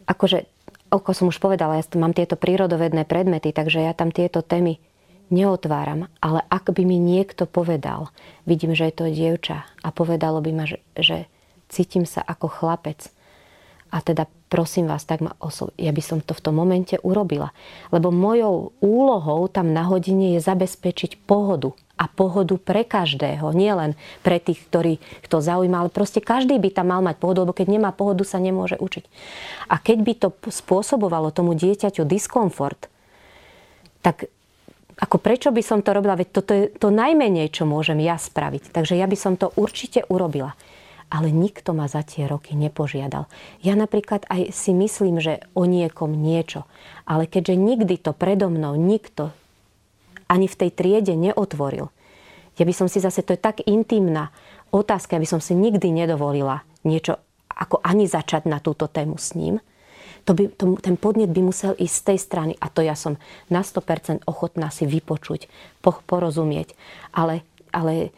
Akože, 0.10 0.50
ako 0.90 1.14
som 1.14 1.30
už 1.30 1.38
povedala, 1.38 1.80
ja 1.80 1.86
mám 1.98 2.12
tieto 2.12 2.36
prírodovedné 2.36 3.06
predmety, 3.06 3.54
takže 3.54 3.86
ja 3.86 3.94
tam 3.94 4.10
tieto 4.10 4.42
témy 4.42 4.82
neotváram. 5.30 6.12
Ale 6.20 6.44
ak 6.50 6.74
by 6.74 6.84
mi 6.86 6.98
niekto 6.98 7.46
povedal, 7.50 8.10
vidím, 8.44 8.74
že 8.78 8.90
je 8.90 8.96
to 8.96 9.06
dievča 9.10 9.66
a 9.82 9.88
povedalo 9.90 10.42
by 10.42 10.52
ma, 10.54 10.66
že, 10.66 10.80
že 10.98 11.30
cítim 11.70 12.06
sa 12.06 12.22
ako 12.22 12.48
chlapec 12.50 13.10
a 13.96 14.04
teda 14.04 14.28
prosím 14.52 14.92
vás, 14.92 15.08
tak 15.08 15.24
ma 15.24 15.40
osov. 15.40 15.72
Ja 15.80 15.96
by 15.96 16.04
som 16.04 16.20
to 16.20 16.36
v 16.36 16.44
tom 16.44 16.60
momente 16.60 17.00
urobila. 17.00 17.56
Lebo 17.96 18.12
mojou 18.12 18.76
úlohou 18.84 19.48
tam 19.48 19.72
na 19.72 19.88
hodine 19.88 20.36
je 20.36 20.44
zabezpečiť 20.44 21.24
pohodu. 21.24 21.72
A 21.96 22.12
pohodu 22.12 22.60
pre 22.60 22.84
každého, 22.84 23.56
nielen 23.56 23.96
pre 24.20 24.36
tých, 24.44 24.68
ktorí 24.68 25.00
to 25.32 25.40
zaujíma, 25.40 25.80
ale 25.80 25.96
proste 25.96 26.20
každý 26.20 26.60
by 26.60 26.76
tam 26.76 26.92
mal 26.92 27.00
mať 27.00 27.24
pohodu, 27.24 27.48
lebo 27.48 27.56
keď 27.56 27.72
nemá 27.72 27.96
pohodu, 27.96 28.28
sa 28.28 28.36
nemôže 28.36 28.76
učiť. 28.76 29.08
A 29.72 29.80
keď 29.80 29.98
by 30.04 30.14
to 30.20 30.28
spôsobovalo 30.44 31.32
tomu 31.32 31.56
dieťaťu 31.56 32.04
diskomfort, 32.04 32.92
tak 34.04 34.28
ako 34.95 35.19
prečo 35.19 35.51
by 35.51 35.60
som 35.60 35.84
to 35.84 35.91
robila? 35.91 36.15
Veď 36.15 36.29
toto 36.31 36.51
je 36.55 36.71
to 36.71 36.88
najmenej, 36.88 37.51
čo 37.51 37.67
môžem 37.67 37.99
ja 37.99 38.15
spraviť. 38.15 38.71
Takže 38.71 38.95
ja 38.95 39.08
by 39.08 39.17
som 39.19 39.36
to 39.36 39.51
určite 39.55 40.08
urobila 40.08 40.55
ale 41.05 41.29
nikto 41.29 41.71
ma 41.77 41.86
za 41.86 42.01
tie 42.01 42.25
roky 42.25 42.58
nepožiadal. 42.58 43.29
Ja 43.62 43.77
napríklad 43.77 44.25
aj 44.25 44.49
si 44.49 44.73
myslím, 44.73 45.21
že 45.21 45.45
o 45.53 45.69
niekom 45.69 46.12
niečo, 46.12 46.65
ale 47.05 47.29
keďže 47.29 47.55
nikdy 47.55 47.95
to 48.01 48.12
predo 48.12 48.49
mnou 48.49 48.73
nikto 48.73 49.29
ani 50.25 50.49
v 50.49 50.60
tej 50.65 50.69
triede 50.73 51.13
neotvoril, 51.13 51.93
ja 52.55 52.63
by 52.63 52.73
som 52.73 52.88
si 52.88 53.03
zase, 53.03 53.21
to 53.21 53.36
je 53.36 53.41
tak 53.41 53.62
intimná 53.67 54.31
otázka, 54.71 55.19
aby 55.19 55.27
som 55.27 55.43
si 55.43 55.53
nikdy 55.53 55.91
nedovolila 55.91 56.63
niečo 56.88 57.19
ako 57.51 57.84
ani 57.84 58.08
začať 58.08 58.47
na 58.47 58.63
túto 58.63 58.88
tému 58.88 59.19
s 59.19 59.36
ním, 59.36 59.60
to 60.26 60.34
by, 60.34 60.50
to, 60.58 60.76
ten 60.82 60.98
podnet 60.98 61.30
by 61.30 61.42
musel 61.46 61.78
ísť 61.78 61.96
z 61.96 62.06
tej 62.06 62.20
strany 62.20 62.54
a 62.58 62.68
to 62.68 62.82
ja 62.82 62.98
som 62.98 63.22
na 63.48 63.62
100% 63.62 64.26
ochotná 64.26 64.74
si 64.74 64.90
vypočuť, 64.90 65.48
porozumieť. 65.86 66.74
Ale, 67.14 67.46
ale 67.70 68.10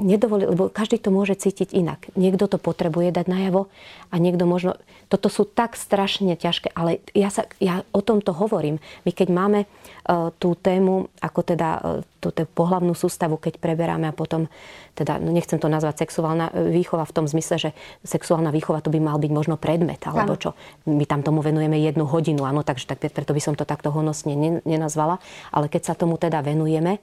nedovolí, 0.00 0.48
lebo 0.48 0.72
každý 0.72 0.98
to 0.98 1.12
môže 1.12 1.36
cítiť 1.36 1.76
inak. 1.76 2.08
Niekto 2.16 2.48
to 2.48 2.58
potrebuje 2.58 3.12
dať 3.12 3.26
najavo 3.28 3.68
a 4.08 4.14
niekto 4.16 4.48
možno... 4.48 4.80
Toto 5.12 5.28
sú 5.28 5.44
tak 5.44 5.76
strašne 5.76 6.34
ťažké, 6.34 6.72
ale 6.72 7.04
ja, 7.12 7.28
sa, 7.28 7.46
ja 7.60 7.84
o 7.92 8.00
tomto 8.00 8.32
hovorím. 8.32 8.80
My 9.04 9.10
keď 9.12 9.28
máme 9.30 9.60
uh, 9.66 10.32
tú 10.38 10.56
tému, 10.56 11.12
ako 11.20 11.40
teda 11.44 11.68
uh, 11.76 12.00
tú, 12.22 12.32
tú 12.32 12.44
pohlavnú 12.48 12.96
sústavu, 12.96 13.36
keď 13.36 13.60
preberáme 13.60 14.08
a 14.08 14.16
potom, 14.16 14.46
teda, 14.94 15.20
no 15.20 15.32
nechcem 15.32 15.60
to 15.60 15.68
nazvať 15.68 16.04
sexuálna 16.08 16.52
e, 16.52 16.72
výchova 16.72 17.08
v 17.08 17.14
tom 17.16 17.26
zmysle, 17.26 17.56
že 17.58 17.70
sexuálna 18.04 18.52
výchova 18.52 18.84
to 18.84 18.92
by 18.92 19.00
mal 19.00 19.16
byť 19.16 19.32
možno 19.32 19.56
predmet, 19.56 20.04
alebo 20.04 20.36
čo. 20.36 20.52
My 20.86 21.08
tam 21.08 21.24
tomu 21.24 21.40
venujeme 21.40 21.80
jednu 21.80 22.04
hodinu, 22.04 22.44
áno, 22.44 22.60
takže 22.60 22.86
tak, 22.92 23.02
preto 23.02 23.32
by 23.32 23.40
som 23.42 23.54
to 23.56 23.64
takto 23.64 23.88
honosne 23.88 24.62
nenazvala. 24.62 25.18
Ale 25.50 25.72
keď 25.72 25.90
sa 25.90 25.94
tomu 25.96 26.20
teda 26.20 26.44
venujeme, 26.44 27.00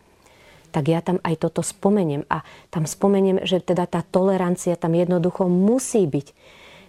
tak 0.71 0.91
ja 0.91 0.99
tam 1.01 1.17
aj 1.23 1.47
toto 1.47 1.65
spomeniem. 1.65 2.27
A 2.27 2.43
tam 2.69 2.85
spomeniem, 2.85 3.43
že 3.43 3.63
teda 3.63 3.87
tá 3.87 4.03
tolerancia 4.03 4.75
tam 4.75 4.93
jednoducho 4.93 5.47
musí 5.47 6.03
byť. 6.05 6.27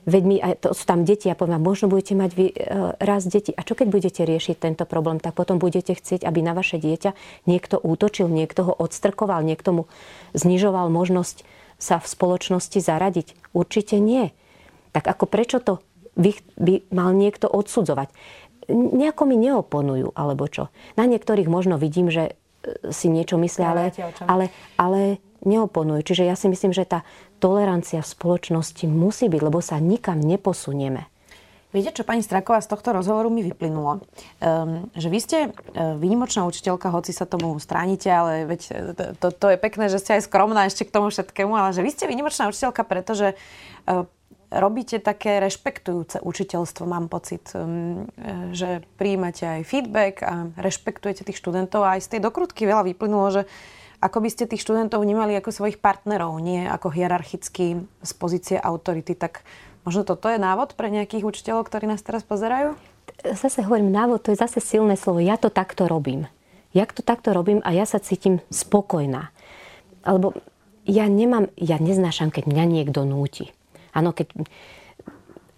Veď 0.08 0.22
my, 0.24 0.36
to 0.64 0.72
sú 0.72 0.88
tam 0.88 1.04
deti, 1.04 1.28
ja 1.28 1.36
poviem, 1.36 1.60
možno 1.60 1.92
budete 1.92 2.16
mať 2.16 2.30
vy, 2.32 2.46
e, 2.48 2.54
raz 2.96 3.28
deti. 3.28 3.52
A 3.52 3.60
čo 3.60 3.76
keď 3.76 3.92
budete 3.92 4.24
riešiť 4.24 4.56
tento 4.56 4.84
problém, 4.88 5.20
tak 5.20 5.36
potom 5.36 5.60
budete 5.60 5.92
chcieť, 5.92 6.24
aby 6.24 6.40
na 6.40 6.56
vaše 6.56 6.80
dieťa 6.80 7.12
niekto 7.44 7.76
útočil, 7.76 8.32
niekto 8.32 8.64
ho 8.64 8.72
odstrkoval, 8.72 9.44
niekto 9.44 9.70
mu 9.76 9.84
znižoval 10.32 10.88
možnosť 10.88 11.44
sa 11.76 12.00
v 12.00 12.06
spoločnosti 12.08 12.80
zaradiť. 12.80 13.36
Určite 13.52 14.00
nie. 14.00 14.32
Tak 14.96 15.04
ako 15.12 15.24
prečo 15.28 15.60
to 15.60 15.84
by 16.16 16.88
mal 16.88 17.12
niekto 17.12 17.44
odsudzovať? 17.44 18.08
Nejako 18.72 19.22
mi 19.28 19.36
neoponujú, 19.36 20.16
alebo 20.16 20.48
čo. 20.48 20.72
Na 20.96 21.04
niektorých 21.04 21.52
možno 21.52 21.76
vidím, 21.76 22.08
že 22.08 22.36
si 22.90 23.06
niečo 23.08 23.38
myslia, 23.38 23.70
ale, 23.70 23.84
ale, 24.26 24.44
ale 24.74 25.00
neoponujú. 25.46 26.00
Čiže 26.02 26.26
ja 26.26 26.34
si 26.34 26.50
myslím, 26.50 26.74
že 26.74 26.88
tá 26.88 27.06
tolerancia 27.38 28.02
v 28.02 28.10
spoločnosti 28.10 28.84
musí 28.90 29.30
byť, 29.30 29.40
lebo 29.42 29.62
sa 29.62 29.78
nikam 29.78 30.18
neposunieme. 30.18 31.06
Viete, 31.68 31.92
čo 31.92 32.00
pani 32.00 32.24
Straková 32.24 32.64
z 32.64 32.72
tohto 32.72 32.96
rozhovoru 32.96 33.28
mi 33.28 33.44
vyplynulo? 33.44 34.00
Um, 34.40 34.88
že 34.96 35.12
vy 35.12 35.18
ste 35.20 35.38
uh, 35.52 36.00
výnimočná 36.00 36.48
učiteľka, 36.48 36.88
hoci 36.88 37.12
sa 37.12 37.28
tomu 37.28 37.52
stránite, 37.60 38.08
ale 38.08 38.48
veď 38.48 38.60
e, 38.72 39.12
to, 39.20 39.28
to 39.28 39.46
je 39.52 39.60
pekné, 39.60 39.92
že 39.92 40.00
ste 40.00 40.16
aj 40.16 40.32
skromná 40.32 40.64
ešte 40.64 40.88
k 40.88 40.94
tomu 40.96 41.12
všetkému, 41.12 41.52
ale 41.52 41.76
že 41.76 41.84
vy 41.84 41.92
ste 41.92 42.08
výnimočná 42.08 42.48
učiteľka, 42.48 42.88
pretože 42.88 43.36
uh, 43.36 44.08
robíte 44.48 44.98
také 44.98 45.40
rešpektujúce 45.40 46.24
učiteľstvo, 46.24 46.88
mám 46.88 47.12
pocit, 47.12 47.44
um, 47.52 48.08
e, 48.16 48.52
že 48.56 48.80
príjmate 48.96 49.44
aj 49.44 49.60
feedback 49.68 50.24
a 50.24 50.48
rešpektujete 50.56 51.24
tých 51.24 51.38
študentov 51.40 51.84
a 51.84 51.96
aj 51.96 52.08
z 52.08 52.08
tej 52.16 52.20
dokrutky 52.24 52.64
veľa 52.64 52.88
vyplynulo, 52.88 53.28
že 53.28 53.42
ako 53.98 54.22
by 54.22 54.28
ste 54.30 54.46
tých 54.46 54.62
študentov 54.62 55.02
vnímali 55.02 55.34
ako 55.34 55.50
svojich 55.50 55.82
partnerov, 55.82 56.38
nie 56.38 56.62
ako 56.64 56.94
hierarchicky 56.94 57.82
z 57.82 58.12
pozície 58.14 58.56
autority. 58.56 59.18
Tak 59.18 59.42
možno 59.82 60.06
toto 60.06 60.30
je 60.30 60.38
návod 60.38 60.78
pre 60.78 60.86
nejakých 60.86 61.26
učiteľov, 61.26 61.66
ktorí 61.66 61.90
nás 61.90 62.06
teraz 62.06 62.22
pozerajú? 62.22 62.78
Zase 63.26 63.66
hovorím, 63.66 63.90
návod 63.90 64.22
to 64.22 64.30
je 64.30 64.38
zase 64.38 64.62
silné 64.62 64.94
slovo. 64.94 65.18
Ja 65.18 65.34
to 65.34 65.50
takto 65.50 65.90
robím. 65.90 66.30
Ja 66.70 66.86
to 66.86 67.02
takto 67.02 67.34
robím 67.34 67.58
a 67.66 67.74
ja 67.74 67.82
sa 67.88 67.98
cítim 67.98 68.38
spokojná. 68.54 69.34
Alebo 70.06 70.36
ja 70.86 71.10
nemám, 71.10 71.50
ja 71.58 71.82
neznášam, 71.82 72.30
keď 72.30 72.46
mňa 72.46 72.64
niekto 72.70 73.02
núti. 73.02 73.50
Áno, 73.94 74.12
keď 74.12 74.32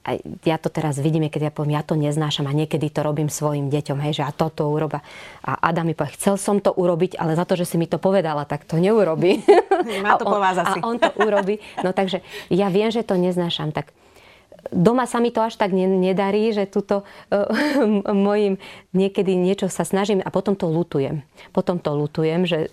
aj 0.01 0.17
ja 0.49 0.57
to 0.57 0.73
teraz 0.73 0.97
vidím, 0.97 1.29
keď 1.29 1.51
ja 1.51 1.53
poviem, 1.53 1.77
ja 1.77 1.85
to 1.85 1.93
neznášam 1.93 2.49
a 2.49 2.57
niekedy 2.57 2.89
to 2.89 3.05
robím 3.05 3.29
svojim 3.29 3.69
deťom, 3.69 4.01
hej, 4.01 4.21
že 4.21 4.25
a 4.25 4.33
toto 4.33 4.73
uroba. 4.73 5.05
A 5.45 5.61
Adam 5.61 5.85
mi 5.85 5.93
povie, 5.93 6.17
chcel 6.17 6.41
som 6.41 6.57
to 6.57 6.73
urobiť, 6.73 7.21
ale 7.21 7.37
za 7.37 7.45
to, 7.45 7.53
že 7.53 7.69
si 7.69 7.77
mi 7.77 7.85
to 7.85 8.01
povedala, 8.01 8.49
tak 8.49 8.65
to 8.65 8.81
neurobi. 8.81 9.45
Má 10.05 10.17
to 10.17 10.25
po 10.25 10.41
vás 10.41 10.57
asi. 10.57 10.81
A 10.81 10.89
on 10.89 10.97
to 10.97 11.13
urobi. 11.21 11.61
No 11.85 11.93
takže 11.93 12.25
ja 12.49 12.73
viem, 12.73 12.89
že 12.89 13.05
to 13.05 13.21
neznášam. 13.21 13.77
Tak 13.77 13.93
doma 14.73 15.05
sa 15.05 15.21
mi 15.21 15.33
to 15.33 15.45
až 15.45 15.61
tak 15.61 15.73
nedarí, 15.77 16.53
že 16.53 16.65
tuto 16.65 17.05
uh, 17.33 17.45
mojim 18.13 18.57
niekedy 18.97 19.37
niečo 19.37 19.69
sa 19.69 19.85
snažím 19.85 20.25
a 20.25 20.33
potom 20.33 20.57
to 20.57 20.69
lutujem. 20.69 21.25
Potom 21.53 21.77
to 21.77 21.93
lutujem, 21.93 22.49
že 22.49 22.73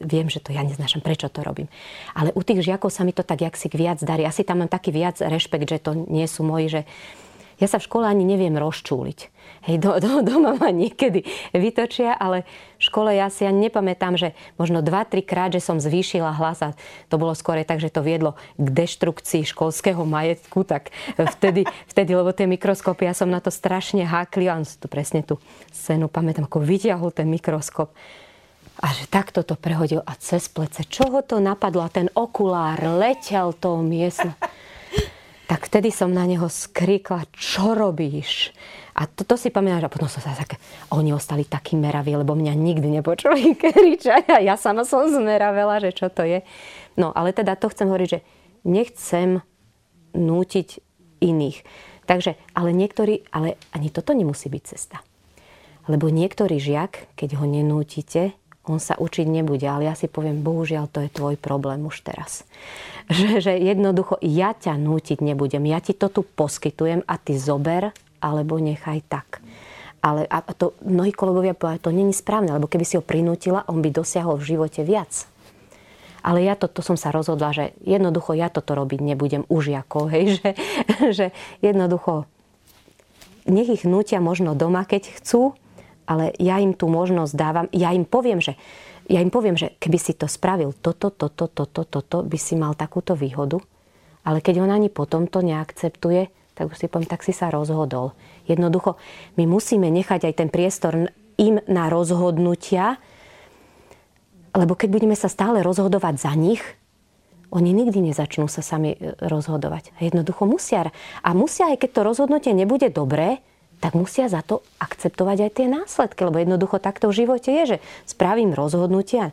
viem, 0.00 0.26
že 0.32 0.40
to 0.40 0.50
ja 0.50 0.64
neznášam, 0.64 1.04
prečo 1.04 1.28
to 1.28 1.44
robím. 1.44 1.68
Ale 2.16 2.32
u 2.32 2.40
tých 2.40 2.64
žiakov 2.64 2.90
sa 2.90 3.04
mi 3.04 3.12
to 3.12 3.22
tak 3.22 3.40
si 3.54 3.68
viac 3.70 4.00
darí. 4.00 4.24
Asi 4.24 4.42
tam 4.42 4.64
mám 4.64 4.72
taký 4.72 4.90
viac 4.90 5.20
rešpekt, 5.20 5.68
že 5.68 5.78
to 5.78 5.94
nie 6.08 6.24
sú 6.24 6.42
moji, 6.42 6.80
že 6.80 6.82
ja 7.60 7.68
sa 7.68 7.76
v 7.76 7.86
škole 7.92 8.08
ani 8.08 8.24
neviem 8.24 8.56
rozčúliť. 8.56 9.28
Hej, 9.68 9.76
do, 9.84 10.00
do, 10.00 10.24
doma 10.24 10.56
ma 10.56 10.72
niekedy 10.72 11.28
vytočia, 11.52 12.16
ale 12.16 12.48
v 12.80 12.82
škole 12.88 13.12
ja 13.12 13.28
si 13.28 13.44
ani 13.44 13.68
nepamätám, 13.68 14.16
že 14.16 14.32
možno 14.56 14.80
2-3 14.80 15.20
krát, 15.20 15.52
že 15.52 15.60
som 15.60 15.76
zvýšila 15.76 16.32
hlas 16.40 16.64
a 16.64 16.72
to 17.12 17.20
bolo 17.20 17.36
skôr 17.36 17.60
tak, 17.68 17.76
že 17.76 17.92
to 17.92 18.00
viedlo 18.00 18.40
k 18.56 18.66
deštrukcii 18.72 19.44
školského 19.44 20.00
majetku, 20.08 20.64
tak 20.64 20.88
vtedy, 21.36 21.68
vtedy 21.84 22.16
lebo 22.16 22.32
tie 22.32 22.48
mikroskopy, 22.48 23.04
ja 23.04 23.12
som 23.12 23.28
na 23.28 23.44
to 23.44 23.52
strašne 23.52 24.08
háklila, 24.08 24.64
to 24.80 24.88
presne 24.88 25.20
tú 25.20 25.36
scénu 25.68 26.08
pamätám, 26.08 26.48
ako 26.48 26.64
vyťahol 26.64 27.12
ten 27.12 27.28
mikroskop 27.28 27.92
a 28.80 28.86
že 28.96 29.04
takto 29.12 29.44
to 29.44 29.60
prehodil 29.60 30.00
a 30.00 30.16
cez 30.16 30.48
plece. 30.48 30.88
Čo 30.88 31.12
ho 31.12 31.20
to 31.20 31.36
napadlo? 31.36 31.84
A 31.84 31.92
ten 31.92 32.08
okulár 32.16 32.80
letel 32.96 33.52
tou 33.56 33.84
miestno. 33.84 34.32
Tak 35.50 35.66
vtedy 35.66 35.90
som 35.90 36.14
na 36.14 36.30
neho 36.30 36.46
skrikla, 36.46 37.26
čo 37.34 37.74
robíš? 37.74 38.54
A 38.94 39.10
toto 39.10 39.34
to 39.34 39.42
si 39.42 39.50
pamätám, 39.50 39.82
že 39.82 39.90
potom 39.90 40.06
som 40.06 40.22
sa 40.22 40.30
tak... 40.38 40.62
Oni 40.94 41.10
ostali 41.10 41.42
takí 41.42 41.74
meraví, 41.74 42.14
lebo 42.14 42.38
mňa 42.38 42.54
nikdy 42.54 42.86
nepočuli 42.86 43.54
kričať. 43.58 44.30
A 44.30 44.38
ja 44.38 44.54
sama 44.54 44.86
som 44.86 45.10
zmeravela, 45.10 45.82
že 45.82 45.90
čo 45.90 46.06
to 46.06 46.22
je. 46.22 46.46
No, 46.94 47.10
ale 47.10 47.34
teda 47.34 47.58
to 47.58 47.66
chcem 47.66 47.90
hovoriť, 47.90 48.08
že 48.14 48.22
nechcem 48.62 49.42
nútiť 50.14 50.68
iných. 51.18 51.66
Takže, 52.06 52.38
ale 52.54 52.70
niektorí, 52.70 53.26
ale 53.34 53.58
ani 53.74 53.90
toto 53.90 54.14
nemusí 54.14 54.46
byť 54.46 54.62
cesta. 54.62 55.02
Lebo 55.90 56.14
niektorý 56.14 56.62
žiak, 56.62 57.10
keď 57.18 57.42
ho 57.42 57.46
nenútite, 57.50 58.38
on 58.68 58.82
sa 58.82 58.96
učiť 59.00 59.26
nebude. 59.28 59.64
Ale 59.64 59.88
ja 59.88 59.94
si 59.96 60.10
poviem, 60.10 60.44
bohužiaľ, 60.44 60.90
to 60.92 61.00
je 61.00 61.10
tvoj 61.12 61.40
problém 61.40 61.80
už 61.84 62.04
teraz. 62.04 62.44
Že, 63.10 63.42
že 63.42 63.52
jednoducho 63.58 64.22
ja 64.22 64.54
ťa 64.54 64.78
nútiť 64.78 65.18
nebudem. 65.18 65.66
Ja 65.66 65.82
ti 65.82 65.98
to 65.98 66.06
tu 66.06 66.22
poskytujem 66.22 67.02
a 67.10 67.18
ty 67.18 67.34
zober, 67.34 67.90
alebo 68.22 68.54
nechaj 68.62 69.02
tak. 69.10 69.42
Ale 69.98 70.30
a 70.30 70.38
to 70.54 70.78
mnohí 70.86 71.10
kolegovia 71.10 71.58
povedali, 71.58 71.82
to 71.82 71.90
není 71.90 72.14
správne, 72.14 72.54
lebo 72.54 72.70
keby 72.70 72.86
si 72.86 72.94
ho 72.94 73.02
prinútila, 73.02 73.66
on 73.66 73.82
by 73.82 73.90
dosiahol 73.90 74.38
v 74.38 74.54
živote 74.54 74.86
viac. 74.86 75.26
Ale 76.22 76.46
ja 76.46 76.54
to, 76.54 76.70
to 76.70 76.86
som 76.86 76.94
sa 76.94 77.10
rozhodla, 77.10 77.50
že 77.50 77.74
jednoducho 77.82 78.38
ja 78.38 78.46
toto 78.46 78.78
robiť 78.78 79.00
nebudem 79.02 79.42
už 79.50 79.74
ako, 79.74 80.06
hej, 80.14 80.38
že, 80.38 80.50
že 81.10 81.26
jednoducho 81.66 82.30
nech 83.48 83.68
ich 83.68 83.82
nutia 83.82 84.22
možno 84.22 84.54
doma, 84.54 84.86
keď 84.86 85.18
chcú, 85.18 85.58
ale 86.10 86.34
ja 86.42 86.58
im 86.58 86.74
tú 86.74 86.90
možnosť 86.90 87.32
dávam, 87.38 87.66
ja 87.70 87.94
im 87.94 88.02
poviem, 88.02 88.42
že 88.42 88.58
ja 89.06 89.22
im 89.22 89.30
poviem, 89.30 89.54
že 89.54 89.78
keby 89.78 89.98
si 89.98 90.18
to 90.18 90.26
spravil 90.26 90.74
toto, 90.74 91.14
toto, 91.14 91.46
toto, 91.46 91.82
toto, 91.86 92.26
by 92.26 92.38
si 92.38 92.58
mal 92.58 92.74
takúto 92.74 93.14
výhodu. 93.14 93.62
Ale 94.26 94.42
keď 94.42 94.66
on 94.66 94.70
ani 94.70 94.90
potom 94.90 95.30
to 95.30 95.42
neakceptuje, 95.42 96.30
tak 96.54 96.70
už 96.70 96.76
si 96.76 96.86
poviem, 96.90 97.10
tak 97.10 97.22
si 97.22 97.34
sa 97.34 97.50
rozhodol. 97.50 98.14
Jednoducho, 98.46 98.98
my 99.38 99.46
musíme 99.46 99.88
nechať 99.90 100.30
aj 100.30 100.34
ten 100.34 100.48
priestor 100.50 101.10
im 101.40 101.56
na 101.66 101.88
rozhodnutia, 101.88 103.00
lebo 104.52 104.74
keď 104.74 104.88
budeme 104.90 105.16
sa 105.16 105.30
stále 105.30 105.62
rozhodovať 105.62 106.14
za 106.20 106.34
nich, 106.34 106.62
oni 107.50 107.74
nikdy 107.74 108.12
nezačnú 108.12 108.46
sa 108.46 108.62
sami 108.62 108.94
e, 108.94 109.18
rozhodovať. 109.18 109.90
Jednoducho 109.98 110.46
musia. 110.46 110.86
A 111.22 111.30
musia, 111.34 111.66
aj 111.70 111.82
keď 111.82 111.90
to 111.90 112.06
rozhodnutie 112.06 112.52
nebude 112.54 112.86
dobré, 112.94 113.42
tak 113.80 113.96
musia 113.96 114.28
za 114.28 114.44
to 114.44 114.60
akceptovať 114.78 115.48
aj 115.48 115.50
tie 115.56 115.66
následky. 115.66 116.20
Lebo 116.28 116.38
jednoducho 116.38 116.78
takto 116.78 117.08
v 117.08 117.24
živote 117.24 117.50
je, 117.50 117.64
že 117.64 117.76
spravím 118.04 118.52
rozhodnutia, 118.52 119.32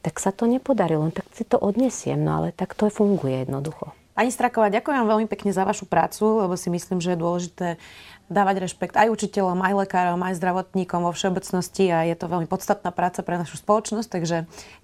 tak 0.00 0.20
sa 0.20 0.32
to 0.32 0.48
nepodarilo, 0.48 1.08
tak 1.12 1.28
si 1.32 1.44
to 1.44 1.56
odnesiem. 1.56 2.20
No 2.20 2.44
ale 2.44 2.48
tak 2.52 2.76
to 2.76 2.92
funguje 2.92 3.44
jednoducho. 3.44 3.96
Pani 4.20 4.28
Straková, 4.28 4.68
ďakujem 4.68 5.00
vám 5.00 5.10
veľmi 5.16 5.28
pekne 5.32 5.48
za 5.48 5.64
vašu 5.64 5.88
prácu, 5.88 6.44
lebo 6.44 6.52
si 6.52 6.68
myslím, 6.68 7.00
že 7.00 7.16
je 7.16 7.22
dôležité 7.24 7.68
dávať 8.30 8.68
rešpekt 8.68 8.94
aj 8.94 9.10
učiteľom, 9.10 9.58
aj 9.58 9.74
lekárom, 9.86 10.20
aj 10.22 10.38
zdravotníkom 10.38 11.02
vo 11.02 11.10
všeobecnosti 11.10 11.90
a 11.90 12.06
je 12.06 12.14
to 12.14 12.30
veľmi 12.30 12.46
podstatná 12.46 12.94
práca 12.94 13.26
pre 13.26 13.40
našu 13.40 13.58
spoločnosť, 13.58 14.08
takže 14.08 14.36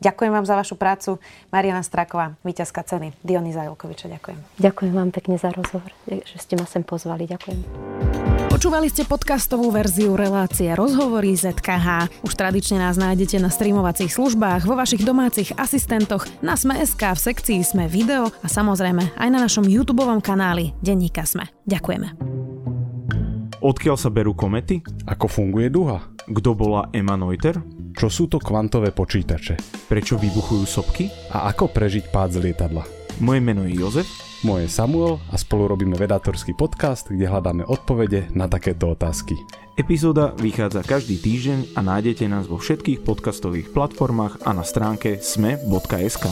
ďakujem 0.03 0.32
vám 0.34 0.49
za 0.49 0.59
vašu 0.59 0.74
prácu. 0.74 1.22
Mariana 1.55 1.86
Straková, 1.86 2.34
víťazka 2.42 2.82
ceny. 2.82 3.14
Dionýza 3.22 3.68
Jolkoviča, 3.70 4.11
ďakujem. 4.11 4.38
Ďakujem 4.59 4.92
vám 4.92 5.11
pekne 5.14 5.36
za 5.38 5.55
rozhovor, 5.55 5.94
že 6.09 6.36
ste 6.42 6.59
ma 6.59 6.66
sem 6.66 6.82
pozvali. 6.82 7.30
Ďakujem. 7.30 8.36
Počúvali 8.57 8.89
ste 8.89 9.05
podcastovú 9.05 9.69
verziu 9.69 10.17
relácie 10.17 10.73
Rozhovory 10.73 11.37
ZKH. 11.37 12.09
Už 12.25 12.33
tradične 12.41 12.81
nás 12.81 12.97
nájdete 12.97 13.37
na 13.37 13.53
streamovacích 13.53 14.09
službách, 14.09 14.65
vo 14.65 14.73
vašich 14.73 15.05
domácich 15.05 15.53
asistentoch, 15.61 16.25
na 16.41 16.57
Sme.sk, 16.57 16.97
v 16.97 17.21
sekcii 17.21 17.61
Sme 17.61 17.85
video 17.85 18.33
a 18.33 18.49
samozrejme 18.49 19.13
aj 19.13 19.29
na 19.29 19.45
našom 19.45 19.69
YouTube 19.69 20.01
kanáli 20.25 20.73
Denníka 20.81 21.29
Sme. 21.29 21.53
Ďakujeme. 21.69 22.17
Odkiaľ 23.61 23.97
sa 24.01 24.09
berú 24.09 24.33
komety? 24.33 24.81
Ako 25.05 25.29
funguje 25.29 25.69
duha? 25.69 26.09
Kto 26.25 26.57
bola 26.57 26.89
Emma 26.97 27.21
Noether? 27.21 27.61
Čo 27.93 28.09
sú 28.09 28.25
to 28.25 28.41
kvantové 28.41 28.89
počítače? 28.89 29.85
Prečo 29.85 30.17
vybuchujú 30.17 30.65
sopky? 30.65 31.13
A 31.29 31.53
ako 31.53 31.69
prežiť 31.77 32.09
pád 32.09 32.41
z 32.41 32.49
lietadla? 32.49 32.89
Moje 33.21 33.41
meno 33.45 33.69
je 33.69 33.77
Jozef. 33.77 34.26
Moje 34.45 34.68
je 34.68 34.76
Samuel 34.76 35.16
a 35.32 35.41
spolu 35.41 35.64
robíme 35.64 35.97
vedátorský 35.97 36.53
podcast, 36.53 37.09
kde 37.09 37.24
hľadáme 37.24 37.64
odpovede 37.64 38.28
na 38.37 38.45
takéto 38.45 38.93
otázky. 38.93 39.32
Epizóda 39.80 40.37
vychádza 40.37 40.84
každý 40.84 41.16
týždeň 41.16 41.72
a 41.72 41.80
nájdete 41.80 42.28
nás 42.28 42.45
vo 42.45 42.61
všetkých 42.61 43.01
podcastových 43.01 43.72
platformách 43.72 44.45
a 44.45 44.53
na 44.53 44.64
stránke 44.64 45.24
sme.sk. 45.24 46.24